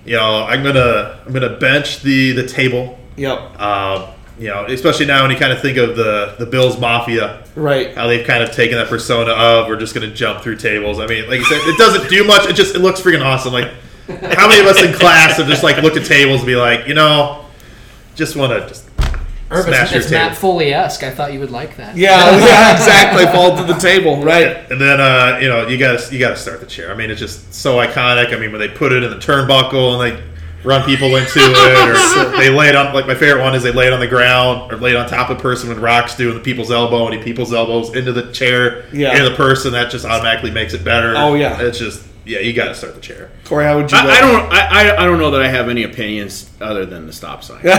you 0.04 0.16
know, 0.16 0.44
I'm 0.44 0.62
gonna 0.62 1.22
I'm 1.26 1.32
gonna 1.32 1.56
bench 1.56 2.00
the 2.02 2.32
the 2.32 2.46
table. 2.46 2.98
Yep. 3.16 3.60
Um, 3.60 4.13
you 4.38 4.48
know, 4.48 4.64
especially 4.66 5.06
now 5.06 5.22
when 5.22 5.30
you 5.30 5.36
kind 5.36 5.52
of 5.52 5.60
think 5.60 5.76
of 5.78 5.96
the 5.96 6.34
the 6.38 6.46
Bills 6.46 6.78
Mafia, 6.78 7.44
Right. 7.54 7.94
how 7.94 8.06
they've 8.08 8.26
kind 8.26 8.42
of 8.42 8.50
taken 8.52 8.76
that 8.78 8.88
persona 8.88 9.30
of 9.32 9.68
we're 9.68 9.76
just 9.78 9.94
going 9.94 10.08
to 10.08 10.14
jump 10.14 10.42
through 10.42 10.56
tables. 10.56 10.98
I 10.98 11.06
mean, 11.06 11.28
like 11.28 11.38
you 11.38 11.44
said, 11.44 11.60
it 11.62 11.78
doesn't 11.78 12.08
do 12.10 12.24
much. 12.24 12.48
It 12.48 12.54
just 12.56 12.74
it 12.74 12.80
looks 12.80 13.00
freaking 13.00 13.24
awesome. 13.24 13.52
Like 13.52 13.72
how 14.08 14.48
many 14.48 14.60
of 14.60 14.66
us 14.66 14.82
in 14.82 14.92
class 14.92 15.36
have 15.38 15.46
just 15.46 15.62
like 15.62 15.82
looked 15.82 15.96
at 15.96 16.04
tables 16.04 16.40
and 16.40 16.46
be 16.46 16.56
like, 16.56 16.86
you 16.88 16.94
know, 16.94 17.44
just 18.16 18.36
want 18.36 18.52
to 18.52 18.66
just 18.68 18.90
Irv, 19.50 19.66
Smash 19.66 19.82
it's, 19.82 19.92
your 19.92 20.00
it's 20.02 20.10
Matt 20.10 20.28
table. 20.30 20.36
Foley 20.40 20.72
esque. 20.74 21.02
I 21.04 21.10
thought 21.10 21.32
you 21.32 21.38
would 21.38 21.50
like 21.50 21.76
that. 21.76 21.96
Yeah, 21.96 22.16
yeah, 22.46 22.72
exactly. 22.74 23.26
Fall 23.26 23.56
to 23.56 23.62
the 23.62 23.78
table. 23.78 24.22
Right. 24.24 24.68
and 24.70 24.80
then 24.80 25.00
uh, 25.00 25.38
you 25.40 25.48
know 25.48 25.68
you 25.68 25.78
got 25.78 26.00
to 26.00 26.12
you 26.12 26.18
got 26.18 26.30
to 26.30 26.36
start 26.36 26.60
the 26.60 26.66
chair. 26.66 26.90
I 26.90 26.96
mean, 26.96 27.10
it's 27.10 27.20
just 27.20 27.54
so 27.54 27.76
iconic. 27.76 28.34
I 28.34 28.38
mean, 28.40 28.50
when 28.50 28.58
they 28.60 28.68
put 28.68 28.90
it 28.92 29.02
in 29.04 29.10
the 29.10 29.16
turnbuckle 29.18 30.02
and 30.02 30.16
they 30.18 30.22
run 30.64 30.84
people 30.84 31.14
into 31.16 31.38
it, 31.38 31.88
or 31.88 32.36
they 32.38 32.50
lay 32.50 32.68
it 32.68 32.74
on 32.76 32.94
like 32.94 33.06
my 33.06 33.14
favorite 33.14 33.42
one 33.42 33.54
is 33.54 33.62
they 33.62 33.70
lay 33.72 33.86
it 33.86 33.92
on 33.92 34.00
the 34.00 34.08
ground 34.08 34.72
or 34.72 34.76
lay 34.76 34.90
it 34.90 34.96
on 34.96 35.06
top 35.08 35.30
of 35.30 35.36
the 35.36 35.42
person 35.42 35.68
when 35.68 35.80
rocks 35.80 36.16
doing 36.16 36.34
the 36.34 36.40
people's 36.42 36.70
elbow 36.70 37.06
and 37.06 37.14
he 37.16 37.22
people's 37.22 37.52
elbows 37.52 37.94
into 37.94 38.12
the 38.12 38.32
chair 38.32 38.84
Yeah. 38.92 39.12
into 39.16 39.28
the 39.30 39.36
person 39.36 39.72
that 39.72 39.90
just 39.90 40.04
automatically 40.04 40.50
makes 40.50 40.72
it 40.74 40.82
better. 40.84 41.14
Oh, 41.16 41.34
yeah. 41.34 41.60
it's 41.60 41.78
just 41.78 42.02
yeah, 42.26 42.38
you 42.38 42.54
got 42.54 42.68
to 42.68 42.74
start 42.74 42.94
the 42.94 43.02
chair. 43.02 43.30
Corey, 43.44 43.66
how 43.66 43.76
would 43.76 43.92
you? 43.92 43.98
I. 43.98 44.00
I 44.00 44.20
don't. 44.22 44.50
I, 44.50 44.58
I, 44.94 45.02
I 45.02 45.04
don't 45.04 45.18
know 45.18 45.30
that 45.32 45.42
I 45.42 45.48
have 45.48 45.68
any 45.68 45.82
opinions 45.82 46.48
other 46.58 46.86
than 46.86 47.06
the 47.06 47.12
stop 47.12 47.44
sign. 47.44 47.60
Dion, 47.62 47.74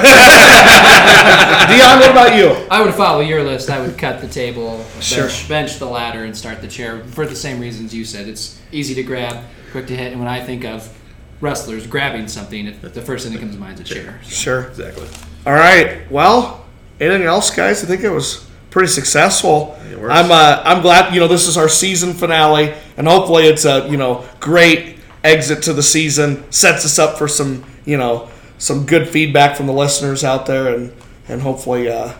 what 2.00 2.12
about 2.12 2.36
you? 2.38 2.50
I 2.70 2.80
would 2.84 2.94
follow 2.94 3.22
your 3.22 3.44
list. 3.44 3.72
I 3.72 3.80
would 3.82 3.98
cut 3.98 4.22
the 4.22 4.28
table, 4.28 4.78
bench, 4.78 5.04
Sure. 5.04 5.30
bench 5.50 5.80
the 5.80 5.88
ladder, 5.88 6.24
and 6.26 6.38
start 6.38 6.62
the 6.62 6.68
chair 6.68 7.04
for 7.06 7.26
the 7.26 7.36
same 7.36 7.60
reasons 7.60 7.94
you 7.94 8.06
said. 8.06 8.28
It's 8.28 8.60
easy 8.72 8.94
to 8.96 9.02
grab. 9.04 9.44
quick 9.72 9.88
to 9.88 9.96
hit. 9.98 10.12
And 10.12 10.22
when 10.22 10.30
I 10.30 10.44
think 10.44 10.64
of 10.64 10.96
wrestlers 11.42 11.86
grabbing 11.88 12.28
something, 12.28 12.68
it- 12.68 12.94
the 12.94 13.02
first 13.02 13.24
thing 13.26 13.34
that 13.34 13.40
comes 13.40 13.54
to 13.56 13.60
mind 13.60 13.80
is 13.80 13.92
a 13.92 13.94
chair. 13.94 14.20
Sure. 14.24 14.64
Exactly. 14.64 15.08
All 15.46 15.54
right. 15.54 16.10
Well, 16.12 16.66
anything 17.00 17.24
else, 17.28 17.50
guys? 17.54 17.84
I 17.84 17.88
think 17.88 18.02
it 18.02 18.10
was 18.10 18.46
pretty 18.72 18.88
successful. 18.90 19.78
I'm 20.10 20.32
uh, 20.32 20.62
I'm 20.66 20.82
glad 20.82 21.14
you 21.14 21.20
know 21.20 21.28
this 21.28 21.48
is 21.48 21.58
our 21.58 21.70
season 21.70 22.14
finale, 22.14 22.74
and 22.98 23.08
hopefully 23.08 23.44
it's 23.46 23.66
a 23.66 23.88
you 23.90 23.98
know 23.98 24.26
great 24.40 24.98
exit 25.24 25.64
to 25.64 25.74
the 25.74 25.82
season. 25.84 26.44
Sets 26.52 26.86
us 26.86 27.00
up 27.00 27.18
for 27.18 27.28
some 27.28 27.64
you 27.86 27.98
know 27.98 28.30
some 28.58 28.86
good 28.86 29.08
feedback 29.10 29.56
from 29.56 29.66
the 29.68 29.74
listeners 29.74 30.24
out 30.24 30.46
there, 30.46 30.74
and 30.74 30.92
and 31.28 31.42
hopefully. 31.42 31.90
Uh, 31.90 32.14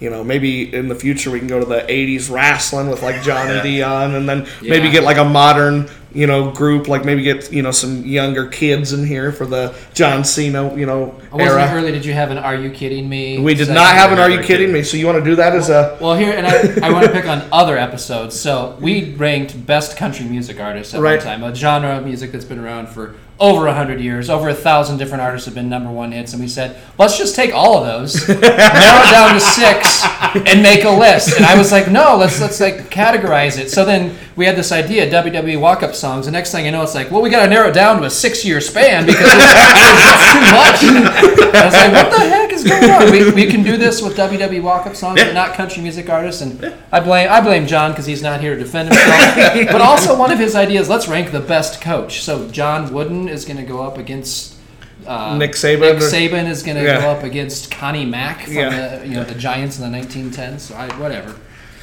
you 0.00 0.08
know, 0.10 0.24
maybe 0.24 0.74
in 0.74 0.88
the 0.88 0.94
future 0.94 1.30
we 1.30 1.38
can 1.38 1.48
go 1.48 1.60
to 1.60 1.66
the 1.66 1.80
'80s 1.82 2.30
wrestling 2.30 2.88
with 2.88 3.02
like 3.02 3.22
John 3.22 3.50
and 3.50 3.62
Dion, 3.64 4.14
and 4.14 4.28
then 4.28 4.46
maybe 4.62 4.90
get 4.90 5.02
like 5.04 5.18
a 5.18 5.24
modern, 5.24 5.88
you 6.14 6.26
know, 6.26 6.50
group. 6.50 6.88
Like 6.88 7.04
maybe 7.04 7.22
get 7.22 7.52
you 7.52 7.60
know 7.62 7.70
some 7.70 8.04
younger 8.06 8.46
kids 8.46 8.92
in 8.94 9.06
here 9.06 9.30
for 9.30 9.44
the 9.46 9.74
John 9.94 10.24
Cena, 10.24 10.74
you 10.74 10.86
know, 10.86 11.14
Wasn't 11.32 11.40
era. 11.60 11.70
early? 11.74 11.92
Did 11.92 12.04
you 12.06 12.14
have 12.14 12.30
an 12.30 12.38
"Are 12.38 12.54
you 12.56 12.70
kidding 12.70 13.08
me"? 13.08 13.38
We 13.40 13.54
did 13.54 13.68
not 13.68 13.94
have 13.94 14.10
an 14.12 14.18
Are 14.18 14.30
You 14.30 14.40
Kidding 14.42 14.72
Me? 14.72 14.82
So 14.82 14.96
you 14.96 15.06
want 15.06 15.18
to 15.18 15.24
do 15.24 15.36
that 15.36 15.54
as 15.54 15.68
a. 15.68 15.98
Well, 16.00 16.14
here, 16.14 16.32
and 16.32 16.46
I, 16.46 16.88
I 16.88 16.92
want 16.92 17.04
to 17.06 17.12
pick 17.12 17.26
on 17.26 17.42
other 17.52 17.76
episodes. 17.76 18.38
So 18.40 18.76
we 18.80 19.14
ranked 19.16 19.66
best 19.66 19.96
country 19.98 20.24
music 20.26 20.58
artists 20.60 20.94
at 20.94 21.00
Right. 21.02 21.16
one 21.18 21.24
time, 21.26 21.44
a 21.44 21.54
genre 21.54 21.98
of 21.98 22.04
music 22.06 22.32
that's 22.32 22.44
been 22.46 22.58
around 22.58 22.88
for 22.88 23.14
over 23.40 23.66
a 23.66 23.74
hundred 23.74 24.00
years. 24.00 24.28
Over 24.28 24.50
a 24.50 24.54
thousand 24.54 24.98
different 24.98 25.22
artists 25.22 25.46
have 25.46 25.54
been 25.54 25.68
number 25.68 25.90
one 25.90 26.12
hits, 26.12 26.32
and 26.34 26.42
we 26.42 26.48
said, 26.48 26.76
let's 26.98 27.16
just 27.16 27.34
take 27.34 27.54
all 27.54 27.78
of 27.78 27.86
those, 27.86 28.28
narrow 28.28 28.38
it 28.38 29.10
down 29.10 29.34
to 29.34 29.40
six, 29.40 30.04
and 30.46 30.62
make 30.62 30.84
a 30.84 30.90
list. 30.90 31.34
And 31.36 31.46
I 31.46 31.56
was 31.56 31.72
like, 31.72 31.90
no, 31.90 32.16
let's 32.16 32.40
let's 32.40 32.60
like 32.60 32.90
categorize 32.90 33.58
it. 33.58 33.70
So 33.70 33.84
then 33.84 34.14
we 34.40 34.46
had 34.46 34.56
this 34.56 34.72
idea, 34.72 35.06
WWE 35.10 35.60
walk-up 35.60 35.94
songs. 35.94 36.24
The 36.24 36.32
next 36.32 36.50
thing 36.50 36.66
I 36.66 36.70
know, 36.70 36.82
it's 36.82 36.94
like, 36.94 37.10
well, 37.10 37.20
we 37.20 37.28
got 37.28 37.44
to 37.44 37.50
narrow 37.50 37.68
it 37.68 37.74
down 37.74 37.98
to 38.00 38.04
a 38.06 38.10
six-year 38.10 38.62
span 38.62 39.04
because 39.04 39.20
it's 39.22 40.80
too 40.80 40.92
much. 40.94 41.54
I 41.54 41.64
was 41.66 41.74
like, 41.74 41.92
what 41.92 42.10
the 42.10 42.20
heck 42.20 42.50
is 42.50 42.64
going 42.64 42.90
on? 42.90 43.12
We, 43.12 43.30
we 43.32 43.50
can 43.50 43.62
do 43.62 43.76
this 43.76 44.00
with 44.00 44.16
WWE 44.16 44.62
walk-up 44.62 44.96
songs, 44.96 45.20
Yeah. 45.20 45.26
but 45.26 45.34
not 45.34 45.52
country 45.52 45.82
music 45.82 46.08
artists. 46.08 46.40
And 46.40 46.74
I 46.90 47.00
blame 47.00 47.28
I 47.30 47.42
blame 47.42 47.66
John 47.66 47.92
because 47.92 48.06
he's 48.06 48.22
not 48.22 48.40
here 48.40 48.54
to 48.54 48.58
defend 48.60 48.88
himself. 48.88 49.68
but 49.72 49.82
also 49.82 50.16
one 50.18 50.32
of 50.32 50.38
his 50.38 50.54
ideas, 50.54 50.88
let's 50.88 51.06
rank 51.06 51.32
the 51.32 51.40
best 51.40 51.82
coach. 51.82 52.22
So 52.22 52.48
John 52.48 52.94
Wooden 52.94 53.28
is 53.28 53.44
going 53.44 53.58
to 53.58 53.62
go 53.64 53.82
up 53.82 53.98
against. 53.98 54.56
Uh, 55.06 55.36
Nick 55.36 55.52
Saban. 55.52 55.80
Nick 55.80 56.02
Saban 56.02 56.48
is 56.48 56.62
going 56.62 56.78
to 56.78 56.82
Yeah. 56.84 57.00
go 57.02 57.10
up 57.10 57.24
against 57.24 57.70
Connie 57.70 58.06
Mack 58.06 58.44
from 58.44 58.54
Yeah. 58.54 58.96
the 58.96 59.06
you 59.06 59.14
know 59.16 59.24
the 59.24 59.34
Giants 59.34 59.78
in 59.78 59.90
the 59.92 59.98
1910s. 59.98 60.60
So 60.60 60.74
I, 60.76 60.88
whatever. 60.98 61.34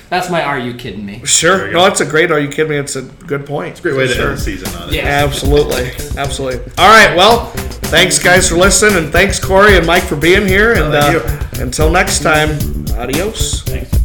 That's 0.09 0.29
my. 0.29 0.41
Are 0.41 0.57
you 0.59 0.73
kidding 0.75 1.05
me? 1.05 1.21
Sure. 1.25 1.69
No, 1.71 1.85
it's 1.85 1.99
a 1.99 2.05
great. 2.05 2.31
Are 2.31 2.39
you 2.39 2.47
kidding 2.49 2.69
me? 2.69 2.77
It's 2.77 2.95
a 2.95 3.01
good 3.01 3.45
point. 3.45 3.71
It's 3.71 3.79
a 3.79 3.83
great 3.83 3.97
way 3.97 4.07
to 4.07 4.13
Sure. 4.13 4.29
end 4.29 4.37
the 4.37 4.41
season 4.41 4.73
on 4.81 4.89
it. 4.89 4.95
Yeah. 4.95 5.05
Absolutely. 5.05 5.91
Absolutely. 6.17 6.59
All 6.77 6.87
right. 6.89 7.15
Well, 7.15 7.47
thanks, 7.91 8.17
guys, 8.19 8.47
for 8.49 8.55
listening. 8.55 9.03
And 9.03 9.11
thanks, 9.11 9.39
Corey 9.43 9.77
and 9.77 9.85
Mike, 9.85 10.03
for 10.03 10.15
being 10.15 10.47
here. 10.47 10.73
And 10.73 10.93
uh, 10.95 11.19
until 11.59 11.89
next 11.91 12.21
time, 12.23 12.51
adios. 12.97 13.63
the 13.65 13.96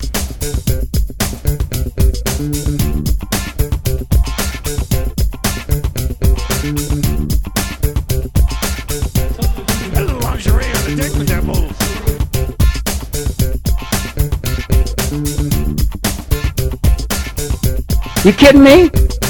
You 18.24 18.32
kidding 18.32 18.62
me? 18.62 19.21